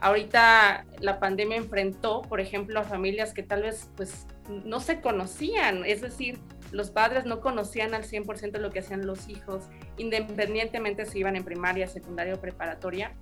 Ahorita 0.00 0.86
la 1.00 1.20
pandemia 1.20 1.58
enfrentó, 1.58 2.22
por 2.22 2.40
ejemplo, 2.40 2.80
a 2.80 2.84
familias 2.84 3.34
que 3.34 3.42
tal 3.42 3.64
vez 3.64 3.90
pues 3.96 4.26
no 4.48 4.80
se 4.80 5.02
conocían, 5.02 5.84
es 5.84 6.00
decir, 6.00 6.38
los 6.72 6.90
padres 6.90 7.24
no 7.24 7.40
conocían 7.40 7.94
al 7.94 8.04
100% 8.04 8.58
lo 8.58 8.70
que 8.70 8.80
hacían 8.80 9.06
los 9.06 9.28
hijos, 9.28 9.68
independientemente 9.96 11.06
si 11.06 11.18
iban 11.18 11.36
en 11.36 11.44
primaria, 11.44 11.86
secundaria 11.86 12.34
o 12.34 12.40
preparatoria. 12.40 13.12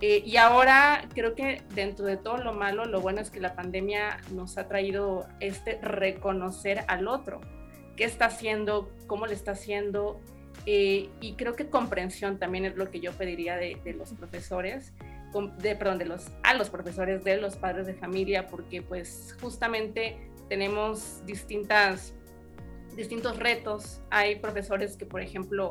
Eh, 0.00 0.22
y 0.26 0.36
ahora 0.36 1.08
creo 1.14 1.34
que 1.34 1.62
dentro 1.74 2.06
de 2.06 2.16
todo 2.16 2.38
lo 2.38 2.52
malo, 2.52 2.84
lo 2.86 3.00
bueno 3.00 3.20
es 3.20 3.30
que 3.30 3.40
la 3.40 3.54
pandemia 3.54 4.18
nos 4.32 4.58
ha 4.58 4.66
traído 4.66 5.28
este 5.38 5.78
reconocer 5.80 6.84
al 6.88 7.06
otro, 7.06 7.40
qué 7.96 8.04
está 8.04 8.26
haciendo, 8.26 8.92
cómo 9.06 9.26
le 9.26 9.34
está 9.34 9.52
haciendo, 9.52 10.20
eh, 10.66 11.08
y 11.20 11.34
creo 11.34 11.54
que 11.54 11.68
comprensión 11.68 12.38
también 12.38 12.64
es 12.64 12.76
lo 12.76 12.90
que 12.90 13.00
yo 13.00 13.12
pediría 13.12 13.56
de, 13.56 13.78
de 13.84 13.94
los 13.94 14.12
profesores, 14.12 14.92
de, 15.58 15.76
perdón, 15.76 15.98
de 15.98 16.04
los, 16.04 16.26
a 16.42 16.54
los 16.54 16.68
profesores, 16.68 17.24
de 17.24 17.38
los 17.38 17.56
padres 17.56 17.86
de 17.86 17.94
familia, 17.94 18.46
porque 18.46 18.82
pues 18.82 19.36
justamente 19.40 20.30
tenemos 20.48 21.24
distintas 21.24 22.14
distintos 22.96 23.38
retos. 23.38 24.00
Hay 24.10 24.36
profesores 24.36 24.96
que, 24.96 25.06
por 25.06 25.20
ejemplo, 25.20 25.70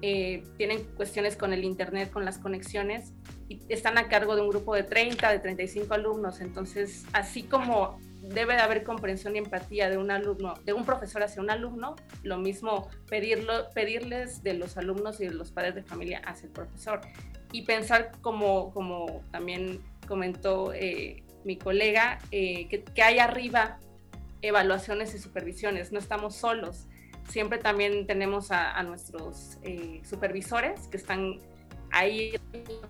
eh, 0.00 0.44
tienen 0.56 0.84
cuestiones 0.96 1.36
con 1.36 1.52
el 1.52 1.64
Internet, 1.64 2.10
con 2.10 2.24
las 2.24 2.38
conexiones, 2.38 3.12
y 3.48 3.60
están 3.68 3.98
a 3.98 4.08
cargo 4.08 4.36
de 4.36 4.42
un 4.42 4.48
grupo 4.48 4.74
de 4.74 4.84
30, 4.84 5.30
de 5.30 5.38
35 5.40 5.94
alumnos. 5.94 6.40
Entonces, 6.40 7.04
así 7.12 7.42
como 7.42 7.98
debe 8.22 8.54
de 8.54 8.60
haber 8.60 8.84
comprensión 8.84 9.34
y 9.34 9.38
empatía 9.38 9.90
de 9.90 9.96
un 9.96 10.10
alumno, 10.10 10.54
de 10.64 10.72
un 10.72 10.84
profesor 10.84 11.22
hacia 11.22 11.40
un 11.42 11.50
alumno, 11.50 11.96
lo 12.22 12.38
mismo 12.38 12.88
pedirlo, 13.08 13.70
pedirles 13.74 14.42
de 14.42 14.54
los 14.54 14.76
alumnos 14.76 15.20
y 15.20 15.26
de 15.26 15.34
los 15.34 15.50
padres 15.50 15.74
de 15.74 15.82
familia 15.82 16.20
hacia 16.24 16.46
el 16.46 16.52
profesor. 16.52 17.00
Y 17.52 17.62
pensar 17.62 18.12
como, 18.20 18.72
como 18.72 19.22
también 19.32 19.80
comentó 20.06 20.72
eh, 20.74 21.24
mi 21.44 21.56
colega, 21.56 22.18
eh, 22.30 22.68
que 22.68 23.02
hay 23.02 23.18
arriba 23.18 23.78
evaluaciones 24.42 25.14
y 25.14 25.18
supervisiones, 25.18 25.92
no 25.92 25.98
estamos 25.98 26.36
solos. 26.36 26.86
Siempre 27.28 27.58
también 27.58 28.06
tenemos 28.06 28.50
a, 28.50 28.82
nuestros 28.82 29.58
eh, 29.62 30.00
supervisores 30.08 30.88
que 30.88 30.96
están 30.96 31.40
ahí 31.90 32.32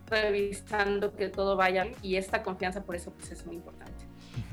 revisando 0.06 1.14
que 1.14 1.28
todo 1.28 1.56
vaya 1.56 1.86
y 2.02 2.16
esta 2.16 2.42
confianza 2.42 2.82
por 2.82 2.94
eso 2.94 3.12
pues 3.12 3.30
es 3.32 3.44
muy 3.46 3.56
importante. 3.56 4.04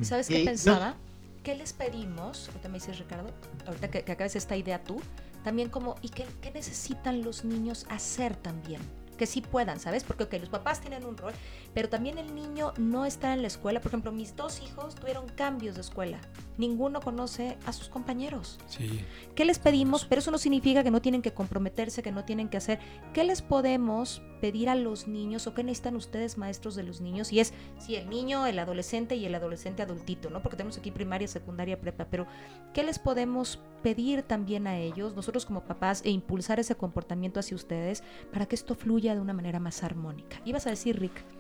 ¿Sabes 0.02 0.28
qué 0.28 0.43
pensaba? 0.43 0.96
¿Qué 1.43 1.56
les 1.56 1.74
pedimos? 1.74 2.48
Ahorita 2.50 2.70
me 2.70 2.76
dices 2.76 2.98
Ricardo, 2.98 3.32
ahorita 3.68 3.89
que, 3.89 4.12
acabes 4.12 4.36
esta 4.36 4.58
idea 4.58 4.84
tú, 4.84 5.00
también 5.43 5.70
como, 5.70 5.96
¿y 6.02 6.10
qué, 6.10 6.26
qué 6.41 6.50
necesitan 6.50 7.22
los 7.22 7.46
niños 7.46 7.86
hacer 7.89 8.36
también? 8.36 8.82
que 9.16 9.26
sí 9.26 9.41
puedan, 9.41 9.80
¿sabes? 9.80 10.04
Porque 10.04 10.39
los 10.39 10.50
papás 10.50 10.82
tienen 10.82 11.06
un 11.06 11.18
rol, 11.18 11.34
pero 11.76 11.89
también 11.89 12.17
el 12.17 12.34
niño 12.34 12.73
no 12.78 13.05
está 13.05 13.34
en 13.34 13.41
la 13.41 13.49
escuela. 13.49 13.82
Por 13.82 13.89
ejemplo, 13.89 14.13
mis 14.13 14.34
dos 14.36 14.61
hijos 14.61 14.95
tuvieron 14.95 15.28
cambios 15.28 15.76
de 15.76 15.82
escuela. 15.82 16.19
Ninguno 16.57 17.01
conoce 17.01 17.57
a 17.65 17.73
sus 17.73 17.89
compañeros. 17.89 18.57
Sí. 18.67 19.01
¿Qué 19.36 19.43
les 19.43 19.59
pedimos? 19.59 20.05
Pero 20.05 20.19
eso 20.19 20.32
no 20.32 20.38
significa 20.38 20.84
que 20.84 20.89
no 20.89 21.01
tienen 21.01 21.21
que 21.21 21.34
comprometerse, 21.34 22.01
que 22.01 22.13
no 22.13 22.23
tienen 22.23 22.47
que 22.47 22.55
hacer. 22.55 22.80
¿Qué 23.13 23.26
les 23.26 23.41
podemos 23.41 24.21
pedir 24.39 24.69
a 24.69 24.76
los 24.76 25.09
niños 25.09 25.47
o 25.47 25.53
qué 25.53 25.65
necesitan 25.65 25.97
ustedes, 25.97 26.38
maestros 26.38 26.76
de 26.76 26.84
los 26.84 27.01
niños? 27.01 27.34
Y 27.34 27.41
es, 27.41 27.53
si 27.78 27.97
el 27.97 28.09
niño, 28.09 28.45
el 28.45 28.57
adolescente 28.57 29.17
y 29.17 29.26
el 29.26 29.36
adolescente 29.36 29.84
adultito, 29.84 30.30
¿no? 30.30 30.41
Porque 30.41 30.55
tenemos 30.55 30.78
aquí 30.78 30.91
primaria, 30.91 31.28
secundaria, 31.28 31.82
prepa, 31.82 32.07
pero 32.09 32.26
¿qué 32.73 32.84
les 32.84 32.99
podemos 32.99 33.59
pedir 33.84 34.23
también 34.23 34.65
a 34.65 34.78
ellos, 34.78 35.13
nosotros 35.13 35.45
como 35.45 35.65
papás, 35.65 36.03
e 36.05 36.09
impulsar 36.09 36.57
ese 36.57 36.76
comportamiento 36.76 37.41
hacia 37.41 37.55
ustedes 37.55 38.01
para 38.32 38.45
que 38.45 38.55
esto 38.55 38.76
fluya 38.76 39.13
de 39.13 39.19
una 39.19 39.34
manera 39.34 39.59
más 39.59 39.84
armónica? 39.84 40.38
Ibas 40.45 40.67
a 40.67 40.69
decir, 40.69 40.97
Rick. 40.97 41.35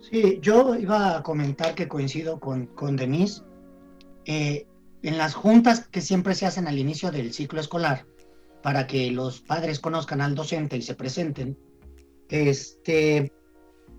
Sí, 0.00 0.38
yo 0.40 0.76
iba 0.76 1.16
a 1.16 1.22
comentar 1.22 1.74
que 1.74 1.88
coincido 1.88 2.38
con, 2.38 2.66
con 2.66 2.96
Denise. 2.96 3.42
Eh, 4.24 4.66
en 5.02 5.18
las 5.18 5.34
juntas 5.34 5.86
que 5.88 6.00
siempre 6.00 6.34
se 6.34 6.46
hacen 6.46 6.66
al 6.66 6.78
inicio 6.78 7.10
del 7.10 7.32
ciclo 7.32 7.60
escolar, 7.60 8.06
para 8.62 8.86
que 8.86 9.10
los 9.10 9.40
padres 9.40 9.78
conozcan 9.78 10.20
al 10.20 10.34
docente 10.34 10.76
y 10.76 10.82
se 10.82 10.94
presenten, 10.94 11.56
este, 12.28 13.32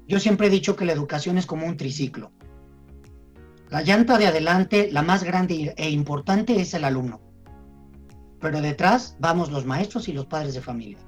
yo 0.07 0.19
siempre 0.19 0.47
he 0.47 0.49
dicho 0.49 0.75
que 0.75 0.85
la 0.85 0.91
educación 0.91 1.37
es 1.37 1.45
como 1.45 1.65
un 1.65 1.77
triciclo. 1.77 2.31
La 3.69 3.81
llanta 3.81 4.17
de 4.17 4.27
adelante, 4.27 4.89
la 4.91 5.01
más 5.01 5.23
grande 5.23 5.73
e 5.77 5.89
importante, 5.89 6.59
es 6.59 6.73
el 6.73 6.83
alumno. 6.83 7.21
Pero 8.39 8.61
detrás 8.61 9.15
vamos 9.19 9.51
los 9.51 9.65
maestros 9.65 10.07
y 10.07 10.13
los 10.13 10.25
padres 10.25 10.53
de 10.53 10.61
familia 10.61 11.06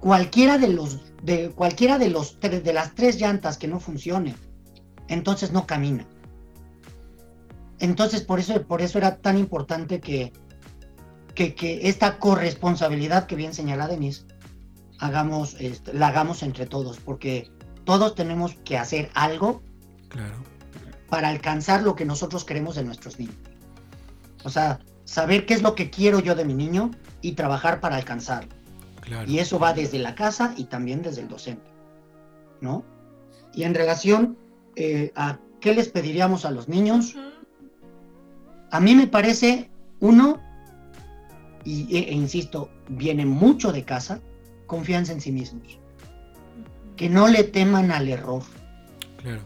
cualquiera 0.00 0.58
de 0.58 0.68
los 0.68 1.00
de 1.22 1.50
cualquiera 1.50 1.98
de 1.98 2.10
los 2.10 2.38
de 2.40 2.72
las 2.72 2.94
tres 2.94 3.20
llantas 3.20 3.58
que 3.58 3.68
no 3.68 3.80
funcione, 3.80 4.34
entonces 5.08 5.52
no 5.52 5.66
camina. 5.66 6.06
Entonces 7.78 8.22
por 8.22 8.40
eso 8.40 8.62
por 8.66 8.82
eso 8.82 8.98
era 8.98 9.16
tan 9.16 9.38
importante 9.38 10.00
que 10.00 10.32
que, 11.34 11.80
esta 11.84 12.18
corresponsabilidad 12.18 13.26
que 13.26 13.36
bien 13.36 13.54
señala 13.54 13.86
Denise 13.86 14.24
hagamos 14.98 15.54
este, 15.60 15.92
la 15.92 16.08
hagamos 16.08 16.42
entre 16.42 16.66
todos 16.66 16.98
porque 16.98 17.48
todos 17.84 18.16
tenemos 18.16 18.54
que 18.64 18.76
hacer 18.76 19.10
algo 19.14 19.62
para 21.08 21.28
alcanzar 21.28 21.82
lo 21.82 21.94
que 21.94 22.04
nosotros 22.04 22.44
queremos 22.44 22.74
de 22.74 22.84
nuestros 22.84 23.18
niños. 23.18 23.36
O 24.44 24.50
sea, 24.50 24.80
saber 25.04 25.46
qué 25.46 25.54
es 25.54 25.62
lo 25.62 25.74
que 25.74 25.90
quiero 25.90 26.20
yo 26.20 26.34
de 26.34 26.44
mi 26.44 26.54
niño 26.54 26.90
y 27.22 27.32
trabajar 27.32 27.80
para 27.80 27.96
alcanzarlo. 27.96 28.57
Y 29.26 29.38
eso 29.38 29.58
va 29.58 29.72
desde 29.72 29.98
la 29.98 30.14
casa 30.14 30.54
y 30.56 30.64
también 30.64 31.02
desde 31.02 31.22
el 31.22 31.28
docente, 31.28 31.70
¿no? 32.60 32.84
Y 33.54 33.62
en 33.64 33.74
relación 33.74 34.36
eh, 34.76 35.12
a 35.14 35.38
qué 35.60 35.74
les 35.74 35.88
pediríamos 35.88 36.44
a 36.44 36.50
los 36.50 36.68
niños, 36.68 37.16
a 38.70 38.80
mí 38.80 38.94
me 38.94 39.06
parece, 39.06 39.70
uno, 40.00 40.40
y, 41.64 41.96
e, 41.96 42.10
e, 42.10 42.14
insisto, 42.14 42.70
viene 42.88 43.24
mucho 43.24 43.72
de 43.72 43.84
casa, 43.84 44.20
confianza 44.66 45.12
en 45.12 45.20
sí 45.20 45.32
mismos. 45.32 45.78
Que 46.96 47.08
no 47.08 47.28
le 47.28 47.44
teman 47.44 47.90
al 47.90 48.08
error. 48.08 48.42
Claro. 49.22 49.42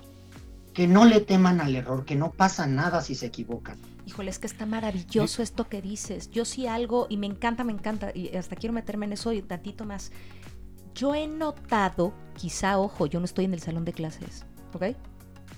Que 0.74 0.86
no 0.86 1.04
le 1.04 1.20
teman 1.20 1.60
al 1.60 1.76
error, 1.76 2.04
que 2.04 2.16
no 2.16 2.32
pasa 2.32 2.66
nada 2.66 3.02
si 3.02 3.14
se 3.14 3.26
equivocan 3.26 3.78
Híjole, 4.06 4.30
es 4.30 4.38
que 4.38 4.46
está 4.46 4.66
maravilloso 4.66 5.42
esto 5.42 5.68
que 5.68 5.80
dices. 5.80 6.30
Yo 6.30 6.44
sí 6.44 6.66
algo, 6.66 7.06
y 7.08 7.16
me 7.16 7.26
encanta, 7.26 7.64
me 7.64 7.72
encanta, 7.72 8.10
y 8.14 8.34
hasta 8.36 8.56
quiero 8.56 8.72
meterme 8.72 9.06
en 9.06 9.12
eso 9.12 9.32
y 9.32 9.42
tantito 9.42 9.84
más. 9.84 10.10
Yo 10.94 11.14
he 11.14 11.26
notado, 11.26 12.12
quizá, 12.34 12.78
ojo, 12.78 13.06
yo 13.06 13.20
no 13.20 13.24
estoy 13.24 13.44
en 13.44 13.54
el 13.54 13.60
salón 13.60 13.84
de 13.84 13.92
clases, 13.92 14.44
¿ok? 14.74 14.96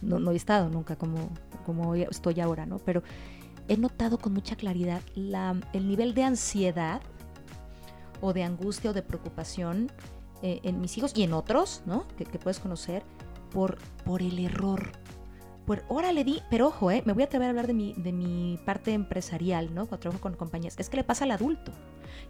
No, 0.02 0.18
no 0.18 0.30
he 0.32 0.36
estado 0.36 0.68
nunca 0.68 0.96
como, 0.96 1.30
como 1.64 1.94
estoy 1.94 2.40
ahora, 2.40 2.66
¿no? 2.66 2.78
Pero 2.78 3.02
he 3.68 3.76
notado 3.76 4.18
con 4.18 4.34
mucha 4.34 4.56
claridad 4.56 5.00
la, 5.14 5.58
el 5.72 5.88
nivel 5.88 6.14
de 6.14 6.24
ansiedad 6.24 7.00
o 8.20 8.32
de 8.32 8.44
angustia 8.44 8.90
o 8.90 8.92
de 8.92 9.02
preocupación 9.02 9.90
eh, 10.42 10.60
en 10.62 10.80
mis 10.80 10.98
hijos 10.98 11.12
y 11.16 11.22
en 11.22 11.32
otros, 11.32 11.82
¿no? 11.86 12.06
Que, 12.16 12.24
que 12.24 12.38
puedes 12.38 12.60
conocer 12.60 13.02
por, 13.50 13.78
por 14.04 14.20
el 14.20 14.38
error 14.38 14.92
pues 15.66 15.82
órale 15.88 16.24
di, 16.24 16.42
pero 16.50 16.68
ojo, 16.68 16.90
eh, 16.90 17.02
me 17.06 17.12
voy 17.12 17.22
a 17.22 17.26
atrever 17.26 17.46
a 17.46 17.50
hablar 17.50 17.66
de 17.66 17.74
mi, 17.74 17.94
de 17.94 18.12
mi 18.12 18.58
parte 18.64 18.92
empresarial, 18.92 19.74
¿no? 19.74 19.86
Cuando 19.86 20.00
trabajo 20.00 20.20
con 20.20 20.34
compañías. 20.34 20.74
Es 20.78 20.90
que 20.90 20.98
le 20.98 21.04
pasa 21.04 21.24
al 21.24 21.30
adulto. 21.30 21.72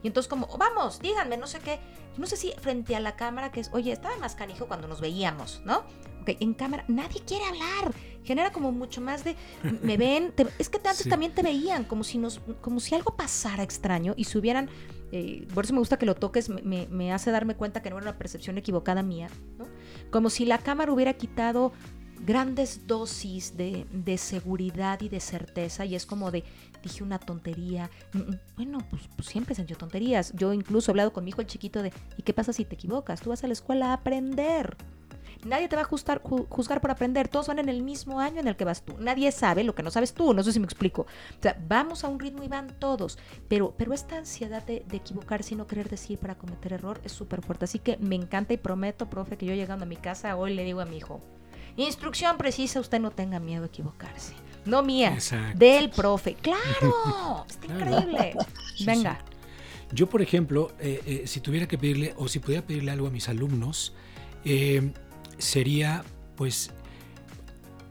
Y 0.03 0.07
entonces 0.07 0.28
como, 0.28 0.47
vamos, 0.59 1.01
díganme, 1.01 1.37
no 1.37 1.47
sé 1.47 1.59
qué. 1.61 1.80
No 2.16 2.26
sé 2.26 2.37
si 2.37 2.53
frente 2.53 2.95
a 2.95 3.01
la 3.01 3.16
cámara 3.16 3.51
que 3.51 3.61
es, 3.61 3.70
oye, 3.72 3.93
estaba 3.93 4.16
más 4.18 4.35
canijo 4.35 4.66
cuando 4.66 4.87
nos 4.87 5.01
veíamos, 5.01 5.62
¿no? 5.64 5.78
Ok, 6.22 6.37
en 6.41 6.55
cámara 6.55 6.85
nadie 6.89 7.22
quiere 7.26 7.45
hablar. 7.45 7.93
Genera 8.22 8.53
como 8.53 8.72
mucho 8.72 9.01
más 9.01 9.24
de, 9.24 9.37
me 9.82 9.97
ven, 9.99 10.32
es 10.59 10.68
que 10.68 10.76
antes 10.78 11.09
también 11.09 11.35
te 11.35 11.43
veían, 11.43 11.85
como 11.85 12.05
si, 12.05 12.18
nos, 12.18 12.41
como 12.61 12.80
si 12.80 12.95
algo 12.95 13.16
pasara 13.16 13.62
extraño 13.62 14.14
y 14.16 14.24
se 14.24 14.39
hubieran... 14.39 14.70
Eh, 15.12 15.47
por 15.55 15.64
eso 15.64 15.74
me 15.74 15.78
gusta 15.78 15.97
que 15.97 16.07
lo 16.07 16.16
toques, 16.16 16.49
me, 16.49 16.89
me, 16.89 17.12
hace 17.12 17.30
darme 17.30 17.55
cuenta 17.55 17.82
que 17.82 17.91
no 17.91 17.99
era 17.99 18.09
una 18.09 18.18
percepción 18.18 18.59
equivocada 18.59 19.03
mía, 19.03 19.28
¿no? 19.59 19.66
Como 20.11 20.28
si 20.28 20.45
la 20.45 20.59
cámara 20.59 20.93
hubiera 20.93 21.12
quitado 21.12 21.72
grandes 22.25 22.87
dosis 22.87 23.57
de, 23.57 23.87
de, 23.93 24.18
seguridad 24.18 25.01
y 25.03 25.09
de 25.09 25.20
certeza 25.20 25.85
y 25.85 25.95
es 25.95 26.07
como 26.07 26.31
de, 26.31 26.45
dije 26.83 27.03
una 27.03 27.18
tontería. 27.18 27.91
Mm, 28.12 28.18
mm, 28.18 28.41
bueno, 28.57 28.79
pues, 28.91 29.03
pues, 29.14 29.29
siempre 29.29 29.55
se 29.55 29.62
han 29.62 29.66
hecho 29.66 29.77
tonterías. 29.77 30.33
Yo 30.35 30.53
incluso 30.53 30.91
he 30.91 30.93
hablado 30.93 31.12
con 31.12 31.25
mi 31.25 31.31
hijo 31.31 31.41
el 31.41 31.47
chiquito 31.47 31.83
de, 31.83 31.93
¿y 32.16 32.22
qué 32.22 32.33
pasa 32.33 32.53
si 32.53 32.64
te 32.64 32.75
equivocas? 32.75 33.20
Tú 33.20 33.31
vas 33.31 33.45
a 33.45 33.47
la 33.47 33.53
escuela 33.53 33.91
a 33.91 33.95
aprender. 33.95 34.77
Nadie 35.45 35.68
te 35.68 35.77
va 35.77 35.83
a 35.83 35.85
juzgar, 35.85 36.22
juzgar 36.22 36.81
por 36.81 36.91
aprender. 36.91 37.29
Todos 37.29 37.49
van 37.49 37.59
en 37.59 37.68
el 37.68 37.83
mismo 37.83 38.18
año 38.18 38.41
en 38.41 38.49
el 38.49 38.57
que 38.57 38.64
vas 38.64 38.83
tú. 38.83 38.97
Nadie 38.99 39.31
sabe 39.31 39.62
lo 39.62 39.75
que 39.75 39.83
no 39.83 39.91
sabes 39.91 40.14
tú. 40.14 40.33
No 40.33 40.43
sé 40.43 40.53
si 40.53 40.61
me 40.61 40.64
explico. 40.64 41.03
O 41.03 41.43
sea, 41.43 41.61
vamos 41.68 42.03
a 42.03 42.09
un 42.09 42.18
ritmo 42.18 42.43
y 42.43 42.49
van 42.49 42.68
todos. 42.79 43.18
Pero, 43.49 43.75
pero 43.77 43.93
esta 43.93 44.16
ansiedad 44.16 44.64
de, 44.64 44.85
de 44.89 44.97
equivocarse 44.97 45.53
y 45.53 45.59
no 45.59 45.66
querer 45.66 45.91
decir 45.91 46.18
para 46.18 46.39
cometer 46.39 46.72
error 46.72 46.99
es 47.05 47.12
súper 47.12 47.43
fuerte. 47.43 47.66
Así 47.66 47.79
que 47.79 47.99
me 47.99 48.14
encanta 48.14 48.55
y 48.55 48.57
prometo, 48.57 49.11
profe, 49.11 49.37
que 49.37 49.45
yo 49.45 49.55
llegando 49.55 49.85
a 49.85 49.89
mi 49.89 49.97
casa 49.97 50.35
hoy 50.37 50.55
le 50.55 50.64
digo 50.64 50.81
a 50.81 50.87
mi 50.87 50.97
hijo, 50.97 51.20
instrucción 51.77 52.37
precisa, 52.39 52.81
usted 52.81 53.01
no 53.01 53.11
tenga 53.11 53.41
miedo 53.41 53.64
a 53.64 53.66
equivocarse 53.66 54.35
no 54.64 54.83
mía, 54.83 55.18
del 55.55 55.91
profe. 55.91 56.35
¡Claro! 56.35 57.45
Está 57.49 57.66
increíble. 57.66 58.35
Venga. 58.85 59.25
Yo, 59.93 60.09
por 60.09 60.22
ejemplo, 60.22 60.72
eh, 60.81 61.03
eh, 61.07 61.22
si 61.27 61.41
tuviera 61.41 61.68
que 61.68 61.79
pedirle 61.79 62.14
o 62.16 62.29
si 62.29 62.39
pudiera 62.39 62.66
pedirle 62.66 62.91
algo 62.91 63.07
a 63.07 63.11
mis 63.11 63.29
alumnos, 63.29 63.95
eh, 64.45 64.93
sería 65.39 66.05
pues 66.37 66.70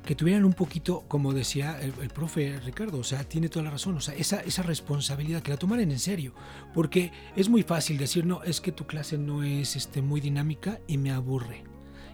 que 0.05 0.15
tuvieran 0.15 0.43
un 0.43 0.51
poquito, 0.51 1.05
como 1.07 1.31
decía 1.31 1.79
el, 1.79 2.09
profe 2.09 2.59
Ricardo, 2.59 2.97
o 2.97 3.03
sea, 3.05 3.23
tiene 3.23 3.47
toda 3.47 3.63
la 3.63 3.71
razón, 3.71 3.95
o 3.95 4.01
sea, 4.01 4.13
esa, 4.15 4.41
esa 4.41 4.61
responsabilidad, 4.61 5.41
que 5.41 5.51
la 5.51 5.57
tomaran 5.57 5.89
en 5.91 5.99
serio, 5.99 6.33
porque 6.73 7.13
es 7.37 7.47
muy 7.47 7.63
fácil 7.63 7.97
decir, 7.97 8.25
no, 8.25 8.43
es 8.43 8.59
que 8.59 8.73
tu 8.73 8.85
clase 8.85 9.17
no 9.17 9.43
es 9.43 9.77
este, 9.77 10.01
muy 10.01 10.19
dinámica 10.19 10.81
y 10.87 10.97
me 10.97 11.11
aburre. 11.11 11.63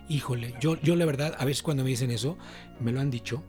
Híjole, 0.09 0.55
yo, 0.59 0.79
yo 0.81 0.95
la 0.95 1.05
verdad, 1.05 1.35
a 1.37 1.45
veces 1.45 1.63
cuando 1.63 1.83
me 1.83 1.91
dicen 1.91 2.11
eso, 2.11 2.37
me 2.79 2.91
lo 2.91 2.99
han 2.99 3.11
dicho, 3.11 3.43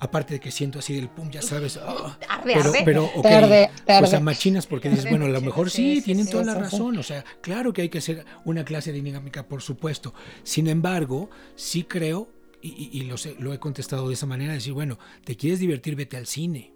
aparte 0.00 0.34
de 0.34 0.40
que 0.40 0.50
siento 0.50 0.78
así 0.78 0.94
del 0.94 1.08
pum, 1.08 1.30
ya 1.30 1.42
sabes, 1.42 1.78
ah, 1.82 2.18
pero, 2.44 2.72
pero 2.84 3.10
okay, 3.14 3.68
o 4.02 4.06
sea, 4.06 4.20
machinas 4.20 4.66
porque 4.66 4.88
dices, 4.88 5.08
bueno, 5.08 5.26
a 5.26 5.28
lo 5.28 5.40
mejor 5.40 5.70
sí, 5.70 6.02
tienen 6.04 6.28
toda 6.28 6.44
la 6.44 6.54
razón, 6.54 6.98
o 6.98 7.02
sea, 7.02 7.24
claro 7.40 7.72
que 7.72 7.82
hay 7.82 7.88
que 7.88 7.98
hacer 7.98 8.24
una 8.44 8.64
clase 8.64 8.92
dinámica, 8.92 9.46
por 9.46 9.62
supuesto. 9.62 10.14
Sin 10.42 10.68
embargo, 10.68 11.30
sí 11.54 11.84
creo, 11.84 12.28
y, 12.62 13.02
lo, 13.02 13.18
sé, 13.18 13.36
lo 13.38 13.52
he 13.52 13.58
contestado 13.58 14.08
de 14.08 14.14
esa 14.14 14.26
manera, 14.26 14.54
decir, 14.54 14.72
bueno, 14.72 14.98
te 15.24 15.36
quieres 15.36 15.58
divertir, 15.58 15.96
vete 15.96 16.16
al 16.16 16.26
cine. 16.26 16.72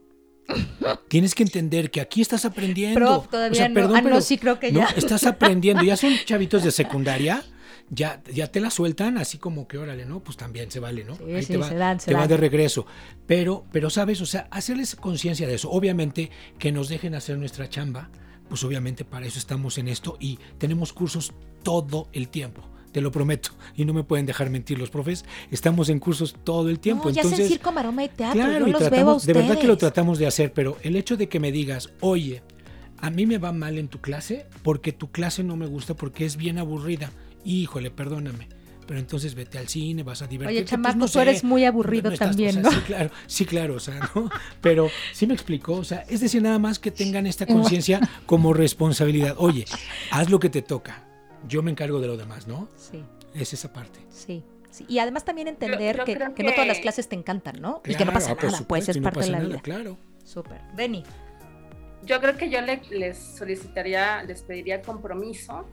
Tienes 1.09 1.35
que 1.35 1.43
entender 1.43 1.91
que 1.91 2.01
aquí 2.01 2.21
estás 2.21 2.45
aprendiendo. 2.45 3.27
todavía 3.31 3.53
o 3.53 3.55
sea, 3.55 3.73
perdón, 3.73 3.97
ah, 3.97 4.01
pero, 4.03 4.21
sí 4.21 4.39
creo 4.39 4.59
que 4.59 4.73
ya. 4.73 4.85
estás 4.97 5.25
aprendiendo, 5.25 5.83
ya 5.83 5.97
son 5.97 6.13
chavitos 6.25 6.63
de 6.63 6.71
secundaria 6.71 7.43
ya, 7.91 8.23
ya 8.33 8.49
te 8.49 8.61
la 8.61 8.71
sueltan 8.71 9.19
así 9.19 9.39
como 9.39 9.67
que 9.67 9.79
órale, 9.79 10.05
¿no? 10.05 10.21
Pues 10.21 10.37
también 10.37 10.71
se 10.71 10.81
vale, 10.81 11.05
¿no? 11.05 11.19
Ahí 11.35 11.45
te 11.45 11.57
va, 11.57 11.69
se 11.69 11.75
dan, 11.75 11.99
te 11.99 12.15
va 12.15 12.27
de 12.27 12.37
regreso. 12.37 12.87
Pero, 13.27 13.65
pero, 13.73 13.91
¿sabes? 13.91 14.21
O 14.21 14.27
sea, 14.27 14.49
hacerles 14.51 14.97
conciencia 14.97 15.47
de 15.47 15.55
eso. 15.55 15.71
Obviamente 15.71 16.31
que 16.59 16.73
nos 16.73 16.89
dejen 16.89 17.15
hacer 17.15 17.39
nuestra 17.39 17.69
chamba, 17.69 18.11
pues 18.49 18.65
obviamente 18.65 19.05
para 19.05 19.27
eso 19.27 19.39
estamos 19.39 19.79
en 19.79 19.89
esto 19.89 20.17
y 20.21 20.39
tenemos 20.59 20.93
cursos 20.93 21.33
todo 21.63 22.09
el 22.13 22.29
tiempo 22.29 22.63
te 22.93 23.03
lo 23.03 23.13
prometo. 23.13 23.51
Y 23.77 23.85
no 23.85 23.93
me 23.93 24.03
pueden 24.03 24.25
dejar 24.25 24.49
mentir 24.49 24.79
los 24.79 24.89
profes. 24.89 25.25
Estamos 25.51 25.91
en 25.91 25.99
cursos 25.99 26.35
todo 26.43 26.71
el 26.71 26.81
tiempo. 26.81 27.05
No, 27.05 27.11
ya 27.11 27.23
Entonces, 27.23 27.49
circo, 27.49 27.71
maroma 27.71 28.05
y 28.05 28.09
teatro. 28.09 28.41
Claro, 28.41 28.67
Yo 28.67 28.73
los 28.73 28.91
veo 28.91 29.11
a 29.11 29.19
de 29.19 29.33
verdad 29.35 29.59
que 29.59 29.67
lo 29.67 29.77
tratamos 29.77 30.19
de 30.19 30.27
hacer, 30.27 30.53
pero 30.55 30.79
el 30.83 30.97
hecho 30.97 31.17
de 31.17 31.29
que 31.29 31.39
me 31.39 31.53
digas, 31.53 31.91
oye, 32.01 32.43
a 32.97 33.11
mí 33.11 33.27
me 33.27 33.39
va 33.39 33.53
mal 33.53 33.79
en 33.79 33.89
tu 33.89 34.01
clase 34.01 34.47
porque 34.63 34.93
tu 34.93 35.11
clase 35.11 35.45
no 35.45 35.57
me 35.57 35.67
gusta 35.67 35.95
porque 35.95 36.25
es 36.25 36.37
bien 36.37 36.59
aburrida 36.59 37.11
híjole, 37.45 37.91
perdóname. 37.91 38.49
Pero 38.87 39.01
entonces 39.01 39.35
vete 39.35 39.59
al 39.59 39.69
cine, 39.69 40.03
vas 40.03 40.23
a 40.23 40.27
divertirte. 40.27 40.61
Oye, 40.61 40.63
pues, 40.63 40.71
chamaco, 40.71 41.13
tú 41.13 41.21
eres 41.21 41.45
muy 41.45 41.67
aburrido 41.67 42.11
también, 42.13 42.63
¿no? 42.63 42.71
Sí, 42.71 42.81
claro, 42.87 43.11
sí, 43.27 43.45
claro, 43.45 43.75
o 43.75 43.81
sea, 43.81 44.01
¿no? 44.15 44.31
Pero 44.63 44.89
sí 45.13 45.27
me 45.27 45.35
explicó, 45.35 45.75
o 45.75 45.85
sea, 45.85 46.07
es 46.09 46.21
decir, 46.21 46.41
nada 46.41 46.59
más 46.59 46.79
que 46.79 46.91
tengan 46.91 47.27
esta 47.27 47.45
conciencia 47.45 48.01
como 48.25 48.55
responsabilidad. 48.55 49.35
Oye, 49.37 49.67
haz 50.11 50.31
lo 50.31 50.41
que 50.41 50.49
te 50.49 50.63
toca, 50.63 51.05
yo 51.47 51.63
me 51.63 51.71
encargo 51.71 52.01
de 52.01 52.07
lo 52.07 52.17
demás, 52.17 52.47
¿no? 52.47 52.67
Sí. 52.77 53.05
Es 53.35 53.53
esa 53.53 53.75
parte. 53.75 54.01
Sí. 54.09 54.43
Y 54.89 55.01
además 55.01 55.25
también 55.25 55.49
entender 55.49 56.03
que, 56.05 56.17
que, 56.35 56.43
no 56.43 56.53
todas 56.53 56.67
las 56.67 56.79
clases 56.79 57.09
te 57.09 57.17
encantan, 57.17 57.61
¿no? 57.61 57.83
y 57.85 57.95
que 57.95 58.05
no 58.05 58.13
pasa 58.13 58.35
nada, 58.35 58.65
pues 58.67 58.89
es 58.89 58.99
parte 58.99 59.21
de 59.21 59.31
la 59.31 59.41
vida. 59.41 59.61
Claro. 59.61 59.99
Súper. 60.25 60.61
Denny. 60.77 61.05
Yo 62.05 62.21
creo 62.21 62.37
que 62.37 62.49
yo 62.49 62.61
les 62.63 63.19
solicitaría, 63.19 64.23
les 64.23 64.43
pediría 64.43 64.81
compromiso 64.83 65.67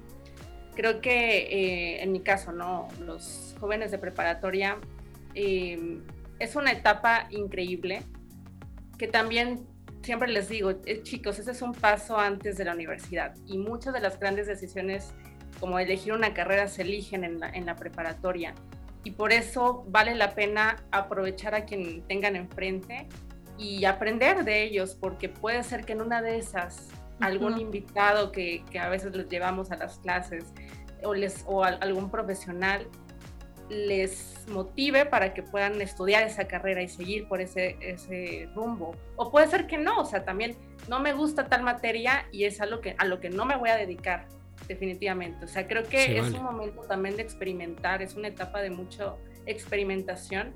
creo 0.76 1.02
que 1.02 1.38
eh, 1.38 2.04
en 2.04 2.12
mi 2.12 2.22
caso, 2.22 2.52
¿no? 2.52 2.88
Los 3.00 3.56
jóvenes 3.60 3.92
de 3.92 3.98
preparatoria 3.98 4.78
eh, 5.34 6.00
es 6.40 6.56
una 6.56 6.72
etapa 6.72 7.28
increíble 7.32 8.04
que 8.98 9.08
también 9.08 9.66
siempre 10.04 10.30
les 10.30 10.50
digo, 10.50 10.72
eh, 10.86 11.02
chicos, 11.02 11.40
ese 11.40 11.52
es 11.52 11.62
un 11.62 11.74
paso 11.74 12.18
antes 12.20 12.58
de 12.58 12.66
la 12.66 12.74
universidad 12.74 13.36
y 13.48 13.58
muchas 13.58 13.94
de 13.94 14.00
las 14.00 14.20
grandes 14.20 14.48
decisiones 14.48 15.14
como 15.60 15.80
elegir 15.80 16.14
una 16.14 16.34
carrera 16.34 16.68
se 16.68 16.84
eligen 16.84 17.24
en 17.24 17.40
la, 17.40 17.50
en 17.50 17.66
la 17.66 17.76
preparatoria 17.76 18.54
y 19.04 19.12
por 19.12 19.34
eso 19.34 19.86
vale 19.88 20.14
la 20.16 20.36
pena 20.36 20.84
aprovechar 20.92 21.56
a 21.56 21.66
quien 21.66 22.02
tengan 22.08 22.36
enfrente 22.36 23.08
y 23.58 23.86
aprender 23.86 24.44
de 24.44 24.64
ellos 24.64 24.96
porque 25.00 25.30
puede 25.30 25.64
ser 25.64 25.86
que 25.86 25.94
en 25.94 26.02
una 26.02 26.22
de 26.22 26.38
esas 26.38 26.90
algún 27.20 27.60
invitado 27.60 28.32
que, 28.32 28.64
que, 28.70 28.80
a 28.80 28.90
veces 28.90 29.16
les 29.16 29.30
llevamos 29.30 29.72
a 29.72 29.78
las 29.78 30.00
clases 30.00 30.46
o, 31.04 31.14
les, 31.14 31.44
o 31.48 31.64
algún 31.64 32.10
profesional 32.10 32.88
les 33.70 34.46
motive 34.48 35.06
para 35.06 35.34
que 35.34 35.42
puedan 35.42 35.82
estudiar 35.82 36.24
esa 36.24 36.48
carrera 36.48 36.84
y 36.84 36.88
seguir 36.88 37.28
por 37.28 37.42
ese, 37.42 37.78
ese 37.82 38.48
rumbo. 38.54 38.96
O 39.16 39.32
puede 39.32 39.48
ser 39.48 39.66
que 39.66 39.78
no, 39.78 40.00
o 40.02 40.06
sea, 40.06 40.24
también 40.24 40.56
no 40.88 41.00
me 41.00 41.14
gusta 41.14 41.48
tal 41.48 41.64
materia 41.64 42.28
y 42.32 42.44
es 42.44 42.62
algo 42.62 42.82
que, 42.82 42.96
a 42.98 43.06
lo 43.06 43.20
que 43.20 43.30
no 43.30 43.46
me 43.46 43.56
voy 43.56 43.70
a 43.70 43.76
dedicar 43.76 44.28
definitivamente. 44.68 45.46
O 45.46 45.48
sea, 45.48 45.68
creo 45.68 45.84
que 45.84 46.18
es 46.20 46.32
un 46.32 46.44
momento 46.44 46.82
también 46.82 47.16
de 47.16 47.24
experimentar, 47.24 48.02
es 48.02 48.16
una 48.16 48.28
etapa 48.28 48.62
de 48.62 48.70
mucha 48.70 49.16
experimentación 49.46 50.54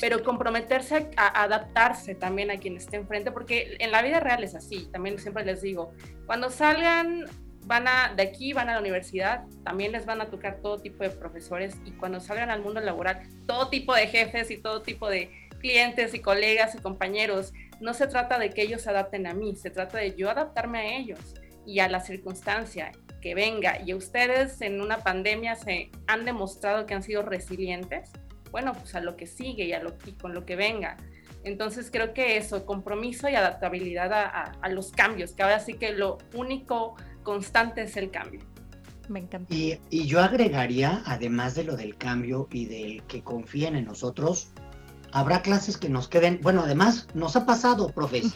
pero 0.00 0.22
comprometerse 0.22 1.10
a 1.16 1.42
adaptarse 1.42 2.14
también 2.14 2.50
a 2.50 2.58
quien 2.58 2.76
esté 2.76 2.96
enfrente, 2.96 3.30
porque 3.30 3.76
en 3.78 3.90
la 3.90 4.02
vida 4.02 4.20
real 4.20 4.42
es 4.44 4.54
así, 4.54 4.88
también 4.92 5.18
siempre 5.18 5.44
les 5.44 5.62
digo, 5.62 5.92
cuando 6.26 6.50
salgan 6.50 7.24
van 7.66 7.88
a, 7.88 8.12
de 8.14 8.22
aquí 8.22 8.52
van 8.52 8.68
a 8.68 8.74
la 8.74 8.80
universidad, 8.80 9.44
también 9.64 9.92
les 9.92 10.06
van 10.06 10.20
a 10.20 10.26
tocar 10.26 10.60
todo 10.60 10.78
tipo 10.78 11.02
de 11.02 11.10
profesores 11.10 11.76
y 11.84 11.92
cuando 11.92 12.20
salgan 12.20 12.50
al 12.50 12.62
mundo 12.62 12.80
laboral, 12.80 13.22
todo 13.46 13.68
tipo 13.68 13.94
de 13.94 14.06
jefes 14.06 14.50
y 14.50 14.58
todo 14.58 14.82
tipo 14.82 15.08
de 15.08 15.30
clientes 15.60 16.12
y 16.14 16.18
colegas 16.18 16.74
y 16.74 16.78
compañeros. 16.78 17.52
No 17.80 17.94
se 17.94 18.06
trata 18.06 18.38
de 18.38 18.50
que 18.50 18.62
ellos 18.62 18.82
se 18.82 18.90
adapten 18.90 19.26
a 19.26 19.32
mí, 19.32 19.56
se 19.56 19.70
trata 19.70 19.98
de 19.98 20.14
yo 20.14 20.30
adaptarme 20.30 20.78
a 20.78 20.96
ellos 20.98 21.20
y 21.66 21.78
a 21.78 21.88
la 21.88 22.00
circunstancia 22.00 22.92
que 23.22 23.34
venga. 23.34 23.80
Y 23.84 23.94
ustedes 23.94 24.60
en 24.60 24.82
una 24.82 24.98
pandemia 24.98 25.56
se 25.56 25.90
han 26.06 26.26
demostrado 26.26 26.84
que 26.84 26.92
han 26.92 27.02
sido 27.02 27.22
resilientes 27.22 28.10
bueno, 28.54 28.72
pues 28.72 28.94
a 28.94 29.00
lo 29.00 29.16
que 29.16 29.26
sigue 29.26 29.64
y, 29.64 29.72
a 29.72 29.82
lo, 29.82 29.94
con 30.20 30.32
lo 30.32 30.46
que 30.46 30.54
venga. 30.54 30.96
Entonces 31.42 31.90
creo 31.90 32.14
que 32.14 32.36
eso, 32.36 32.64
compromiso 32.64 33.28
y 33.28 33.34
adaptabilidad 33.34 34.12
a, 34.12 34.68
los 34.68 34.92
cambios, 34.92 35.32
que 35.32 35.42
ahora 35.42 35.58
sí 35.58 35.74
que 35.74 35.92
lo 35.92 36.18
único 36.34 36.94
constante 37.24 37.82
es 37.82 37.96
el 37.96 38.12
cambio. 38.12 38.42
Me 39.08 39.18
encanta. 39.18 39.52
Y, 39.52 39.80
y, 39.90 40.06
yo 40.06 40.20
agregaría, 40.20 41.02
además 41.04 41.56
de 41.56 41.64
lo 41.64 41.76
del 41.76 41.96
cambio 41.96 42.46
y 42.52 42.66
del 42.66 43.02
que 43.08 43.24
confíen 43.24 43.74
en 43.74 43.86
nosotros, 43.86 44.52
habrá 45.10 45.42
clases 45.42 45.76
que 45.76 45.88
nos 45.88 46.06
queden, 46.06 46.38
bueno, 46.40 46.62
además 46.62 47.08
nos 47.12 47.34
ha 47.34 47.46
pasado, 47.46 47.88
profes. 47.88 48.34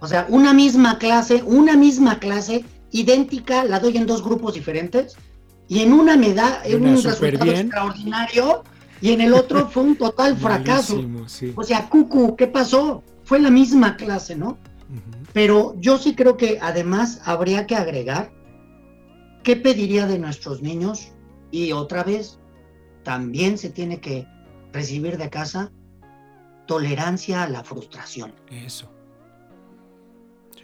O 0.00 0.08
sea, 0.08 0.24
una 0.30 0.54
misma 0.54 0.98
clase, 0.98 1.42
una 1.44 1.76
misma 1.76 2.20
clase 2.20 2.64
idéntica, 2.90 3.64
la 3.64 3.80
doy 3.80 3.98
en 3.98 4.06
dos 4.06 4.24
grupos 4.24 4.54
diferentes 4.54 5.14
y 5.68 5.82
en 5.82 5.92
una 5.92 6.16
me 6.16 6.32
da 6.32 6.62
un 6.74 7.02
resultado 7.02 7.50
extraordinario 7.50 8.64
y 9.00 9.12
en 9.12 9.20
el 9.20 9.34
otro 9.34 9.68
fue 9.68 9.82
un 9.82 9.96
total 9.96 10.36
fracaso. 10.38 11.02
O 11.54 11.64
sea, 11.64 11.88
Cucu, 11.88 12.36
¿qué 12.36 12.46
pasó? 12.46 13.02
Fue 13.24 13.38
la 13.38 13.50
misma 13.50 13.96
clase, 13.96 14.36
¿no? 14.36 14.58
Pero 15.32 15.74
yo 15.78 15.98
sí 15.98 16.14
creo 16.14 16.36
que 16.36 16.58
además 16.60 17.20
habría 17.24 17.66
que 17.66 17.76
agregar 17.76 18.32
qué 19.42 19.56
pediría 19.56 20.06
de 20.06 20.18
nuestros 20.18 20.62
niños 20.62 21.12
y 21.50 21.72
otra 21.72 22.02
vez 22.04 22.38
también 23.02 23.58
se 23.58 23.70
tiene 23.70 24.00
que 24.00 24.26
recibir 24.72 25.18
de 25.18 25.30
casa 25.30 25.70
tolerancia 26.66 27.42
a 27.42 27.48
la 27.48 27.64
frustración. 27.64 28.32
Eso. 28.50 28.90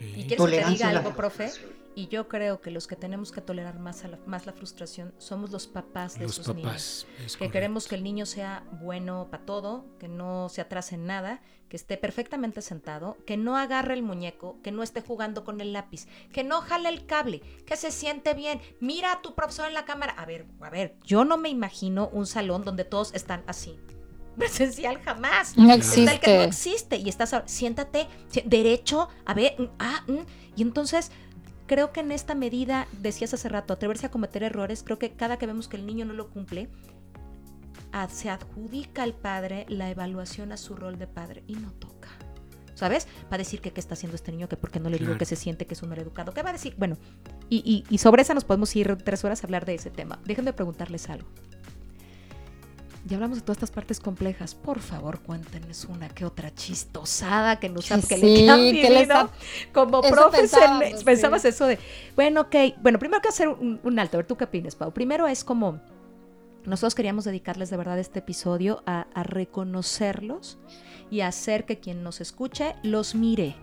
¿Y 0.00 0.24
quieres 0.24 0.46
que 0.46 0.62
te 0.62 0.70
diga 0.70 0.88
algo, 0.88 1.14
profe? 1.14 1.50
Y 1.96 2.08
yo 2.08 2.28
creo 2.28 2.60
que 2.60 2.70
los 2.70 2.86
que 2.86 2.96
tenemos 2.96 3.30
que 3.30 3.40
tolerar 3.40 3.78
más, 3.78 4.02
la, 4.04 4.18
más 4.26 4.46
la 4.46 4.52
frustración 4.52 5.14
somos 5.18 5.50
los 5.50 5.66
papás 5.68 6.18
de 6.18 6.24
esos 6.24 6.54
niños. 6.54 7.06
que 7.38 7.50
queremos 7.50 7.86
que 7.86 7.94
el 7.94 8.02
niño 8.02 8.26
sea 8.26 8.64
bueno 8.80 9.28
para 9.30 9.44
todo, 9.44 9.86
que 10.00 10.08
no 10.08 10.48
se 10.48 10.60
atrase 10.60 10.96
en 10.96 11.06
nada, 11.06 11.40
que 11.68 11.76
esté 11.76 11.96
perfectamente 11.96 12.62
sentado, 12.62 13.16
que 13.26 13.36
no 13.36 13.56
agarre 13.56 13.94
el 13.94 14.02
muñeco, 14.02 14.60
que 14.62 14.72
no 14.72 14.82
esté 14.82 15.02
jugando 15.02 15.44
con 15.44 15.60
el 15.60 15.72
lápiz, 15.72 16.06
que 16.32 16.42
no 16.42 16.60
jale 16.62 16.88
el 16.88 17.06
cable, 17.06 17.42
que 17.64 17.76
se 17.76 17.92
siente 17.92 18.34
bien. 18.34 18.60
Mira 18.80 19.12
a 19.12 19.22
tu 19.22 19.34
profesor 19.34 19.68
en 19.68 19.74
la 19.74 19.84
cámara. 19.84 20.14
A 20.18 20.26
ver, 20.26 20.46
a 20.60 20.70
ver, 20.70 20.96
yo 21.04 21.24
no 21.24 21.36
me 21.36 21.48
imagino 21.48 22.08
un 22.12 22.26
salón 22.26 22.64
donde 22.64 22.84
todos 22.84 23.14
están 23.14 23.44
así 23.46 23.78
presencial 24.36 25.00
jamás. 25.00 25.56
No 25.56 25.72
existe. 25.72 26.20
que 26.20 26.36
no 26.38 26.42
existe. 26.42 26.96
Y 26.96 27.08
estás, 27.08 27.34
siéntate, 27.46 28.08
derecho, 28.44 29.08
a 29.24 29.34
ver, 29.34 29.54
mm, 29.58 29.68
ah, 29.78 30.04
mm. 30.08 30.26
y 30.56 30.62
entonces 30.62 31.12
creo 31.66 31.92
que 31.92 32.00
en 32.00 32.12
esta 32.12 32.34
medida, 32.34 32.86
decías 33.00 33.34
hace 33.34 33.48
rato, 33.48 33.72
atreverse 33.72 34.06
a 34.06 34.10
cometer 34.10 34.42
errores, 34.42 34.82
creo 34.82 34.98
que 34.98 35.12
cada 35.12 35.38
que 35.38 35.46
vemos 35.46 35.68
que 35.68 35.76
el 35.76 35.86
niño 35.86 36.04
no 36.04 36.12
lo 36.12 36.30
cumple, 36.30 36.68
se 38.08 38.28
adjudica 38.28 39.02
al 39.02 39.14
padre 39.14 39.66
la 39.68 39.88
evaluación 39.88 40.50
a 40.52 40.56
su 40.56 40.74
rol 40.74 40.98
de 40.98 41.06
padre 41.06 41.44
y 41.46 41.54
no 41.54 41.72
toca. 41.72 42.08
¿Sabes? 42.74 43.06
Va 43.30 43.36
a 43.36 43.38
decir 43.38 43.60
que 43.60 43.72
qué 43.72 43.78
está 43.78 43.94
haciendo 43.94 44.16
este 44.16 44.32
niño, 44.32 44.48
que 44.48 44.56
por 44.56 44.72
qué 44.72 44.80
no 44.80 44.90
le 44.90 44.98
digo 44.98 45.16
que 45.16 45.24
se 45.24 45.36
siente 45.36 45.64
que 45.64 45.74
es 45.74 45.82
un 45.82 45.90
mal 45.90 45.98
educado. 46.00 46.32
¿Qué 46.32 46.42
va 46.42 46.50
a 46.50 46.52
decir? 46.52 46.74
Bueno, 46.76 46.98
y, 47.48 47.84
y 47.88 47.98
sobre 47.98 48.22
esa 48.22 48.34
nos 48.34 48.44
podemos 48.44 48.74
ir 48.74 48.96
tres 48.96 49.24
horas 49.24 49.42
a 49.42 49.46
hablar 49.46 49.64
de 49.64 49.76
ese 49.76 49.90
tema. 49.90 50.18
Déjenme 50.24 50.52
preguntarles 50.52 51.08
algo 51.08 51.28
ya 53.06 53.16
hablamos 53.16 53.38
de 53.38 53.42
todas 53.42 53.56
estas 53.56 53.70
partes 53.70 54.00
complejas. 54.00 54.54
Por 54.54 54.80
favor, 54.80 55.20
cuéntenos 55.20 55.84
una 55.84 56.08
que 56.08 56.24
otra 56.24 56.54
chistosada 56.54 57.60
que 57.60 57.68
nos 57.68 57.86
que, 57.86 58.16
le 58.16 59.08
Como 59.72 60.00
profes 60.00 60.52
pensabas 61.04 61.44
eso 61.44 61.66
de, 61.66 61.78
bueno, 62.16 62.42
ok, 62.42 62.56
bueno, 62.80 62.98
primero 62.98 63.20
que 63.20 63.28
hacer 63.28 63.48
un, 63.48 63.98
alto, 63.98 64.16
a 64.16 64.18
ver, 64.18 64.26
¿tú 64.26 64.36
qué 64.36 64.44
opinas, 64.44 64.74
Pau? 64.74 64.92
Primero 64.92 65.26
es 65.26 65.44
como, 65.44 65.80
nosotros 66.64 66.94
queríamos 66.94 67.24
dedicarles 67.24 67.70
de 67.70 67.76
verdad 67.76 67.98
este 67.98 68.20
episodio 68.20 68.82
a, 68.86 69.06
a 69.14 69.22
reconocerlos 69.22 70.58
y 71.10 71.20
a 71.20 71.28
hacer 71.28 71.66
que 71.66 71.78
quien 71.78 72.02
nos 72.02 72.20
escuche 72.20 72.74
los 72.82 73.14
mire 73.14 73.54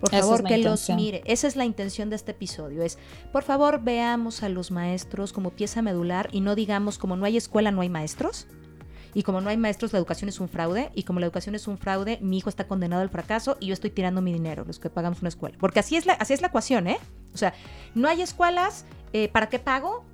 por 0.00 0.10
favor, 0.10 0.44
que 0.44 0.58
los 0.58 0.88
mire. 0.90 1.22
Esa 1.24 1.46
es 1.46 1.56
la 1.56 1.64
intención 1.64 2.10
de 2.10 2.16
este 2.16 2.32
episodio. 2.32 2.82
Es, 2.82 2.98
por 3.32 3.42
favor, 3.42 3.82
veamos 3.82 4.42
a 4.42 4.48
los 4.48 4.70
maestros 4.70 5.32
como 5.32 5.50
pieza 5.50 5.82
medular 5.82 6.28
y 6.32 6.40
no 6.40 6.54
digamos 6.54 6.98
como 6.98 7.16
no 7.16 7.24
hay 7.24 7.36
escuela, 7.36 7.70
no 7.70 7.80
hay 7.80 7.88
maestros. 7.88 8.46
Y 9.14 9.22
como 9.22 9.40
no 9.40 9.48
hay 9.48 9.56
maestros, 9.56 9.94
la 9.94 9.98
educación 9.98 10.28
es 10.28 10.40
un 10.40 10.48
fraude. 10.48 10.90
Y 10.94 11.04
como 11.04 11.20
la 11.20 11.26
educación 11.26 11.54
es 11.54 11.66
un 11.68 11.78
fraude, 11.78 12.18
mi 12.20 12.36
hijo 12.36 12.50
está 12.50 12.68
condenado 12.68 13.00
al 13.00 13.08
fracaso 13.08 13.56
y 13.60 13.68
yo 13.68 13.72
estoy 13.72 13.90
tirando 13.90 14.20
mi 14.20 14.30
dinero, 14.30 14.64
los 14.66 14.78
que 14.78 14.90
pagamos 14.90 15.20
una 15.20 15.30
escuela. 15.30 15.56
Porque 15.58 15.80
así 15.80 15.96
es 15.96 16.04
la, 16.04 16.12
así 16.12 16.34
es 16.34 16.42
la 16.42 16.48
ecuación, 16.48 16.86
¿eh? 16.86 16.98
O 17.32 17.38
sea, 17.38 17.54
no 17.94 18.08
hay 18.08 18.20
escuelas, 18.20 18.84
eh, 19.14 19.28
¿para 19.28 19.48
qué 19.48 19.58
pago? 19.58 20.04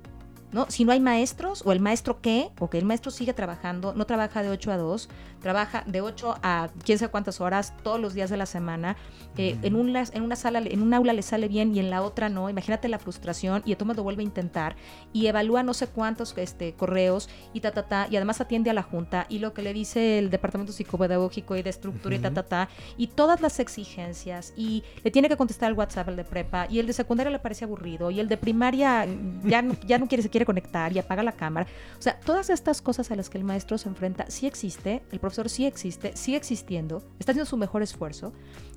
¿No? 0.53 0.67
Si 0.69 0.85
no 0.85 0.91
hay 0.91 0.99
maestros, 0.99 1.63
o 1.65 1.71
el 1.71 1.79
maestro 1.79 2.21
qué, 2.21 2.51
o 2.59 2.69
que 2.69 2.77
el 2.77 2.85
maestro 2.85 3.11
sigue 3.11 3.33
trabajando, 3.33 3.93
no 3.93 4.05
trabaja 4.05 4.43
de 4.43 4.49
8 4.49 4.71
a 4.71 4.77
2, 4.77 5.09
trabaja 5.41 5.83
de 5.85 6.01
8 6.01 6.35
a 6.41 6.69
quién 6.85 6.97
sabe 6.97 7.11
cuántas 7.11 7.41
horas, 7.41 7.73
todos 7.83 7.99
los 7.99 8.13
días 8.13 8.29
de 8.29 8.37
la 8.37 8.45
semana, 8.45 8.95
eh, 9.37 9.57
en, 9.63 9.75
una, 9.75 10.03
en 10.13 10.23
una 10.23 10.35
sala, 10.35 10.59
en 10.59 10.81
un 10.81 10.93
aula 10.93 11.11
le 11.13 11.21
sale 11.21 11.47
bien 11.47 11.75
y 11.75 11.79
en 11.79 11.89
la 11.89 12.01
otra 12.01 12.29
no, 12.29 12.49
imagínate 12.49 12.87
la 12.87 12.99
frustración, 12.99 13.61
y 13.65 13.75
de 13.75 13.93
lo 13.93 14.03
vuelve 14.03 14.21
a 14.21 14.25
intentar, 14.25 14.75
y 15.11 15.27
evalúa 15.27 15.63
no 15.63 15.73
sé 15.73 15.87
cuántos 15.87 16.37
este, 16.37 16.73
correos, 16.73 17.29
y 17.51 17.59
ta, 17.59 17.71
ta, 17.71 17.83
ta, 17.83 18.07
y 18.09 18.15
además 18.15 18.39
atiende 18.39 18.69
a 18.69 18.73
la 18.73 18.83
junta, 18.83 19.25
y 19.29 19.39
lo 19.39 19.53
que 19.53 19.61
le 19.61 19.73
dice 19.73 20.19
el 20.19 20.29
departamento 20.29 20.71
psicopedagógico 20.71 21.55
y 21.55 21.63
de 21.63 21.69
estructura, 21.69 22.15
y 22.15 22.19
ta, 22.19 22.31
ta, 22.31 22.43
ta, 22.43 22.69
y 22.95 23.07
todas 23.07 23.41
las 23.41 23.59
exigencias, 23.59 24.53
y 24.55 24.83
le 25.03 25.11
tiene 25.11 25.29
que 25.29 25.35
contestar 25.35 25.69
el 25.69 25.77
WhatsApp 25.77 26.09
el 26.09 26.15
de 26.15 26.23
prepa, 26.23 26.67
y 26.69 26.79
el 26.79 26.87
de 26.87 26.93
secundaria 26.93 27.31
le 27.31 27.39
parece 27.39 27.65
aburrido, 27.65 28.11
y 28.11 28.19
el 28.19 28.29
de 28.29 28.37
primaria 28.37 29.07
ya 29.43 29.61
no, 29.61 29.75
ya 29.85 29.97
no 29.97 30.07
quiere, 30.07 30.23
se 30.23 30.29
quiere 30.29 30.42
conectar 30.45 30.93
y 30.93 30.99
apaga 30.99 31.23
la 31.23 31.33
cámara. 31.33 31.67
O 31.97 32.01
sea, 32.01 32.19
todas 32.19 32.49
estas 32.49 32.81
cosas 32.81 33.11
a 33.11 33.15
las 33.15 33.29
que 33.29 33.37
el 33.37 33.43
maestro 33.43 33.77
se 33.77 33.89
enfrenta, 33.89 34.25
sí 34.29 34.47
existe, 34.47 35.03
el 35.11 35.19
profesor 35.19 35.49
sí 35.49 35.65
existe, 35.65 36.15
sigue 36.15 36.37
existiendo, 36.37 37.03
está 37.19 37.31
haciendo 37.31 37.49
su 37.49 37.57
mejor 37.57 37.81
esfuerzo 37.83 38.33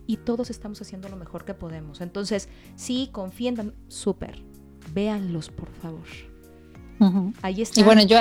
y 0.07 0.19
todos 0.19 0.51
estamos 0.51 0.81
haciendo 0.81 1.09
lo 1.09 1.17
mejor 1.17 1.45
que 1.45 1.55
podemos. 1.55 2.01
Entonces, 2.01 2.49
sí, 2.77 3.11
confíen, 3.13 3.75
súper, 3.89 4.43
véanlos, 4.93 5.51
por 5.51 5.71
favor. 5.71 6.07
Ahí 7.43 7.63
está. 7.63 7.81
Y 7.81 7.83
bueno, 7.83 8.03
yo 8.03 8.19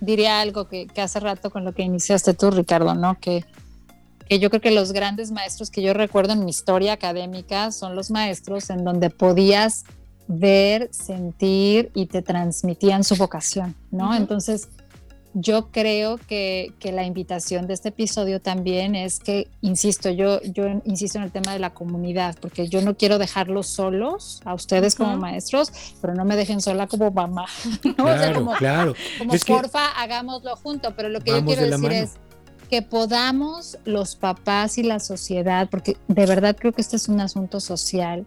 diría 0.00 0.40
algo 0.40 0.68
que, 0.68 0.86
que, 0.86 1.00
hace 1.00 1.20
rato 1.20 1.50
con 1.50 1.64
lo 1.64 1.72
que 1.72 1.82
iniciaste 1.82 2.34
tú, 2.34 2.50
Ricardo, 2.50 2.94
¿no? 2.94 3.18
Que, 3.20 3.44
que 4.28 4.38
yo 4.38 4.48
creo 4.50 4.60
que 4.60 4.70
los 4.70 4.92
grandes 4.92 5.30
maestros 5.30 5.70
que 5.70 5.82
yo 5.82 5.92
recuerdo 5.92 6.32
en 6.32 6.44
mi 6.44 6.50
historia 6.50 6.92
académica 6.92 7.72
son 7.72 7.96
los 7.96 8.10
maestros 8.10 8.70
en 8.70 8.84
donde 8.84 9.10
podías 9.10 9.84
ver, 10.30 10.88
sentir 10.92 11.90
y 11.92 12.06
te 12.06 12.22
transmitían 12.22 13.02
su 13.02 13.16
vocación, 13.16 13.74
¿no? 13.90 14.14
Entonces, 14.14 14.68
yo 15.34 15.70
creo 15.70 16.18
que, 16.18 16.72
la 16.92 17.04
invitación 17.04 17.66
de 17.66 17.74
este 17.74 17.88
episodio 17.88 18.40
también 18.40 18.94
es 18.94 19.18
que, 19.18 19.48
insisto, 19.60 20.08
yo, 20.10 20.40
yo 20.42 20.68
insisto 20.84 21.18
en 21.18 21.24
el 21.24 21.32
tema 21.32 21.52
de 21.52 21.58
la 21.58 21.70
comunidad, 21.70 22.36
porque 22.40 22.68
yo 22.68 22.80
no 22.80 22.96
quiero 22.96 23.18
dejarlos 23.18 23.66
solos 23.66 24.40
a 24.44 24.54
ustedes 24.54 24.94
como 24.94 25.16
maestros, 25.16 25.72
pero 26.00 26.14
no 26.14 26.24
me 26.24 26.36
dejen 26.36 26.60
sola 26.60 26.86
como 26.86 27.10
mamá. 27.10 27.46
Claro, 27.96 28.38
como, 28.38 28.52
claro. 28.54 28.94
Como 29.18 29.32
porfa, 29.46 29.88
hagámoslo 30.00 30.54
junto, 30.56 30.94
pero 30.94 31.08
lo 31.08 31.20
que 31.20 31.32
yo 31.32 31.44
quiero 31.44 31.62
decir 31.62 31.92
es 31.92 32.14
que 32.70 32.82
podamos 32.82 33.78
los 33.84 34.14
papás 34.14 34.78
y 34.78 34.84
la 34.84 35.00
sociedad, 35.00 35.68
porque 35.70 35.96
de 36.08 36.26
verdad 36.26 36.56
creo 36.58 36.72
que 36.72 36.80
este 36.80 36.96
es 36.96 37.08
un 37.08 37.20
asunto 37.20 37.60
social, 37.60 38.26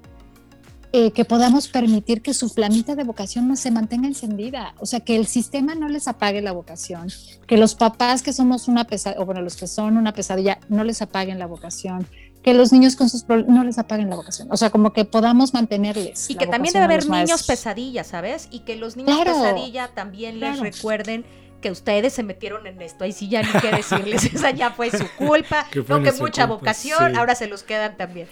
eh, 0.96 1.10
que 1.10 1.26
podamos 1.26 1.68
permitir 1.70 2.22
que 2.22 2.36
su 2.36 2.50
flamita 2.50 2.94
de 2.94 3.04
vocación 3.04 3.48
no 3.48 3.56
se 3.56 3.72
mantenga 3.72 4.08
encendida, 4.08 4.76
o 4.78 4.86
sea, 4.86 5.00
que 5.00 5.16
el 5.16 5.26
sistema 5.26 5.74
no 5.74 5.90
les 5.90 6.08
apague 6.08 6.40
la 6.40 6.52
vocación, 6.52 7.08
que 7.48 7.58
los 7.58 7.74
papás 7.74 8.22
que 8.22 8.32
somos 8.32 8.68
una 8.68 8.84
pesadilla, 8.86 9.20
o 9.20 9.26
bueno, 9.26 9.42
los 9.42 9.56
que 9.56 9.66
son 9.66 9.98
una 9.98 10.14
pesadilla, 10.14 10.60
no 10.70 10.84
les 10.84 11.02
apaguen 11.02 11.40
la 11.40 11.48
vocación, 11.48 12.08
que 12.44 12.54
los 12.54 12.72
niños 12.72 12.96
con 12.96 13.10
sus 13.10 13.24
problemas 13.24 13.56
no 13.56 13.64
les 13.64 13.80
apaguen 13.80 14.08
la 14.12 14.18
vocación, 14.18 14.48
o 14.52 14.56
sea, 14.56 14.70
como 14.70 14.94
que 14.94 15.04
podamos 15.04 15.56
mantenerles. 15.56 16.30
Y 16.30 16.36
que 16.36 16.46
también 16.46 16.74
debe 16.74 16.86
haber 16.86 17.10
niños 17.10 17.42
pesadilla, 17.42 18.04
¿sabes? 18.04 18.48
Y 18.52 18.60
que 18.60 18.76
los 18.76 18.96
niños 18.96 19.18
pesadilla 19.24 19.88
también 19.96 20.40
les 20.40 20.60
recuerden 20.60 21.26
que 21.64 21.72
ustedes 21.72 22.12
se 22.12 22.24
metieron 22.24 22.68
en 22.68 22.82
esto. 22.82 23.06
Ahí 23.06 23.14
sí 23.14 23.30
ya 23.30 23.42
ni 23.42 23.52
qué 23.62 23.72
decirles, 23.72 24.26
esa 24.34 24.52
ya 24.52 24.72
fue 24.72 24.92
su 24.92 25.08
culpa, 25.18 25.66
que 25.72 25.82
no 25.88 26.04
que 26.04 26.12
mucha 26.12 26.46
vocación, 26.46 27.16
ahora 27.16 27.36
se 27.36 27.48
los 27.48 27.64
quedan 27.64 27.96
también. 27.96 28.28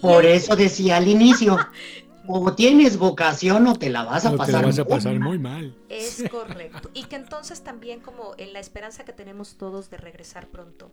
Por 0.00 0.24
eso 0.24 0.56
decía 0.56 0.96
al 0.96 1.06
inicio, 1.06 1.58
o 2.26 2.54
tienes 2.54 2.96
vocación 2.96 3.66
o 3.66 3.74
te 3.76 3.90
la 3.90 4.04
vas 4.04 4.24
a 4.24 4.30
pasar. 4.30 4.46
Te 4.46 4.52
la 4.52 4.62
vas 4.62 4.78
a 4.78 4.84
pasar 4.86 5.20
muy 5.20 5.38
mal. 5.38 5.76
Es 5.90 6.24
correcto. 6.30 6.90
Y 6.94 7.04
que 7.04 7.16
entonces 7.16 7.62
también 7.62 8.00
como 8.00 8.32
en 8.38 8.54
la 8.54 8.58
esperanza 8.58 9.04
que 9.04 9.12
tenemos 9.12 9.58
todos 9.58 9.90
de 9.90 9.98
regresar 9.98 10.48
pronto, 10.48 10.90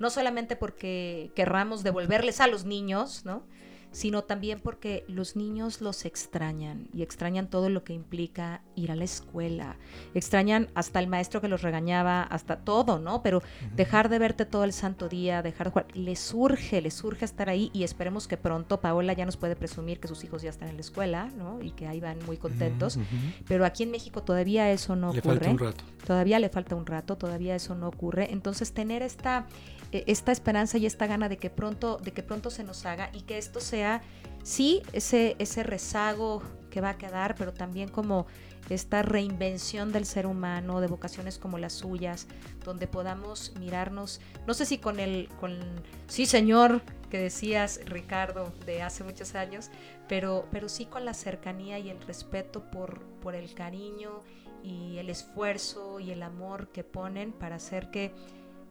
no 0.00 0.10
solamente 0.10 0.56
porque 0.56 1.30
querramos 1.36 1.84
devolverles 1.84 2.40
a 2.40 2.48
los 2.48 2.64
niños, 2.64 3.24
¿no? 3.24 3.44
Sino 3.92 4.24
también 4.24 4.60
porque 4.60 5.04
los 5.06 5.36
niños 5.36 5.80
los 5.80 6.04
extrañan 6.04 6.88
y 6.92 7.02
extrañan 7.02 7.48
todo 7.48 7.68
lo 7.68 7.84
que 7.84 7.92
implica 7.92 8.62
ir 8.74 8.90
a 8.90 8.96
la 8.96 9.04
escuela, 9.04 9.76
extrañan 10.14 10.68
hasta 10.74 10.98
el 10.98 11.06
maestro 11.06 11.40
que 11.40 11.48
los 11.48 11.62
regañaba, 11.62 12.22
hasta 12.22 12.56
todo, 12.60 12.98
¿no? 12.98 13.22
Pero 13.22 13.42
dejar 13.76 14.08
de 14.08 14.18
verte 14.18 14.46
todo 14.46 14.64
el 14.64 14.72
santo 14.72 15.08
día, 15.08 15.42
dejar 15.42 15.68
de 15.68 15.70
jugar, 15.70 15.96
les 15.96 16.18
surge, 16.18 16.80
les 16.80 16.94
surge 16.94 17.24
estar 17.24 17.48
ahí 17.48 17.70
y 17.72 17.84
esperemos 17.84 18.26
que 18.26 18.36
pronto 18.36 18.80
Paola 18.80 19.12
ya 19.12 19.26
nos 19.26 19.36
puede 19.36 19.56
presumir 19.56 20.00
que 20.00 20.08
sus 20.08 20.24
hijos 20.24 20.42
ya 20.42 20.50
están 20.50 20.68
en 20.68 20.76
la 20.76 20.80
escuela, 20.80 21.30
¿no? 21.36 21.62
Y 21.62 21.70
que 21.72 21.86
ahí 21.86 22.00
van 22.00 22.18
muy 22.26 22.38
contentos, 22.38 22.98
pero 23.46 23.64
aquí 23.64 23.82
en 23.82 23.90
México 23.90 24.22
todavía 24.22 24.70
eso 24.72 24.96
no 24.96 25.10
ocurre. 25.10 25.22
Falta 25.22 25.50
un 25.50 25.58
rato. 25.58 25.84
Todavía 26.06 26.38
le 26.38 26.48
falta 26.48 26.74
un 26.74 26.86
rato, 26.86 27.16
todavía 27.16 27.54
eso 27.54 27.74
no 27.74 27.88
ocurre. 27.88 28.32
Entonces 28.32 28.72
tener 28.72 29.02
esta 29.02 29.46
esta 29.92 30.32
esperanza 30.32 30.78
y 30.78 30.86
esta 30.86 31.06
gana 31.06 31.28
de 31.28 31.36
que 31.36 31.50
pronto, 31.50 31.98
de 31.98 32.12
que 32.12 32.22
pronto 32.22 32.50
se 32.50 32.64
nos 32.64 32.86
haga 32.86 33.10
y 33.12 33.22
que 33.22 33.38
esto 33.38 33.60
sea, 33.60 34.02
sí, 34.42 34.82
ese, 34.92 35.36
ese 35.38 35.62
rezago 35.62 36.42
que 36.70 36.80
va 36.80 36.90
a 36.90 36.98
quedar, 36.98 37.34
pero 37.34 37.52
también 37.52 37.88
como 37.88 38.26
esta 38.70 39.02
reinvención 39.02 39.92
del 39.92 40.06
ser 40.06 40.26
humano, 40.26 40.80
de 40.80 40.86
vocaciones 40.86 41.38
como 41.38 41.58
las 41.58 41.74
suyas, 41.74 42.26
donde 42.64 42.86
podamos 42.86 43.52
mirarnos, 43.58 44.20
no 44.46 44.54
sé 44.54 44.64
si 44.64 44.78
con 44.78 44.98
el, 44.98 45.28
con, 45.40 45.58
sí 46.06 46.26
señor, 46.26 46.80
que 47.10 47.18
decías 47.18 47.80
Ricardo 47.84 48.52
de 48.64 48.82
hace 48.82 49.04
muchos 49.04 49.34
años, 49.34 49.70
pero, 50.08 50.46
pero 50.50 50.68
sí 50.70 50.86
con 50.86 51.04
la 51.04 51.12
cercanía 51.12 51.78
y 51.78 51.90
el 51.90 52.00
respeto 52.00 52.70
por, 52.70 53.02
por 53.20 53.34
el 53.34 53.52
cariño 53.52 54.22
y 54.62 54.96
el 54.98 55.10
esfuerzo 55.10 56.00
y 56.00 56.12
el 56.12 56.22
amor 56.22 56.68
que 56.68 56.84
ponen 56.84 57.32
para 57.32 57.56
hacer 57.56 57.90
que 57.90 58.14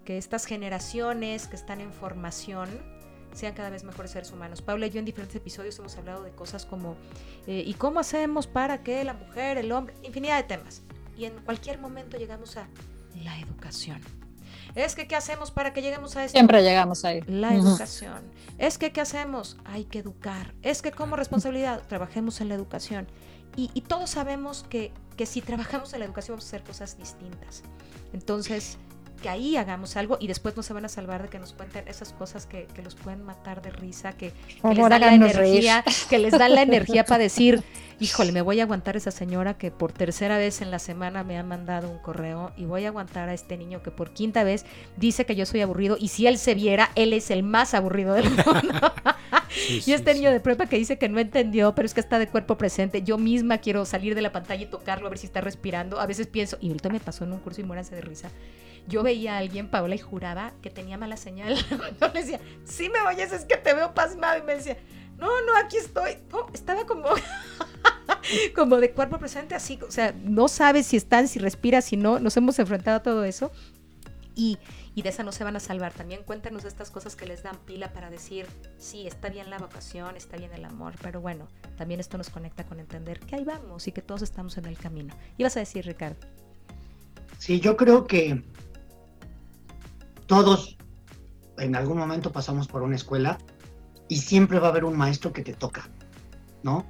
que 0.06 0.18
estas 0.18 0.46
generaciones 0.46 1.48
que 1.48 1.56
están 1.56 1.82
en 1.82 1.94
formación 1.94 2.70
sean 3.34 3.54
cada 3.54 3.70
vez 3.70 3.84
mejores 3.84 4.12
seres 4.12 4.32
humanos. 4.32 4.62
Paula 4.62 4.88
y 4.88 4.90
yo 4.90 5.00
en 5.00 5.06
diferentes 5.06 5.36
episodios 5.36 5.78
hemos 5.80 5.96
hablado 5.98 6.24
de 6.24 6.32
cosas 6.32 6.66
como 6.66 6.96
eh, 7.48 7.64
¿y 7.66 7.74
cómo 7.76 8.00
hacemos 8.00 8.48
para 8.48 8.84
que 8.84 9.04
la 9.04 9.14
mujer, 9.14 9.58
el 9.58 9.72
hombre, 9.72 9.96
infinidad 10.04 10.38
de 10.38 10.44
temas? 10.44 10.82
Y 11.18 11.26
en 11.26 11.34
cualquier 11.44 11.80
momento 11.80 12.18
llegamos 12.18 12.58
a 12.58 12.68
la 13.24 13.40
educación. 13.40 14.02
Es 14.76 14.96
que, 14.96 15.08
¿qué 15.08 15.16
hacemos 15.16 15.52
para 15.52 15.74
que 15.74 15.82
lleguemos 15.82 16.16
a 16.16 16.24
eso? 16.24 16.32
Siempre 16.32 16.64
llegamos 16.64 17.04
ahí. 17.04 17.22
La 17.28 17.54
educación. 17.54 18.32
Es 18.58 18.78
que, 18.78 18.92
¿qué 18.92 19.02
hacemos? 19.02 19.58
Hay 19.66 19.84
que 19.84 20.00
educar. 20.00 20.54
Es 20.62 20.82
que, 20.82 20.92
como 20.92 21.18
responsabilidad, 21.18 21.82
trabajemos 21.88 22.40
en 22.40 22.50
la 22.50 22.56
educación. 22.56 23.08
Y, 23.58 23.70
y 23.74 23.82
todos 23.82 24.12
sabemos 24.12 24.66
que, 24.70 24.94
que 25.18 25.26
si 25.26 25.42
trabajamos 25.42 25.94
en 25.94 26.00
la 26.00 26.06
educación 26.06 26.36
vamos 26.36 26.46
a 26.46 26.48
hacer 26.48 26.64
cosas 26.64 26.98
distintas. 26.98 27.64
Entonces, 28.14 28.78
que 29.22 29.30
ahí 29.30 29.56
hagamos 29.56 29.96
algo 29.96 30.18
y 30.20 30.28
después 30.28 30.58
no 30.58 30.64
se 30.64 30.74
van 30.74 30.86
a 30.86 30.90
salvar 30.90 31.24
de 31.24 31.30
que 31.30 31.40
nos 31.40 31.54
cuenten 31.54 31.88
esas 31.88 32.12
cosas 32.14 32.46
que, 32.46 32.68
que 32.74 32.82
los 32.82 32.96
pueden 32.96 33.24
matar 33.24 33.62
de 33.62 33.70
risa, 33.70 34.14
que, 34.14 34.34
que 34.62 34.74
les 34.74 34.90
dan 34.90 35.02
la 35.02 35.14
energía, 35.14 35.84
que 36.10 36.20
les 36.20 36.32
dan 36.32 36.56
la 36.56 36.62
energía 36.64 37.06
para 37.06 37.24
decir, 37.24 37.64
híjole, 38.00 38.32
me 38.32 38.42
voy 38.42 38.60
a 38.60 38.64
aguantar 38.64 38.98
esa 38.98 39.12
señora 39.12 39.54
que 39.54 39.72
por 39.72 39.94
tercera 39.94 40.38
vez 40.38 40.62
en 40.62 40.72
la 40.72 40.80
semana 40.80 41.24
me 41.24 41.38
ha 41.38 41.44
mandado 41.44 41.90
un 41.90 42.00
correo 42.00 42.52
y 42.58 42.66
voy 42.66 42.86
a 42.86 42.90
aguantar 42.90 43.30
a 43.30 43.34
este 43.34 43.58
niño 43.58 43.84
que 43.84 43.92
por 43.92 44.12
quinta 44.12 44.44
vez 44.44 44.66
dice 44.98 45.26
que 45.26 45.36
yo 45.36 45.46
soy 45.46 45.62
aburrido 45.62 45.98
y 46.00 46.08
si 46.08 46.28
él 46.28 46.38
se 46.38 46.56
viera, 46.56 46.90
él 46.96 47.14
es 47.14 47.32
el 47.32 47.44
más 47.44 47.74
aburrido 47.74 48.14
del 48.14 48.30
mundo. 48.30 48.94
Sí, 49.52 49.84
y 49.86 49.94
este 49.94 50.14
sí, 50.14 50.20
niño 50.20 50.30
sí. 50.30 50.34
de 50.34 50.40
prueba 50.40 50.66
que 50.66 50.78
dice 50.78 50.98
que 50.98 51.10
no 51.10 51.20
entendió, 51.20 51.76
pero 51.76 51.86
es 51.86 51.94
que 51.94 52.00
está 52.00 52.20
de 52.20 52.28
cuerpo 52.28 52.58
presente. 52.58 53.04
Yo 53.04 53.18
misma 53.18 53.58
quiero 53.60 53.86
salir 53.86 54.16
de 54.16 54.22
la 54.22 54.32
pantalla 54.32 54.64
y 54.64 54.66
tocarlo 54.66 55.08
a 55.08 55.10
ver 55.10 55.20
si 55.20 55.26
está 55.26 55.42
respirando. 55.42 56.00
A 56.00 56.06
veces 56.06 56.28
pienso, 56.28 56.58
y 56.62 56.68
ahorita 56.68 56.90
me 56.90 57.00
pasó 57.00 57.24
en 57.24 57.34
un 57.34 57.40
curso 57.40 57.62
y 57.62 57.64
muéranse 57.64 57.96
de 57.96 58.02
risa. 58.02 58.30
Yo 58.88 59.04
veía 59.04 59.36
a 59.36 59.38
alguien, 59.38 59.70
Paola, 59.70 59.96
y 59.96 60.00
juraba 60.00 60.54
que 60.62 60.70
tenía 60.70 60.98
mala 60.98 61.18
señal. 61.18 61.56
Yo 62.02 62.08
le 62.08 62.22
decía, 62.22 62.40
sí 62.66 62.90
me 62.90 63.00
oyes, 63.02 63.32
es 63.32 63.46
que 63.46 63.58
te 63.58 63.74
veo 63.74 63.94
pasmado. 63.94 64.40
Y 64.40 64.44
me 64.44 64.56
decía, 64.56 64.78
no, 65.18 65.28
no, 65.46 65.56
aquí 65.58 65.78
estoy. 65.78 66.18
Estaba 66.54 66.86
como, 66.86 67.10
como 68.56 68.78
de 68.78 68.92
cuerpo 68.92 69.20
presente, 69.20 69.56
así, 69.56 69.80
o 69.88 69.92
sea, 69.92 70.14
no 70.24 70.48
sabes 70.48 70.88
si 70.88 70.98
están, 70.98 71.28
si 71.28 71.40
respiras, 71.40 71.86
si 71.86 71.98
no. 71.98 72.20
Nos 72.20 72.36
hemos 72.38 72.58
enfrentado 72.60 72.98
a 72.98 73.04
todo 73.04 73.24
eso. 73.24 73.52
Y, 74.36 74.58
y 74.96 75.02
de 75.02 75.10
esa 75.10 75.24
no 75.24 75.32
se 75.32 75.44
van 75.44 75.56
a 75.56 75.60
salvar. 75.60 75.94
También 75.94 76.24
cuéntanos 76.24 76.66
estas 76.66 76.90
cosas 76.90 77.16
que 77.16 77.26
les 77.26 77.44
dan 77.44 77.58
pila 77.66 77.94
para 77.94 78.10
decir, 78.10 78.48
sí, 78.78 79.06
está 79.06 79.30
bien 79.30 79.50
la 79.50 79.58
vocación, 79.58 80.16
está 80.16 80.38
bien 80.38 80.54
el 80.54 80.66
amor, 80.66 80.94
pero 81.02 81.22
bueno, 81.22 81.48
también 81.78 82.00
esto 82.00 82.18
nos 82.18 82.30
conecta 82.30 82.66
con 82.66 82.80
entender 82.80 83.20
que 83.20 83.36
ahí 83.36 83.44
vamos 83.44 83.88
y 83.88 83.92
que 83.92 84.02
todos 84.02 84.22
estamos 84.22 84.58
en 84.58 84.66
el 84.66 84.78
camino. 84.78 85.14
¿Y 85.38 85.44
vas 85.44 85.56
a 85.58 85.60
decir, 85.60 85.86
Ricardo? 85.86 86.18
Sí, 87.38 87.60
yo 87.60 87.76
creo 87.76 88.06
que 88.06 88.44
todos 90.32 90.78
en 91.58 91.76
algún 91.76 91.98
momento 91.98 92.32
pasamos 92.32 92.66
por 92.66 92.84
una 92.84 92.96
escuela 92.96 93.38
y 94.08 94.16
siempre 94.16 94.60
va 94.60 94.68
a 94.68 94.70
haber 94.70 94.86
un 94.86 94.96
maestro 94.96 95.34
que 95.34 95.42
te 95.42 95.52
toca, 95.52 95.90
¿no? 96.64 96.86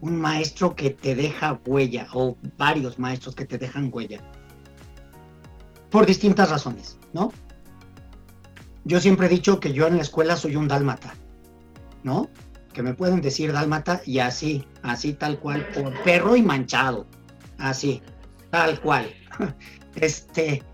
Un 0.00 0.18
maestro 0.18 0.74
que 0.74 0.88
te 0.88 1.14
deja 1.14 1.60
huella 1.66 2.06
o 2.14 2.38
varios 2.56 2.98
maestros 2.98 3.34
que 3.34 3.44
te 3.44 3.58
dejan 3.58 3.90
huella 3.92 4.22
por 5.90 6.06
distintas 6.06 6.48
razones, 6.48 6.96
¿no? 7.12 7.34
Yo 8.84 8.98
siempre 8.98 9.26
he 9.26 9.28
dicho 9.28 9.60
que 9.60 9.74
yo 9.74 9.86
en 9.86 9.96
la 9.96 10.02
escuela 10.02 10.34
soy 10.34 10.56
un 10.56 10.66
dálmata, 10.66 11.12
¿no? 12.02 12.30
Que 12.72 12.82
me 12.82 12.94
pueden 12.94 13.20
decir 13.20 13.52
dálmata 13.52 14.00
y 14.06 14.20
así, 14.20 14.66
así 14.82 15.12
tal 15.12 15.38
cual, 15.38 15.68
por 15.74 16.02
perro 16.02 16.34
y 16.34 16.40
manchado, 16.40 17.06
así, 17.58 18.00
tal 18.50 18.80
cual. 18.80 19.12
Este, 19.96 20.64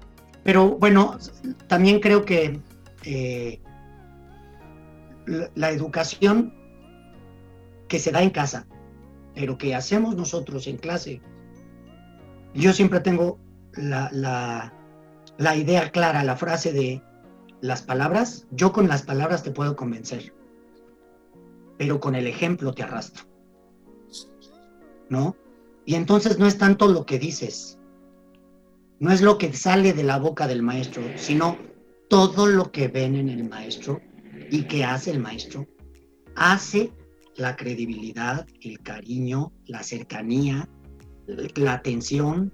pero 0.43 0.77
bueno, 0.79 1.19
también 1.67 2.01
creo 2.01 2.25
que 2.25 2.61
eh, 3.05 3.61
la, 5.55 5.71
educación 5.71 6.55
que 7.89 7.99
se 7.99 8.11
da 8.11 8.23
en 8.23 8.31
casa, 8.31 8.67
pero 9.35 9.59
que 9.59 9.75
hacemos 9.75 10.17
nosotros 10.17 10.67
en 10.67 10.77
clase, 10.77 11.21
yo 12.55 12.73
siempre 12.73 13.01
tengo 13.01 13.39
la, 13.75 14.09
la, 14.13 14.73
la 15.39 15.57
idea 15.57 15.91
clara, 15.91 16.25
la 16.25 16.37
frase 16.37 16.73
de 16.73 17.03
las 17.61 17.83
palabras, 17.83 18.47
yo 18.51 18.73
con 18.73 18.89
las 18.89 19.03
palabras 19.03 19.43
te 19.43 19.51
puedo 19.51 19.77
convencer, 19.77 20.33
pero 21.77 22.01
con 22.01 22.15
el 22.15 22.27
ejemplo 22.27 22.73
te 22.73 22.83
arrastro. 22.83 23.25
¿No? 25.09 25.37
Y 25.85 25.97
entonces 25.97 26.39
no 26.39 26.47
es 26.47 26.57
tanto 26.57 26.87
lo 26.87 27.05
que 27.05 27.19
dices, 27.19 27.80
no 29.01 29.11
es 29.11 29.23
lo 29.23 29.39
que 29.39 29.53
sale 29.53 29.93
de 29.93 30.05
la 30.05 30.19
boca 30.19 30.47
del 30.47 30.63
maestro, 30.63 31.03
sino 31.17 31.57
todo 32.09 32.47
lo 32.47 32.71
que 32.71 32.89
ven 32.89 33.17
en 33.17 33.29
el 33.29 33.49
maestro 33.49 34.01
y 34.51 34.65
que 34.65 34.85
hace 34.85 35.11
el 35.11 35.21
maestro, 35.21 35.67
hace 36.37 36.93
la 37.37 37.57
credibilidad, 37.57 38.47
el 38.61 38.79
cariño, 38.81 39.53
la 39.67 39.83
cercanía, 39.83 40.69
la 41.27 41.73
atención, 41.73 42.53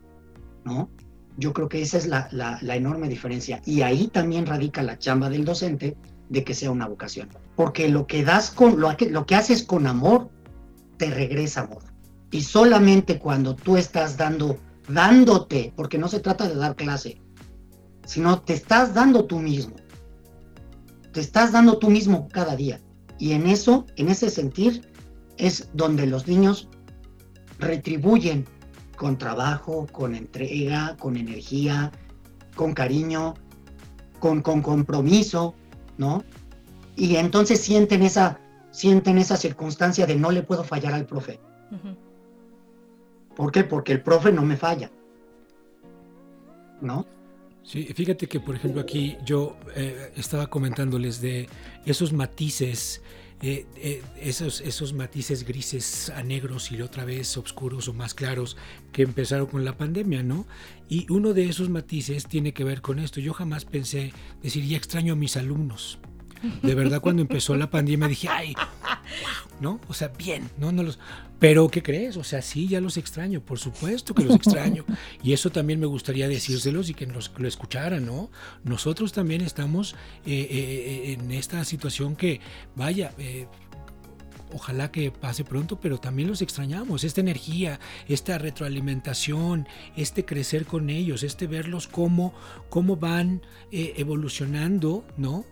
¿no? 0.64 0.88
Yo 1.36 1.52
creo 1.52 1.68
que 1.68 1.82
esa 1.82 1.98
es 1.98 2.06
la, 2.06 2.28
la, 2.30 2.76
enorme 2.76 3.08
diferencia. 3.08 3.60
Y 3.66 3.82
ahí 3.82 4.08
también 4.08 4.46
radica 4.46 4.82
la 4.82 4.98
chamba 4.98 5.28
del 5.28 5.44
docente 5.44 5.96
de 6.28 6.44
que 6.44 6.54
sea 6.54 6.70
una 6.70 6.86
vocación. 6.86 7.28
Porque 7.56 7.88
lo 7.88 8.06
que 8.06 8.24
das 8.24 8.50
con, 8.50 8.80
lo 8.80 8.96
lo 9.10 9.26
que 9.26 9.34
haces 9.34 9.62
con 9.62 9.86
amor, 9.86 10.30
te 10.96 11.10
regresa 11.10 11.62
amor. 11.62 11.82
Y 12.30 12.42
solamente 12.42 13.18
cuando 13.18 13.54
tú 13.54 13.76
estás 13.76 14.16
dando, 14.16 14.58
dándote, 14.88 15.72
porque 15.76 15.98
no 15.98 16.08
se 16.08 16.20
trata 16.20 16.48
de 16.48 16.54
dar 16.54 16.76
clase, 16.76 17.20
sino 18.04 18.40
te 18.40 18.54
estás 18.54 18.94
dando 18.94 19.24
tú 19.24 19.38
mismo. 19.38 19.76
Te 21.12 21.20
estás 21.20 21.52
dando 21.52 21.78
tú 21.78 21.90
mismo 21.90 22.28
cada 22.28 22.56
día. 22.56 22.80
Y 23.18 23.32
en 23.32 23.46
eso, 23.46 23.86
en 23.96 24.08
ese 24.08 24.30
sentir, 24.30 24.90
es 25.38 25.70
donde 25.72 26.06
los 26.06 26.26
niños 26.26 26.68
retribuyen 27.58 28.46
con 28.96 29.18
trabajo, 29.18 29.86
con 29.92 30.14
entrega, 30.14 30.96
con 30.98 31.16
energía, 31.16 31.90
con 32.54 32.72
cariño, 32.72 33.34
con, 34.18 34.42
con 34.42 34.62
compromiso, 34.62 35.54
¿no? 35.98 36.24
Y 36.96 37.16
entonces 37.16 37.60
sienten 37.60 38.02
esa, 38.02 38.40
sienten 38.70 39.18
esa 39.18 39.36
circunstancia 39.36 40.06
de 40.06 40.16
no 40.16 40.30
le 40.30 40.42
puedo 40.42 40.64
fallar 40.64 40.94
al 40.94 41.06
profe. 41.06 41.40
Uh. 41.70 42.05
¿Por 43.36 43.52
qué? 43.52 43.64
Porque 43.64 43.92
el 43.92 44.02
profe 44.02 44.32
no 44.32 44.42
me 44.42 44.56
falla. 44.56 44.90
¿No? 46.80 47.06
Sí, 47.62 47.84
fíjate 47.94 48.26
que, 48.28 48.40
por 48.40 48.54
ejemplo, 48.54 48.80
aquí 48.80 49.16
yo 49.24 49.56
eh, 49.74 50.12
estaba 50.16 50.46
comentándoles 50.46 51.20
de 51.20 51.48
esos 51.84 52.12
matices 52.12 53.02
eh, 53.42 53.66
eh, 53.76 54.02
esos, 54.18 54.62
esos 54.62 54.94
matices 54.94 55.44
grises 55.44 56.08
a 56.08 56.22
negros 56.22 56.72
y 56.72 56.80
otra 56.80 57.04
vez 57.04 57.36
oscuros 57.36 57.86
o 57.86 57.92
más 57.92 58.14
claros 58.14 58.56
que 58.92 59.02
empezaron 59.02 59.46
con 59.46 59.62
la 59.62 59.76
pandemia, 59.76 60.22
¿no? 60.22 60.46
Y 60.88 61.06
uno 61.12 61.34
de 61.34 61.44
esos 61.44 61.68
matices 61.68 62.26
tiene 62.26 62.54
que 62.54 62.64
ver 62.64 62.80
con 62.80 62.98
esto. 62.98 63.20
Yo 63.20 63.34
jamás 63.34 63.66
pensé 63.66 64.14
decir, 64.42 64.64
ya 64.64 64.78
extraño 64.78 65.12
a 65.12 65.16
mis 65.16 65.36
alumnos. 65.36 65.98
De 66.62 66.74
verdad, 66.74 67.00
cuando 67.00 67.22
empezó 67.22 67.56
la 67.56 67.70
pandemia 67.70 68.08
dije, 68.08 68.28
ay, 68.28 68.54
¿no? 69.60 69.80
O 69.88 69.94
sea, 69.94 70.08
bien, 70.08 70.50
¿no? 70.58 70.72
no 70.72 70.82
los... 70.82 70.98
Pero, 71.38 71.68
¿qué 71.68 71.82
crees? 71.82 72.16
O 72.16 72.24
sea, 72.24 72.40
sí, 72.40 72.66
ya 72.66 72.80
los 72.80 72.96
extraño, 72.96 73.40
por 73.40 73.58
supuesto 73.58 74.14
que 74.14 74.24
los 74.24 74.36
extraño. 74.36 74.84
Y 75.22 75.32
eso 75.32 75.50
también 75.50 75.78
me 75.78 75.86
gustaría 75.86 76.28
decírselos 76.28 76.88
y 76.88 76.94
que 76.94 77.06
nos 77.06 77.30
lo 77.36 77.46
escucharan, 77.46 78.06
¿no? 78.06 78.30
Nosotros 78.64 79.12
también 79.12 79.42
estamos 79.42 79.94
eh, 80.24 80.46
eh, 80.50 81.12
en 81.12 81.30
esta 81.32 81.62
situación 81.64 82.16
que, 82.16 82.40
vaya, 82.74 83.12
eh, 83.18 83.46
ojalá 84.52 84.90
que 84.90 85.10
pase 85.10 85.44
pronto, 85.44 85.78
pero 85.80 85.98
también 85.98 86.28
los 86.28 86.42
extrañamos. 86.42 87.04
Esta 87.04 87.20
energía, 87.20 87.80
esta 88.08 88.38
retroalimentación, 88.38 89.66
este 89.96 90.24
crecer 90.24 90.66
con 90.66 90.90
ellos, 90.90 91.22
este 91.22 91.46
verlos 91.46 91.88
cómo, 91.88 92.34
cómo 92.68 92.96
van 92.96 93.42
eh, 93.72 93.94
evolucionando, 93.96 95.04
¿no? 95.16 95.44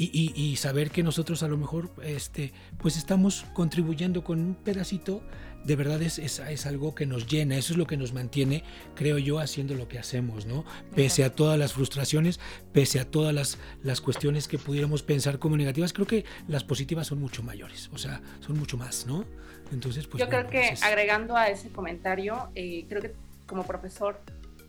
Y, 0.00 0.10
y, 0.12 0.40
y, 0.40 0.54
saber 0.54 0.92
que 0.92 1.02
nosotros 1.02 1.42
a 1.42 1.48
lo 1.48 1.56
mejor 1.56 1.90
este, 2.04 2.52
pues 2.78 2.96
estamos 2.96 3.44
contribuyendo 3.52 4.22
con 4.22 4.38
un 4.38 4.54
pedacito, 4.54 5.22
de 5.64 5.74
verdad 5.74 6.00
es, 6.02 6.20
es, 6.20 6.38
es, 6.38 6.66
algo 6.66 6.94
que 6.94 7.04
nos 7.04 7.26
llena, 7.26 7.56
eso 7.56 7.72
es 7.72 7.78
lo 7.78 7.86
que 7.86 7.96
nos 7.96 8.12
mantiene, 8.12 8.62
creo 8.94 9.18
yo, 9.18 9.40
haciendo 9.40 9.74
lo 9.74 9.88
que 9.88 9.98
hacemos, 9.98 10.46
¿no? 10.46 10.64
Pese 10.94 11.24
a 11.24 11.34
todas 11.34 11.58
las 11.58 11.72
frustraciones, 11.72 12.38
pese 12.72 13.00
a 13.00 13.10
todas 13.10 13.34
las, 13.34 13.58
las 13.82 14.00
cuestiones 14.00 14.46
que 14.46 14.56
pudiéramos 14.56 15.02
pensar 15.02 15.40
como 15.40 15.56
negativas, 15.56 15.92
creo 15.92 16.06
que 16.06 16.24
las 16.46 16.62
positivas 16.62 17.08
son 17.08 17.20
mucho 17.20 17.42
mayores, 17.42 17.90
o 17.92 17.98
sea, 17.98 18.22
son 18.40 18.56
mucho 18.56 18.76
más, 18.76 19.04
¿no? 19.04 19.24
Entonces, 19.72 20.06
pues... 20.06 20.20
Yo 20.20 20.26
bueno, 20.26 20.48
creo 20.48 20.62
que 20.62 20.68
es... 20.74 20.82
agregando 20.84 21.36
a 21.36 21.48
ese 21.48 21.70
comentario, 21.70 22.50
eh, 22.54 22.86
creo 22.88 23.02
que 23.02 23.14
como 23.46 23.64
profesor, 23.64 24.20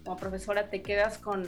como 0.04 0.18
profesora, 0.18 0.70
te 0.70 0.82
quedas 0.82 1.18
con, 1.18 1.46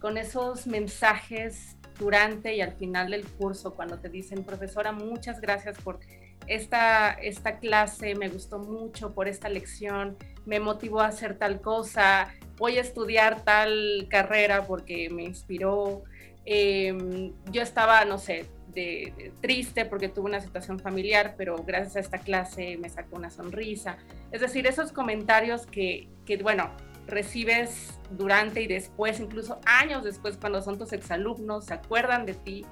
con 0.00 0.16
esos 0.16 0.66
mensajes 0.66 1.76
durante 1.98 2.54
y 2.54 2.60
al 2.60 2.72
final 2.72 3.10
del 3.10 3.26
curso, 3.26 3.74
cuando 3.74 3.98
te 3.98 4.08
dicen, 4.08 4.44
profesora, 4.44 4.92
muchas 4.92 5.40
gracias 5.40 5.78
por 5.78 5.98
esta, 6.46 7.12
esta 7.12 7.58
clase, 7.58 8.14
me 8.14 8.28
gustó 8.28 8.58
mucho 8.58 9.12
por 9.12 9.28
esta 9.28 9.48
lección, 9.48 10.16
me 10.46 10.60
motivó 10.60 11.00
a 11.00 11.08
hacer 11.08 11.36
tal 11.36 11.60
cosa, 11.60 12.32
voy 12.56 12.78
a 12.78 12.80
estudiar 12.80 13.44
tal 13.44 14.06
carrera 14.08 14.66
porque 14.66 15.10
me 15.10 15.24
inspiró. 15.24 16.04
Eh, 16.46 17.32
yo 17.52 17.60
estaba, 17.60 18.04
no 18.06 18.18
sé, 18.18 18.46
de, 18.68 19.12
de, 19.16 19.32
triste 19.40 19.84
porque 19.84 20.08
tuve 20.08 20.26
una 20.26 20.40
situación 20.40 20.78
familiar, 20.78 21.34
pero 21.36 21.56
gracias 21.64 21.96
a 21.96 22.00
esta 22.00 22.18
clase 22.18 22.78
me 22.78 22.88
sacó 22.88 23.16
una 23.16 23.30
sonrisa. 23.30 23.98
Es 24.32 24.40
decir, 24.40 24.66
esos 24.66 24.92
comentarios 24.92 25.66
que, 25.66 26.08
que 26.24 26.38
bueno, 26.38 26.70
recibes 27.08 27.98
durante 28.10 28.62
y 28.62 28.66
después, 28.66 29.20
incluso 29.20 29.60
años 29.64 30.04
después, 30.04 30.36
cuando 30.36 30.62
son 30.62 30.78
tus 30.78 30.92
exalumnos, 30.92 31.66
se 31.66 31.74
acuerdan 31.74 32.26
de 32.26 32.34
ti 32.34 32.64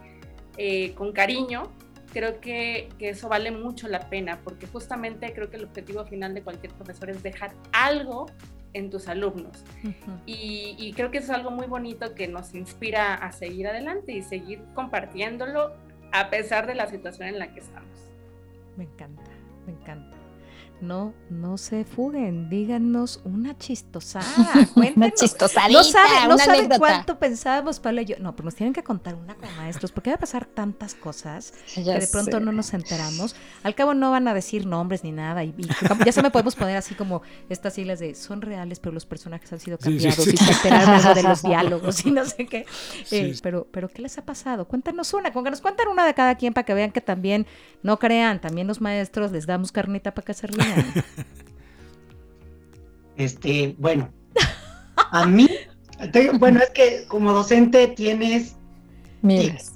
eh, 0.57 0.95
con 0.95 1.13
cariño, 1.13 1.65
creo 2.13 2.41
que, 2.41 2.89
que, 2.99 3.11
eso 3.11 3.29
vale 3.29 3.51
mucho 3.51 3.89
la 3.89 4.09
pena, 4.09 4.41
porque 4.45 4.67
justamente 4.67 5.33
creo 5.35 5.51
que 5.51 5.57
el 5.57 5.65
objetivo 5.65 6.05
final 6.05 6.35
de 6.35 6.43
cualquier 6.43 6.73
profesor 6.73 7.11
es 7.11 7.23
dejar 7.23 7.53
algo 7.73 8.27
en 8.73 8.91
tus 8.91 9.09
alumnos. 9.09 9.65
y, 10.27 10.77
y, 10.79 10.93
creo 10.93 11.11
que 11.11 11.19
eso 11.19 11.33
es 11.33 11.39
algo 11.39 11.51
muy 11.51 11.67
bonito 11.67 12.15
que 12.15 12.29
nos 12.29 12.55
inspira 12.55 13.15
a 13.15 13.33
seguir 13.33 13.67
adelante 13.67 14.13
y 14.13 14.23
seguir 14.23 14.63
compartiéndolo 14.75 15.75
a 16.13 16.31
pesar 16.31 16.67
de 16.67 16.75
la 16.75 16.87
situación 16.87 17.29
en 17.29 17.39
la 17.39 17.53
que 17.53 17.61
estamos. 17.61 17.89
Me 18.77 18.85
encanta, 18.85 19.31
me 19.67 19.73
encanta 19.73 20.16
no, 20.81 21.15
no 21.31 21.59
se 21.59 21.85
fuguen, 21.85 22.49
díganos 22.49 23.21
una 23.25 23.57
chistosada, 23.57 24.27
una 24.75 25.11
chistosadita, 25.11 25.79
No 25.79 25.85
sabe, 25.85 26.29
no 26.29 26.39
sabe 26.39 26.79
cuánto 26.79 27.19
pensábamos, 27.19 27.81
Pablo 27.81 28.03
y 28.03 28.07
yo. 28.07 28.17
No, 28.19 28.35
pero 28.35 28.47
nos 28.47 28.55
tienen 28.55 28.73
que 28.73 28.83
contar 28.83 29.15
una 29.15 29.35
con 29.35 29.55
maestros, 29.57 29.93
porque 29.93 30.11
va 30.11 30.17
a 30.17 30.19
pasar 30.19 30.47
tantas 30.47 30.95
cosas 30.95 31.53
que 31.75 31.83
de 31.83 32.07
pronto 32.09 32.41
no 32.41 32.53
nos 32.53 32.75
enteramos. 32.75 33.37
Al 33.63 33.75
cabo 33.75 33.95
no 33.95 34.11
van 34.11 34.29
a 34.29 34.35
decir 34.35 34.67
nombres 34.67 35.05
ni 35.05 35.13
nada, 35.13 35.45
y, 35.45 35.55
ya 36.05 36.13
se 36.13 36.23
me 36.23 36.31
podemos 36.31 36.57
poner 36.57 36.77
así 36.77 36.95
como 36.95 37.23
estas 37.49 37.75
siglas 37.75 37.99
de 37.99 38.15
son 38.15 38.43
reales, 38.43 38.81
pero 38.81 38.93
los 38.93 39.07
personajes 39.07 39.53
han 39.53 39.61
sido 39.61 39.79
cambiados 39.79 40.27
y 40.27 40.37
se 40.37 40.53
enteraron 40.53 40.91
algo 40.91 41.15
de 41.15 41.23
los 41.23 41.43
diálogos 41.45 42.05
y 42.05 42.11
no 42.11 42.25
sé 42.25 42.47
qué. 42.47 42.67
Eh, 43.11 43.35
pero, 43.43 43.67
pero, 43.71 43.89
¿qué 43.89 44.03
les 44.03 44.19
ha 44.19 44.25
pasado? 44.25 44.67
Cuéntanos 44.67 45.13
una, 45.15 45.33
con 45.33 45.45
que 45.45 45.51
nos 45.51 45.61
cuenten 45.61 45.89
una 45.89 46.05
de 46.05 46.15
cada 46.15 46.35
quien 46.37 46.53
para 46.53 46.65
que 46.65 46.75
vean 46.75 46.93
que 46.93 47.01
también, 47.01 47.47
no 47.83 47.99
crean, 47.99 48.41
también 48.41 48.67
los 48.67 48.81
maestros 48.81 49.33
les 49.33 49.47
damos 49.47 49.73
carnita 49.73 50.15
para 50.15 50.25
que 50.25 50.35
se. 50.35 50.47
Este, 53.17 53.75
bueno, 53.79 54.11
a 55.11 55.25
mí, 55.25 55.49
bueno, 56.39 56.61
es 56.61 56.71
que 56.71 57.05
como 57.09 57.33
docente 57.33 57.89
tienes... 57.89 58.57
Miles. 59.23 59.73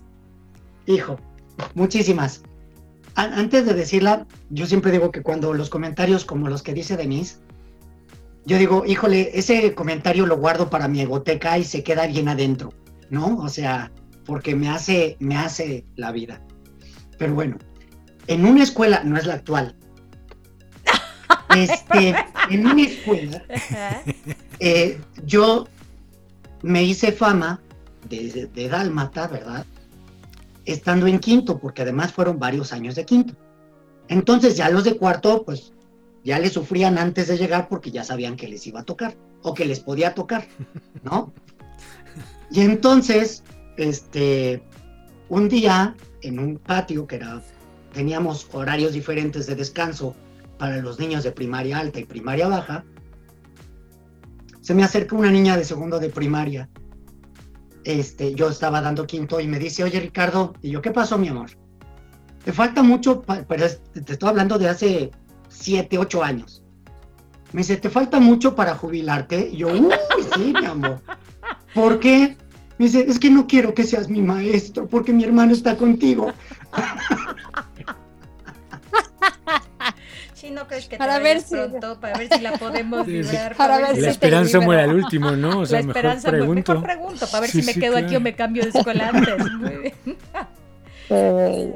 Hijo, 0.86 1.18
muchísimas. 1.74 2.43
antes 3.14 3.64
de 3.64 3.72
decirla, 3.72 4.26
yo 4.51 4.66
siempre 4.66 4.93
digo 4.93 5.11
que 5.11 5.22
cuando 5.22 5.55
los 5.55 5.70
comentarios 5.70 6.26
como 6.26 6.49
los 6.49 6.62
que 6.62 6.74
dice 6.74 6.99
Denise, 6.99 7.38
yo 8.45 8.59
digo, 8.59 8.84
híjole, 8.86 9.30
ese 9.34 9.74
comentario 9.74 10.26
lo 10.26 10.36
guardo 10.36 10.70
para 10.70 10.88
mi 10.88 11.01
egoteca 11.01 11.59
y 11.59 11.64
se 11.64 11.82
queda 11.82 12.07
bien 12.07 12.28
adentro, 12.28 12.72
¿no? 13.11 13.36
O 13.38 13.49
sea, 13.49 13.93
porque 14.24 14.55
me 14.55 14.68
hace, 14.68 15.16
me 15.20 15.36
hace 15.36 15.84
la 15.97 16.12
vida. 16.12 16.43
Pero 17.18 17.34
bueno, 17.34 17.59
en 18.26 18.47
una 18.47 18.62
escuela, 18.62 19.03
no 19.05 19.16
es 19.16 19.26
la 19.26 19.34
actual, 19.34 19.76
este, 21.57 22.14
en 22.51 22.66
una 22.66 22.82
escuela, 22.82 23.44
eh, 24.59 25.01
yo 25.24 25.66
me 26.62 26.82
hice 26.82 27.12
fama 27.12 27.61
de, 28.09 28.48
de 28.53 28.68
dálmata, 28.68 29.28
¿verdad? 29.28 29.66
Estando 30.64 31.07
en 31.07 31.18
quinto, 31.18 31.59
porque 31.59 31.82
además 31.82 32.12
fueron 32.12 32.38
varios 32.38 32.72
años 32.72 32.94
de 32.94 33.05
quinto. 33.05 33.34
Entonces 34.09 34.57
ya 34.57 34.68
los 34.70 34.84
de 34.84 34.96
cuarto, 34.96 35.44
pues 35.44 35.72
ya 36.24 36.38
le 36.38 36.51
sufrían 36.51 36.98
antes 36.98 37.28
de 37.28 37.38
llegar 37.38 37.68
porque 37.68 37.90
ya 37.90 38.05
sabían 38.05 38.36
que 38.36 38.48
les 38.48 38.66
iba 38.66 38.80
a 38.80 38.84
tocar 38.84 39.16
o 39.42 39.55
que 39.55 39.64
les 39.64 39.80
podía 39.80 40.14
tocar, 40.14 40.46
¿no? 41.03 41.32
Y 42.51 42.61
entonces, 42.61 43.42
este, 43.76 44.62
un 45.28 45.48
día 45.48 45.94
en 46.22 46.38
un 46.38 46.59
patio 46.59 47.07
que 47.07 47.16
era, 47.16 47.42
teníamos 47.92 48.48
horarios 48.53 48.92
diferentes 48.92 49.46
de 49.46 49.55
descanso 49.55 50.14
para 50.61 50.77
los 50.77 50.99
niños 50.99 51.25
de 51.25 51.33
primaria 51.33 51.79
alta 51.79 51.99
y 52.01 52.05
primaria 52.05 52.47
baja, 52.47 52.85
se 54.61 54.75
me 54.75 54.85
acerca 54.85 55.17
una 55.17 55.31
niña 55.31 55.57
de 55.57 55.65
segundo 55.65 55.99
de 55.99 56.11
primaria. 56.11 56.69
Este, 57.83 58.35
yo 58.35 58.51
estaba 58.51 58.83
dando 58.83 59.07
quinto 59.07 59.41
y 59.41 59.49
me 59.49 59.59
dice, 59.59 59.83
oye 59.83 59.99
Ricardo, 59.99 60.53
y 60.61 60.71
yo, 60.71 60.83
¿qué 60.83 60.91
pasó, 60.91 61.17
mi 61.17 61.29
amor? 61.29 61.49
Te 62.45 62.53
falta 62.53 62.83
mucho, 62.83 63.23
pero 63.49 63.67
te 64.05 64.13
estoy 64.13 64.29
hablando 64.29 64.59
de 64.59 64.69
hace 64.69 65.11
siete, 65.49 65.97
ocho 65.97 66.23
años. 66.23 66.63
Me 67.53 67.63
dice, 67.63 67.79
¿te 67.79 67.89
falta 67.89 68.21
mucho 68.21 68.55
para 68.55 68.75
jubilarte? 68.75 69.49
Y 69.51 69.57
yo, 69.57 69.69
uy, 69.69 69.95
sí, 70.35 70.53
mi 70.61 70.67
amor. 70.67 71.01
¿Por 71.75 71.99
qué? 72.01 72.37
Me 72.77 72.85
dice, 72.85 73.07
es 73.09 73.19
que 73.19 73.31
no 73.31 73.47
quiero 73.47 73.73
que 73.73 73.85
seas 73.85 74.11
mi 74.11 74.21
maestro, 74.21 74.87
porque 74.87 75.15
mi 75.15 75.25
hermano 75.25 75.53
está 75.53 75.79
contigo. 75.79 76.35
no 80.49 80.66
crees 80.66 80.86
que 80.86 80.97
para 80.97 81.18
ver 81.18 81.43
si... 81.43 81.55
pronto, 81.55 82.01
para 82.01 82.16
ver 82.16 82.28
si 82.32 82.41
la 82.41 82.53
podemos 82.53 83.07
librar. 83.07 83.55
Para, 83.57 83.78
ver 83.78 83.99
la 83.99 84.11
esperanza 84.11 84.61
muere 84.61 84.82
al 84.82 84.95
último, 84.95 85.32
¿no? 85.32 85.61
O 85.61 85.66
sea, 85.66 85.82
la 85.82 85.88
esperanza 85.88 86.30
mejor 86.30 86.47
pregunto. 86.47 86.72
Mejor 86.72 86.86
pregunto, 86.86 87.26
para 87.26 87.41
ver 87.43 87.51
si 87.51 87.62
me 87.62 87.74
quedo 87.74 87.99
aquí 87.99 88.16
o 88.16 88.20
me 88.20 88.34
cambio 88.34 88.62
de 88.62 88.70
escuela 88.70 89.11
antes. 89.12 89.34
Muy 89.59 89.93
bien. 91.11 91.74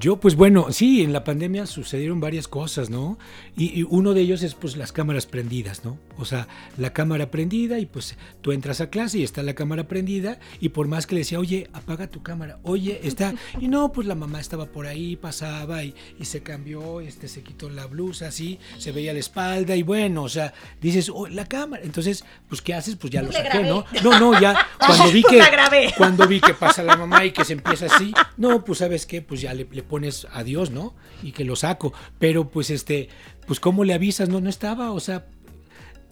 Yo, 0.00 0.16
pues 0.16 0.34
bueno, 0.34 0.72
sí, 0.72 1.02
en 1.02 1.12
la 1.12 1.24
pandemia 1.24 1.66
sucedieron 1.66 2.20
varias 2.20 2.48
cosas, 2.48 2.88
¿no? 2.88 3.18
Y, 3.60 3.82
uno 3.90 4.14
de 4.14 4.22
ellos 4.22 4.42
es 4.42 4.54
pues 4.54 4.78
las 4.78 4.90
cámaras 4.90 5.26
prendidas, 5.26 5.84
¿no? 5.84 5.98
O 6.16 6.24
sea, 6.24 6.48
la 6.78 6.94
cámara 6.94 7.30
prendida 7.30 7.78
y 7.78 7.84
pues 7.84 8.16
tú 8.40 8.52
entras 8.52 8.80
a 8.80 8.88
clase 8.88 9.18
y 9.18 9.22
está 9.22 9.42
la 9.42 9.52
cámara 9.52 9.86
prendida 9.86 10.38
y 10.60 10.70
por 10.70 10.88
más 10.88 11.06
que 11.06 11.14
le 11.14 11.20
decía, 11.20 11.38
oye, 11.38 11.68
apaga 11.74 12.06
tu 12.06 12.22
cámara, 12.22 12.58
oye, 12.62 13.00
está... 13.02 13.34
Y 13.60 13.68
no, 13.68 13.92
pues 13.92 14.06
la 14.06 14.14
mamá 14.14 14.40
estaba 14.40 14.64
por 14.64 14.86
ahí, 14.86 15.14
pasaba 15.16 15.84
y, 15.84 15.94
se 16.22 16.42
cambió, 16.42 17.02
este, 17.02 17.28
se 17.28 17.42
quitó 17.42 17.68
la 17.68 17.84
blusa, 17.84 18.28
así, 18.28 18.58
se 18.78 18.92
veía 18.92 19.12
la 19.12 19.18
espalda 19.18 19.76
y 19.76 19.82
bueno, 19.82 20.22
o 20.22 20.28
sea, 20.30 20.54
dices, 20.80 21.10
oh, 21.12 21.28
la 21.28 21.44
cámara. 21.44 21.82
Entonces, 21.84 22.24
pues, 22.48 22.62
¿qué 22.62 22.72
haces? 22.72 22.96
Pues 22.96 23.12
ya 23.12 23.20
lo 23.20 23.30
saqué, 23.30 23.62
¿no? 23.64 23.84
No, 24.02 24.18
no, 24.18 24.40
ya 24.40 24.68
cuando 24.78 25.12
vi 25.12 25.22
que... 25.22 25.40
Cuando 25.96 26.26
vi 26.26 26.40
que 26.40 26.54
pasa 26.54 26.82
la 26.82 26.96
mamá 26.96 27.24
y 27.24 27.32
que 27.32 27.44
se 27.44 27.52
empieza 27.52 27.86
así, 27.86 28.14
no, 28.38 28.64
pues, 28.64 28.78
¿sabes 28.78 29.04
qué? 29.04 29.20
Pues 29.20 29.42
ya 29.42 29.52
le, 29.52 29.66
le 29.70 29.82
pones 29.82 30.26
adiós, 30.32 30.70
¿no? 30.70 30.94
Y 31.22 31.32
que 31.32 31.44
lo 31.44 31.56
saco. 31.56 31.92
Pero 32.18 32.48
pues 32.48 32.70
este, 32.70 33.08
pues 33.50 33.58
¿cómo 33.58 33.82
le 33.82 33.94
avisas? 33.94 34.28
No, 34.28 34.40
no 34.40 34.48
estaba, 34.48 34.92
o 34.92 35.00
sea, 35.00 35.26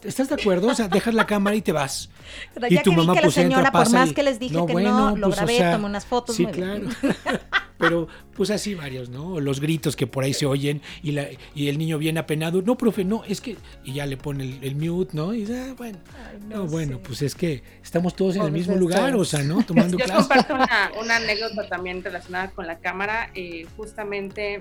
¿Estás 0.03 0.29
de 0.29 0.35
acuerdo? 0.35 0.67
O 0.67 0.75
sea, 0.75 0.89
dejas 0.89 1.15
la 1.15 1.25
cámara 1.25 1.55
y 1.55 1.63
te 1.63 1.71
vas. 1.71 2.11
y 2.69 2.79
tu 2.79 2.93
mamá 2.93 3.15
pues 3.15 3.33
señora, 3.33 3.71
por 3.71 3.89
más 3.93 4.13
que 4.13 4.25
les 4.25 4.41
dije 4.41 4.57
que 4.67 4.75
no, 4.75 5.17
lo 5.17 5.29
pues, 5.29 5.37
grabé, 5.37 5.59
tomé 5.71 5.87
unas 5.87 6.05
fotos. 6.05 6.35
Sí, 6.35 6.47
claro. 6.47 6.89
Pero 7.79 8.09
pues 8.35 8.51
así 8.51 8.75
varios, 8.75 9.09
¿no? 9.09 9.39
Los 9.39 9.61
gritos 9.61 9.95
que 9.95 10.09
por 10.09 10.25
ahí 10.25 10.35
se 10.35 10.47
oyen 10.47 10.83
y, 11.01 11.13
la, 11.13 11.29
y 11.55 11.69
el 11.69 11.79
niño 11.79 11.97
viene 11.99 12.19
apenado. 12.19 12.61
No, 12.61 12.77
profe, 12.77 13.05
no, 13.05 13.23
es 13.23 13.41
que... 13.41 13.57
Y 13.85 13.93
ya 13.93 14.05
le 14.05 14.17
pone 14.17 14.59
el, 14.61 14.75
mute, 14.75 15.17
¿no? 15.17 15.33
Y 15.33 15.43
dice, 15.43 15.61
ah, 15.61 15.75
bueno, 15.79 15.99
no, 16.49 16.67
bueno, 16.67 16.99
pues 16.99 17.23
es 17.23 17.37
que 17.37 17.63
estamos 17.81 18.17
todos 18.17 18.35
en 18.35 18.43
el 18.43 18.51
mismo 18.51 18.75
lugar, 18.75 19.15
o 19.15 19.25
sea, 19.25 19.45
¿no? 19.45 19.63
Tomando 19.65 19.97
Yo 20.05 20.13
comparto 20.13 20.55
una, 20.57 20.91
una, 21.01 21.17
anécdota 21.17 21.69
también 21.69 22.03
relacionada 22.03 22.51
con 22.51 22.67
la 22.67 22.81
cámara. 22.81 23.31
Eh, 23.37 23.65
justamente, 23.77 24.59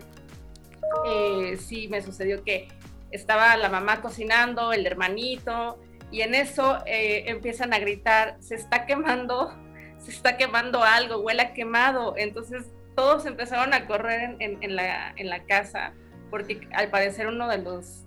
eh, 1.06 1.58
sí, 1.58 1.88
me 1.88 2.02
sucedió 2.02 2.44
que 2.44 2.68
estaba 3.12 3.56
la 3.58 3.70
mamá 3.70 4.02
cocinando, 4.02 4.74
el 4.74 4.86
hermanito, 4.86 5.80
y 6.12 6.22
en 6.22 6.36
eso 6.36 6.80
eh, 6.86 7.24
empiezan 7.28 7.74
a 7.74 7.80
gritar, 7.80 8.38
se 8.40 8.56
está 8.56 8.86
quemando, 8.86 9.54
se 10.00 10.12
está 10.12 10.38
quemando 10.38 10.84
algo, 10.84 11.20
huele 11.20 11.42
a 11.44 11.54
quemado. 11.54 12.16
Entonces 12.18 12.66
todos 12.96 13.26
empezaron 13.26 13.74
a 13.74 13.86
correr 13.86 14.38
en, 14.40 14.76
la, 14.76 15.44
casa, 15.48 15.94
porque 16.30 16.68
al 16.74 16.90
parecer 16.90 17.28
uno 17.28 17.48
de 17.48 17.60
los, 17.60 18.06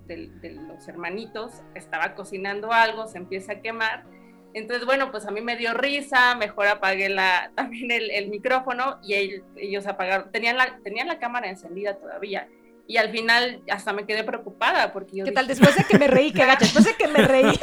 hermanitos 0.89 1.63
estaba 1.75 2.15
cocinando 2.15 2.73
algo, 2.73 3.07
se 3.07 3.19
empieza 3.19 3.53
a 3.53 3.61
quemar. 3.61 4.05
Entonces, 4.53 4.85
bueno, 4.85 5.13
pues 5.13 5.27
a 5.27 5.31
mí 5.31 5.43
me 5.43 5.57
dio 5.57 5.75
risa, 5.75 6.35
mejor 6.35 6.67
apagué 6.67 7.09
la, 7.09 7.53
también 7.57 7.91
el, 7.93 8.29
micrófono 8.29 8.99
y 9.03 9.15
ellos 9.57 9.87
apagaron, 9.87 10.33
tenían 10.33 10.57
la, 10.57 10.81
tenían 10.83 11.07
la 11.07 11.21
cámara 11.21 11.49
encendida 11.49 11.97
todavía 11.97 12.49
y 12.91 12.97
al 12.97 13.11
final 13.13 13.63
hasta 13.71 13.93
me 13.93 14.05
quedé 14.05 14.25
preocupada 14.25 14.93
porque 14.93 15.19
yo 15.19 15.25
¿Qué 15.25 15.31
tal 15.31 15.47
después 15.47 15.77
de 15.77 15.85
que 15.85 15.97
me 15.97 16.09
reí? 16.09 16.33
¿Qué 16.33 16.45
gacho? 16.45 16.65
Después 16.65 16.85
de 16.85 16.95
que 16.97 17.07
me 17.07 17.23
reí. 17.23 17.61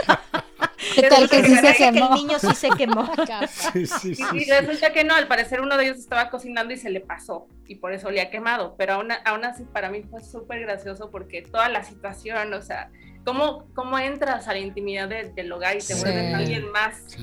¿Qué 0.96 1.02
tal 1.10 1.30
que, 1.30 1.44
sí 1.44 1.54
se 1.54 1.74
quemó? 1.76 1.92
que 1.92 2.16
el 2.16 2.28
niño 2.28 2.40
sí 2.40 2.56
se 2.56 2.70
quemó. 2.70 3.12
Sí, 3.50 3.86
sí, 3.86 4.16
sí, 4.16 4.24
y, 4.34 4.50
resulta 4.50 4.94
que 4.94 5.04
no, 5.04 5.16
al 5.16 5.28
parecer 5.28 5.60
uno 5.60 5.76
de 5.76 5.84
ellos 5.84 5.98
estaba 5.98 6.30
cocinando 6.30 6.74
y 6.74 6.78
se 6.78 6.90
le 6.90 7.02
pasó 7.02 7.48
y 7.68 7.76
por 7.76 7.92
eso 7.92 8.10
le 8.10 8.22
ha 8.22 8.30
quemado, 8.30 8.76
pero 8.78 8.94
aún, 8.94 9.10
aún 9.26 9.44
así 9.44 9.66
para 9.66 9.90
mí 9.90 10.04
fue 10.04 10.24
súper 10.24 10.62
gracioso 10.62 11.12
porque 11.12 11.42
toda 11.42 11.68
la 11.68 11.84
situación, 11.84 12.54
o 12.54 12.62
sea, 12.62 12.90
cómo, 13.28 13.68
cómo 13.74 14.00
entras 14.00 14.48
a 14.48 14.54
la 14.54 14.60
intimidad 14.60 15.10
del 15.10 15.52
hogar 15.52 15.76
y 15.76 15.80
te 15.80 15.96
vuelves 15.96 16.34
alguien 16.34 16.72
más. 16.72 17.18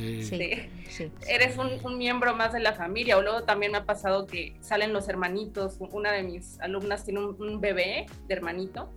eres 1.27 1.57
un, 1.57 1.97
miembro 1.97 2.37
más 2.37 2.53
de 2.53 2.61
la 2.61 2.75
familia. 2.75 3.17
O 3.17 3.23
luego 3.23 3.45
también 3.45 3.73
me 3.73 3.79
ha 3.79 3.87
pasado 3.87 4.27
que 4.27 4.55
salen 4.61 4.93
los 4.93 5.09
hermanitos. 5.09 5.79
Una 5.81 6.13
de 6.13 6.23
mis 6.23 6.61
alumnas 6.61 7.07
tiene 7.07 7.21
un, 7.21 7.59
bebé 7.59 8.05
de 8.29 8.35
hermanito. 8.35 8.91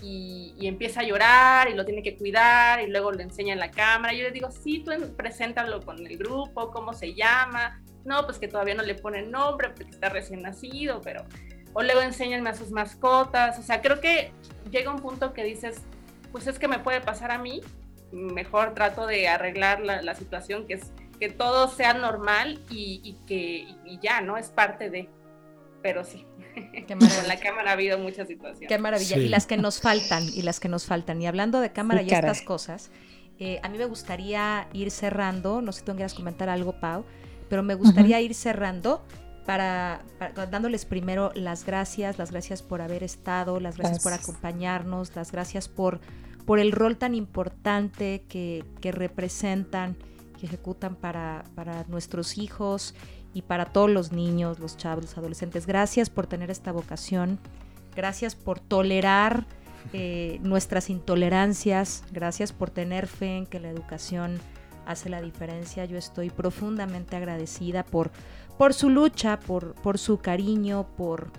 Y, 0.00 0.54
empieza 0.66 1.00
a 1.00 1.02
llorar 1.02 1.68
y 1.68 1.74
lo 1.74 1.84
tiene 1.84 2.02
que 2.02 2.16
cuidar 2.16 2.80
y 2.80 2.86
luego 2.86 3.12
le 3.12 3.24
enseña 3.24 3.52
en 3.52 3.60
la 3.60 3.70
cámara. 3.70 4.14
Yo 4.14 4.22
le 4.22 4.30
digo, 4.30 4.50
sí, 4.50 4.82
tú 4.82 4.90
preséntalo 5.18 5.82
con 5.82 5.98
el 5.98 6.16
grupo, 6.16 6.70
cómo 6.70 6.94
se 6.94 7.12
llama. 7.12 7.82
No, 8.06 8.24
pues 8.24 8.38
que 8.38 8.48
todavía 8.48 8.74
no 8.74 8.82
le 8.82 8.94
ponen 8.94 9.30
nombre 9.30 9.68
porque 9.68 9.90
está 9.90 10.08
recién 10.08 10.40
nacido, 10.40 11.02
pero... 11.02 11.26
O 11.74 11.82
luego 11.82 12.00
enséñanme 12.00 12.50
a 12.50 12.54
sus 12.54 12.70
mascotas. 12.70 13.58
O 13.58 13.62
sea, 13.62 13.82
creo 13.82 14.00
que 14.00 14.32
llega 14.70 14.92
un 14.92 15.00
punto 15.00 15.32
que 15.32 15.42
dices, 15.42 15.82
pues 16.34 16.48
es 16.48 16.58
que 16.58 16.66
me 16.66 16.80
puede 16.80 17.00
pasar 17.00 17.30
a 17.30 17.38
mí 17.38 17.60
mejor 18.10 18.74
trato 18.74 19.06
de 19.06 19.28
arreglar 19.28 19.80
la, 19.82 20.14
situación, 20.16 20.66
que 20.66 20.74
es 20.74 20.90
que 21.20 21.28
todo 21.28 21.68
sea 21.68 21.94
normal 21.94 22.60
y, 22.68 23.16
que 23.28 23.68
ya, 24.02 24.20
¿no? 24.20 24.36
Es 24.36 24.48
parte 24.48 24.90
de, 24.90 25.08
pero 25.80 26.04
sí. 26.04 26.26
Qué 26.74 26.86
Con 26.88 27.28
la 27.28 27.38
cámara 27.38 27.70
ha 27.70 27.74
habido 27.74 28.00
muchas 28.00 28.26
situaciones. 28.26 28.68
Qué 28.68 28.78
maravilla. 28.78 29.16
Y 29.16 29.28
las 29.28 29.46
que 29.46 29.56
nos 29.56 29.80
faltan, 29.80 30.24
y 30.24 30.42
las 30.42 30.58
que 30.58 30.68
nos 30.68 30.86
faltan. 30.86 31.22
Y 31.22 31.28
hablando 31.28 31.60
de 31.60 31.70
cámara 31.70 32.02
y 32.02 32.10
estas 32.10 32.42
cosas, 32.42 32.90
eh, 33.38 33.60
a 33.62 33.68
mí 33.68 33.78
me 33.78 33.86
gustaría 33.86 34.66
ir 34.72 34.90
cerrando, 34.90 35.62
no 35.62 35.70
sé 35.70 35.80
si 35.80 35.84
tú 35.84 35.92
quieras 35.92 36.14
comentar 36.14 36.48
algo, 36.48 36.80
Pau, 36.80 37.04
pero 37.48 37.62
me 37.62 37.76
gustaría 37.76 38.20
ir 38.20 38.34
cerrando 38.34 39.06
para, 39.46 40.02
dándoles 40.50 40.84
primero 40.84 41.30
las 41.36 41.64
gracias, 41.64 42.18
las 42.18 42.32
gracias 42.32 42.60
por 42.60 42.82
haber 42.82 43.04
estado, 43.04 43.60
las 43.60 43.76
gracias, 43.76 44.02
por 44.02 44.12
acompañarnos, 44.12 45.14
las 45.14 45.30
gracias 45.30 45.68
por, 45.68 46.00
por 46.46 46.58
el 46.58 46.72
rol 46.72 46.96
tan 46.96 47.14
importante 47.14 48.24
que, 48.28 48.64
que 48.80 48.92
representan, 48.92 49.96
que 50.38 50.46
ejecutan 50.46 50.96
para, 50.96 51.44
para 51.54 51.84
nuestros 51.88 52.38
hijos 52.38 52.94
y 53.32 53.42
para 53.42 53.66
todos 53.66 53.90
los 53.90 54.12
niños, 54.12 54.58
los 54.58 54.76
chavos, 54.76 55.04
los 55.04 55.18
adolescentes. 55.18 55.66
Gracias 55.66 56.10
por 56.10 56.26
tener 56.26 56.50
esta 56.50 56.72
vocación, 56.72 57.38
gracias 57.94 58.34
por 58.34 58.60
tolerar 58.60 59.46
eh, 59.92 60.38
nuestras 60.42 60.90
intolerancias, 60.90 62.04
gracias 62.12 62.52
por 62.52 62.70
tener 62.70 63.06
fe 63.06 63.38
en 63.38 63.46
que 63.46 63.60
la 63.60 63.68
educación 63.68 64.38
hace 64.86 65.08
la 65.08 65.20
diferencia. 65.20 65.84
Yo 65.84 65.98
estoy 65.98 66.30
profundamente 66.30 67.16
agradecida 67.16 67.84
por, 67.84 68.10
por 68.56 68.74
su 68.74 68.90
lucha, 68.90 69.40
por, 69.40 69.74
por 69.74 69.98
su 69.98 70.18
cariño, 70.18 70.86
por, 70.96 71.30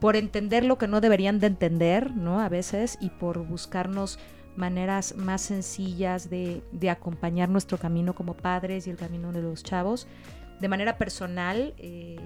por 0.00 0.16
entender 0.16 0.64
lo 0.64 0.78
que 0.78 0.88
no 0.88 1.00
deberían 1.00 1.38
de 1.38 1.46
entender, 1.46 2.16
¿no? 2.16 2.40
A 2.40 2.48
veces, 2.48 2.98
y 3.00 3.10
por 3.10 3.46
buscarnos 3.46 4.18
maneras 4.56 5.16
más 5.16 5.42
sencillas 5.42 6.30
de, 6.30 6.62
de 6.72 6.90
acompañar 6.90 7.48
nuestro 7.48 7.78
camino 7.78 8.14
como 8.14 8.34
padres 8.34 8.86
y 8.86 8.90
el 8.90 8.96
camino 8.96 9.32
de 9.32 9.42
los 9.42 9.62
chavos. 9.62 10.06
De 10.60 10.68
manera 10.68 10.96
personal, 10.98 11.74
eh, 11.78 12.16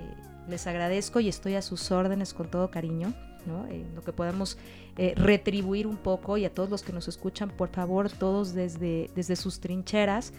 les 0.49 0.67
agradezco 0.67 1.21
y 1.21 1.29
estoy 1.29 1.55
a 1.55 1.63
sus 1.63 1.91
órdenes 1.91 2.35
con 2.35 2.51
todo 2.51 2.71
cariño, 2.71 3.15
¿no? 3.47 3.67
lo 3.95 4.03
que 4.03 4.13
podemos 4.13 4.59
eh, 4.97 5.15
retribuir 5.17 5.87
un 5.87 5.97
poco 5.97 6.37
y 6.39 6.45
a 6.45 6.53
todos 6.53 6.71
los 6.71 6.83
que 6.83 6.93
nos 6.93 7.09
escuchan, 7.09 7.51
por 7.51 7.69
favor, 7.69 8.11
todos 8.11 8.55
desde, 8.55 9.11
desde 9.15 9.37
sus 9.37 9.61
trincheras, 9.61 10.33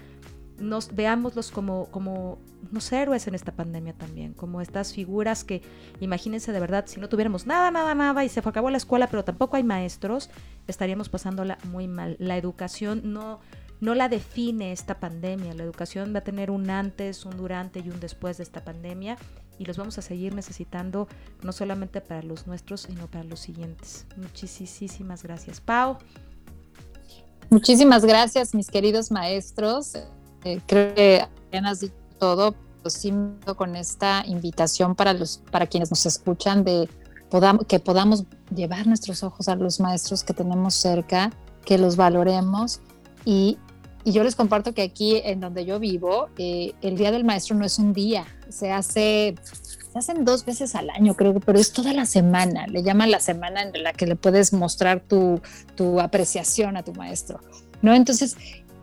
nos 0.59 0.93
veámoslos 0.93 1.51
como, 1.51 1.85
como 1.85 2.39
unos 2.69 2.91
héroes 2.91 3.27
en 3.27 3.35
esta 3.35 3.53
pandemia 3.53 3.93
también, 3.93 4.33
como 4.33 4.61
estas 4.61 4.93
figuras 4.93 5.43
que, 5.43 5.61
imagínense 6.01 6.51
de 6.51 6.59
verdad, 6.59 6.85
si 6.87 6.99
no 6.99 7.07
tuviéramos 7.07 7.47
nada, 7.47 7.71
nada, 7.71 7.95
nada 7.95 8.25
y 8.25 8.29
se 8.29 8.41
acabó 8.41 8.69
la 8.69 8.77
escuela, 8.77 9.07
pero 9.07 9.23
tampoco 9.23 9.55
hay 9.55 9.63
maestros, 9.63 10.29
estaríamos 10.72 11.09
pasándola 11.09 11.57
muy 11.65 11.88
mal. 11.88 12.15
La 12.20 12.38
educación 12.38 13.01
no, 13.13 13.39
no 13.82 13.95
la 13.95 14.09
define 14.09 14.72
esta 14.72 14.99
pandemia, 14.99 15.53
la 15.53 15.63
educación 15.63 16.13
va 16.13 16.20
a 16.20 16.24
tener 16.24 16.51
un 16.51 16.70
antes, 16.70 17.26
un 17.26 17.38
durante 17.38 17.80
y 17.80 17.89
un 17.89 17.99
después 17.99 18.38
de 18.38 18.43
esta 18.43 18.63
pandemia 18.63 19.17
y 19.59 19.65
los 19.65 19.78
vamos 19.78 19.97
a 19.97 20.01
seguir 20.01 20.34
necesitando 20.34 21.07
no 21.43 21.51
solamente 21.51 22.01
para 22.01 22.24
los 22.24 22.47
nuestros, 22.47 22.82
sino 22.82 23.07
para 23.07 23.26
los 23.26 23.41
siguientes. 23.41 24.05
Muchísimas 24.15 25.22
gracias. 25.22 25.59
Pau. 25.59 25.97
Muchísimas 27.49 28.05
gracias, 28.05 28.55
mis 28.55 28.70
queridos 28.70 29.11
maestros. 29.11 29.95
Eh, 30.43 30.61
creo 30.65 30.93
que 30.95 31.28
has 31.51 31.82
dicho 31.82 31.93
todo, 32.20 32.55
pues 32.82 32.93
sí, 32.93 33.13
con 33.57 33.76
esta 33.76 34.24
invitación 34.26 34.95
para, 34.95 35.13
los, 35.13 35.41
para 35.51 35.67
quienes 35.67 35.89
nos 35.89 36.05
escuchan 36.05 36.63
de 36.63 36.88
podamos, 37.30 37.65
que 37.65 37.80
podamos 37.80 38.25
llevar 38.53 38.88
nuestros 38.88 39.23
ojos 39.23 39.47
a 39.47 39.55
los 39.55 39.80
maestros 39.80 40.23
que 40.23 40.34
tenemos 40.34 40.75
cerca, 40.75 41.32
que 41.65 41.77
los 41.77 41.95
valoremos 41.95 42.82
y, 43.25 43.57
y 44.03 44.11
yo 44.11 44.23
les 44.23 44.36
comparto 44.36 44.73
que 44.73 44.82
aquí 44.82 45.21
en 45.23 45.39
donde 45.39 45.65
yo 45.65 45.80
vivo, 45.80 46.30
eh, 46.38 46.73
el 46.82 46.97
Día 46.97 47.11
del 47.11 47.23
Maestro 47.23 47.55
no 47.55 47.65
es 47.65 47.80
un 47.80 47.93
día, 47.93 48.25
se 48.49 48.71
hace 48.71 49.36
se 49.91 49.97
hacen 49.97 50.23
dos 50.23 50.45
veces 50.45 50.75
al 50.75 50.89
año, 50.91 51.15
creo, 51.15 51.39
pero 51.39 51.57
es 51.57 51.73
toda 51.73 51.93
la 51.93 52.05
semana. 52.05 52.67
Le 52.67 52.84
llaman 52.84 53.09
la 53.09 53.19
semana 53.19 53.63
en 53.63 53.84
la 53.84 53.91
que 53.91 54.05
le 54.05 54.15
puedes 54.15 54.53
mostrar 54.53 54.99
tu, 54.99 55.41
tu 55.75 55.99
apreciación 55.99 56.77
a 56.77 56.84
tu 56.84 56.93
maestro. 56.93 57.39
¿no? 57.82 57.95
Entonces, 57.95 58.38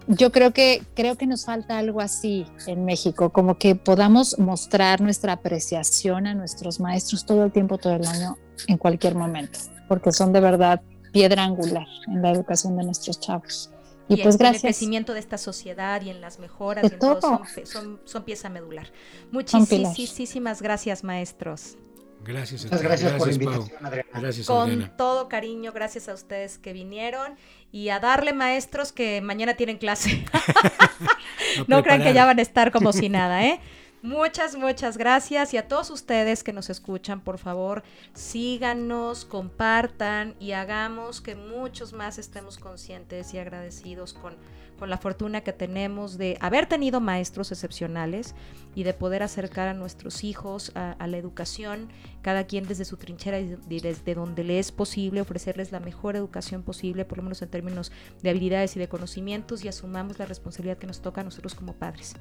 yo 0.08 0.30
creo 0.30 0.52
que, 0.52 0.82
creo 0.94 1.16
que 1.16 1.26
nos 1.26 1.44
falta 1.44 1.78
algo 1.78 2.00
así 2.00 2.46
en 2.66 2.84
México, 2.84 3.30
como 3.30 3.58
que 3.58 3.74
podamos 3.74 4.38
mostrar 4.38 5.00
nuestra 5.00 5.32
apreciación 5.32 6.26
a 6.26 6.34
nuestros 6.34 6.80
maestros 6.80 7.26
todo 7.26 7.44
el 7.44 7.52
tiempo, 7.52 7.78
todo 7.78 7.94
el 7.94 8.06
año, 8.06 8.38
en 8.68 8.78
cualquier 8.78 9.14
momento, 9.14 9.58
porque 9.88 10.12
son 10.12 10.32
de 10.32 10.40
verdad 10.40 10.82
piedra 11.12 11.44
angular 11.44 11.86
en 12.08 12.22
la 12.22 12.30
educación 12.30 12.76
de 12.76 12.84
nuestros 12.84 13.20
chavos. 13.20 13.70
Y, 14.08 14.22
pues 14.22 14.38
gracias. 14.38 14.62
En 14.62 14.68
el 14.68 14.74
crecimiento 14.74 15.14
de 15.14 15.20
esta 15.20 15.36
sociedad 15.36 16.00
y 16.02 16.10
en 16.10 16.20
las 16.20 16.38
mejoras 16.38 16.84
y 16.84 16.90
todo. 16.90 17.42
son, 17.64 18.00
son, 18.04 18.22
pieza 18.22 18.48
medular. 18.48 18.92
Muchísimas 19.32 20.62
gracias, 20.62 21.02
maestros. 21.02 21.76
Gracias, 22.24 22.64
Muchas 22.64 22.82
gracias, 22.82 23.12
por 23.12 23.28
la 23.28 23.34
invitación, 23.34 23.86
Adriana. 23.86 24.20
Gracias, 24.20 24.46
Con 24.46 24.96
todo 24.96 25.28
cariño, 25.28 25.72
gracias 25.72 26.08
a 26.08 26.14
ustedes 26.14 26.58
que 26.58 26.72
vinieron 26.72 27.36
y 27.70 27.90
a 27.90 28.00
darle 28.00 28.32
maestros 28.32 28.92
que 28.92 29.20
mañana 29.20 29.54
tienen 29.54 29.78
clase. 29.78 30.24
no 31.68 31.82
crean 31.82 32.02
que 32.02 32.12
ya 32.12 32.24
van 32.24 32.38
a 32.38 32.42
estar 32.42 32.72
como 32.72 32.92
si 32.92 33.08
nada, 33.10 33.44
¿eh? 33.44 33.60
Muchas, 34.02 34.56
muchas 34.56 34.98
gracias 34.98 35.52
y 35.52 35.56
a 35.56 35.66
todos 35.66 35.90
ustedes 35.90 36.44
que 36.44 36.52
nos 36.52 36.70
escuchan, 36.70 37.20
por 37.20 37.38
favor, 37.38 37.82
síganos, 38.14 39.24
compartan 39.24 40.36
y 40.38 40.52
hagamos 40.52 41.20
que 41.20 41.34
muchos 41.34 41.92
más 41.92 42.18
estemos 42.18 42.58
conscientes 42.58 43.34
y 43.34 43.38
agradecidos 43.38 44.12
con, 44.12 44.36
con 44.78 44.90
la 44.90 44.98
fortuna 44.98 45.40
que 45.40 45.52
tenemos 45.52 46.18
de 46.18 46.36
haber 46.40 46.66
tenido 46.66 47.00
maestros 47.00 47.52
excepcionales 47.52 48.34
y 48.74 48.82
de 48.82 48.94
poder 48.94 49.22
acercar 49.22 49.68
a 49.68 49.74
nuestros 49.74 50.24
hijos 50.24 50.72
a, 50.74 51.06
la 51.06 51.16
educación, 51.16 51.88
cada 52.22 52.44
quien 52.44 52.66
desde 52.66 52.84
su 52.84 52.96
trinchera 52.96 53.40
y 53.40 53.56
desde 53.68 54.14
donde 54.14 54.44
le 54.44 54.58
es 54.58 54.72
posible 54.72 55.20
ofrecerles 55.20 55.72
la 55.72 55.80
mejor 55.80 56.16
educación 56.16 56.62
posible, 56.62 57.04
por 57.04 57.18
lo 57.18 57.24
menos 57.24 57.42
en 57.42 57.48
términos 57.48 57.92
de 58.22 58.30
habilidades 58.30 58.76
y 58.76 58.78
de 58.78 58.88
conocimientos 58.88 59.64
y 59.64 59.68
asumamos 59.68 60.18
la 60.18 60.26
responsabilidad 60.26 60.78
que 60.78 60.86
nos 60.86 61.00
toca 61.00 61.20
a 61.20 61.24
nosotros 61.24 61.54
como 61.54 61.72
padres. 61.72 62.14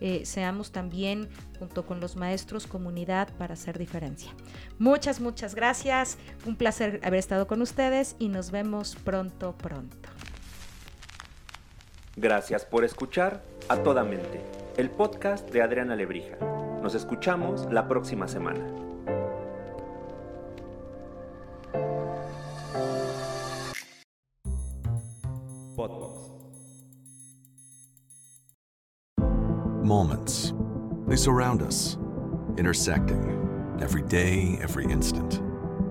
Eh, 0.00 0.22
seamos 0.24 0.72
también, 0.72 1.28
junto 1.58 1.84
con 1.84 2.00
los 2.00 2.16
maestros, 2.16 2.66
comunidad 2.66 3.28
para 3.36 3.54
hacer 3.54 3.78
diferencia. 3.78 4.32
Muchas, 4.78 5.20
muchas 5.20 5.54
gracias. 5.54 6.16
Un 6.46 6.56
placer 6.56 7.00
haber 7.04 7.18
estado 7.18 7.46
con 7.46 7.60
ustedes 7.60 8.16
y 8.18 8.28
nos 8.28 8.50
vemos 8.50 8.96
pronto, 9.04 9.54
pronto. 9.58 10.08
Gracias 12.16 12.64
por 12.64 12.84
escuchar 12.84 13.42
a 13.68 13.76
toda 13.78 14.04
mente, 14.04 14.40
el 14.76 14.90
podcast 14.90 15.48
de 15.50 15.62
Adriana 15.62 15.96
Lebrija. 15.96 16.36
Nos 16.82 16.94
escuchamos 16.94 17.66
la 17.70 17.86
próxima 17.88 18.26
semana. 18.26 18.80
Moments. 29.82 30.52
They 31.08 31.16
surround 31.16 31.62
us, 31.62 31.98
intersecting 32.56 33.78
every 33.80 34.02
day, 34.02 34.56
every 34.62 34.84
instant. 34.84 35.40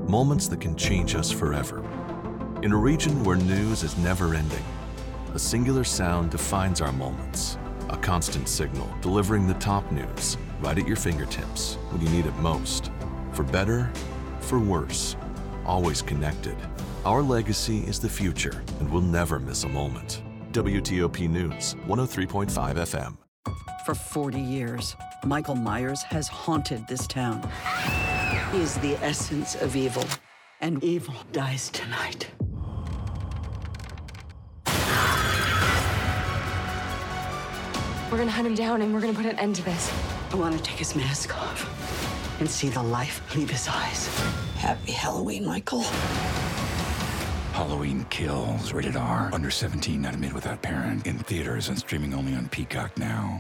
Moments 0.08 0.48
that 0.48 0.62
can 0.62 0.78
change 0.78 1.16
us 1.16 1.30
forever. 1.30 1.84
In 2.64 2.72
a 2.72 2.78
region 2.78 3.26
where 3.26 3.36
news 3.36 3.84
is 3.84 3.98
never 3.98 4.36
ending, 4.36 4.64
a 5.34 5.40
singular 5.40 5.84
sound 5.84 6.32
defines 6.32 6.82
our 6.82 6.92
moments. 6.92 7.58
A 7.90 7.98
constant 7.98 8.48
signal 8.48 8.90
delivering 9.02 9.48
the 9.48 9.54
top 9.56 9.90
news 9.92 10.38
right 10.62 10.78
at 10.78 10.88
your 10.88 10.96
fingertips 10.98 11.76
when 11.90 12.02
you 12.02 12.10
need 12.10 12.26
it 12.26 12.36
most. 12.38 12.92
For 13.34 13.44
better, 13.44 13.92
for 14.40 14.60
worse, 14.60 15.16
always 15.66 16.02
connected. 16.02 16.56
Our 17.06 17.22
legacy 17.22 17.80
is 17.80 18.00
the 18.00 18.10
future, 18.10 18.64
and 18.80 18.92
we'll 18.92 19.02
never 19.02 19.40
miss 19.40 19.64
a 19.64 19.70
moment. 19.70 20.22
WTOP 20.52 21.30
News, 21.30 21.76
103.5 21.88 22.48
FM. 22.76 23.18
For 23.86 23.96
40 23.96 24.40
years, 24.40 24.96
Michael 25.24 25.56
Myers 25.56 26.04
has 26.04 26.28
haunted 26.28 26.88
this 26.88 27.08
town. 27.08 27.48
He 28.52 28.60
is 28.60 28.76
the 28.80 28.96
essence 29.04 29.56
of 29.56 29.76
evil, 29.76 30.06
and 30.60 30.84
evil 30.84 31.16
dies 31.32 31.70
tonight. 31.70 32.30
We're 38.12 38.18
gonna 38.18 38.32
hunt 38.32 38.48
him 38.48 38.56
down 38.56 38.82
and 38.82 38.92
we're 38.92 39.02
gonna 39.02 39.14
put 39.14 39.28
an 39.28 39.38
end 39.38 39.56
to 39.58 39.64
this. 39.64 39.92
I 40.32 40.36
wanna 40.36 40.58
take 40.58 40.78
his 40.78 40.96
mask 40.96 41.38
off 41.38 42.40
and 42.40 42.50
see 42.50 42.70
the 42.70 42.82
life 42.82 43.22
leave 43.36 43.52
his 43.52 43.68
eyes. 43.68 44.08
Happy 44.56 44.94
Halloween, 44.94 45.46
Michael. 45.46 45.84
Halloween 47.54 48.06
Kills, 48.10 48.74
rated 48.74 48.96
R. 48.96 49.30
Under 49.32 49.52
17, 49.52 50.02
not 50.02 50.16
admitted 50.16 50.34
without 50.34 50.62
parent. 50.62 51.06
In 51.06 51.20
theaters 51.20 51.70
and 51.70 51.78
streaming 51.78 52.16
only 52.16 52.34
on 52.34 52.50
Peacock 52.50 52.98
now. 52.98 53.38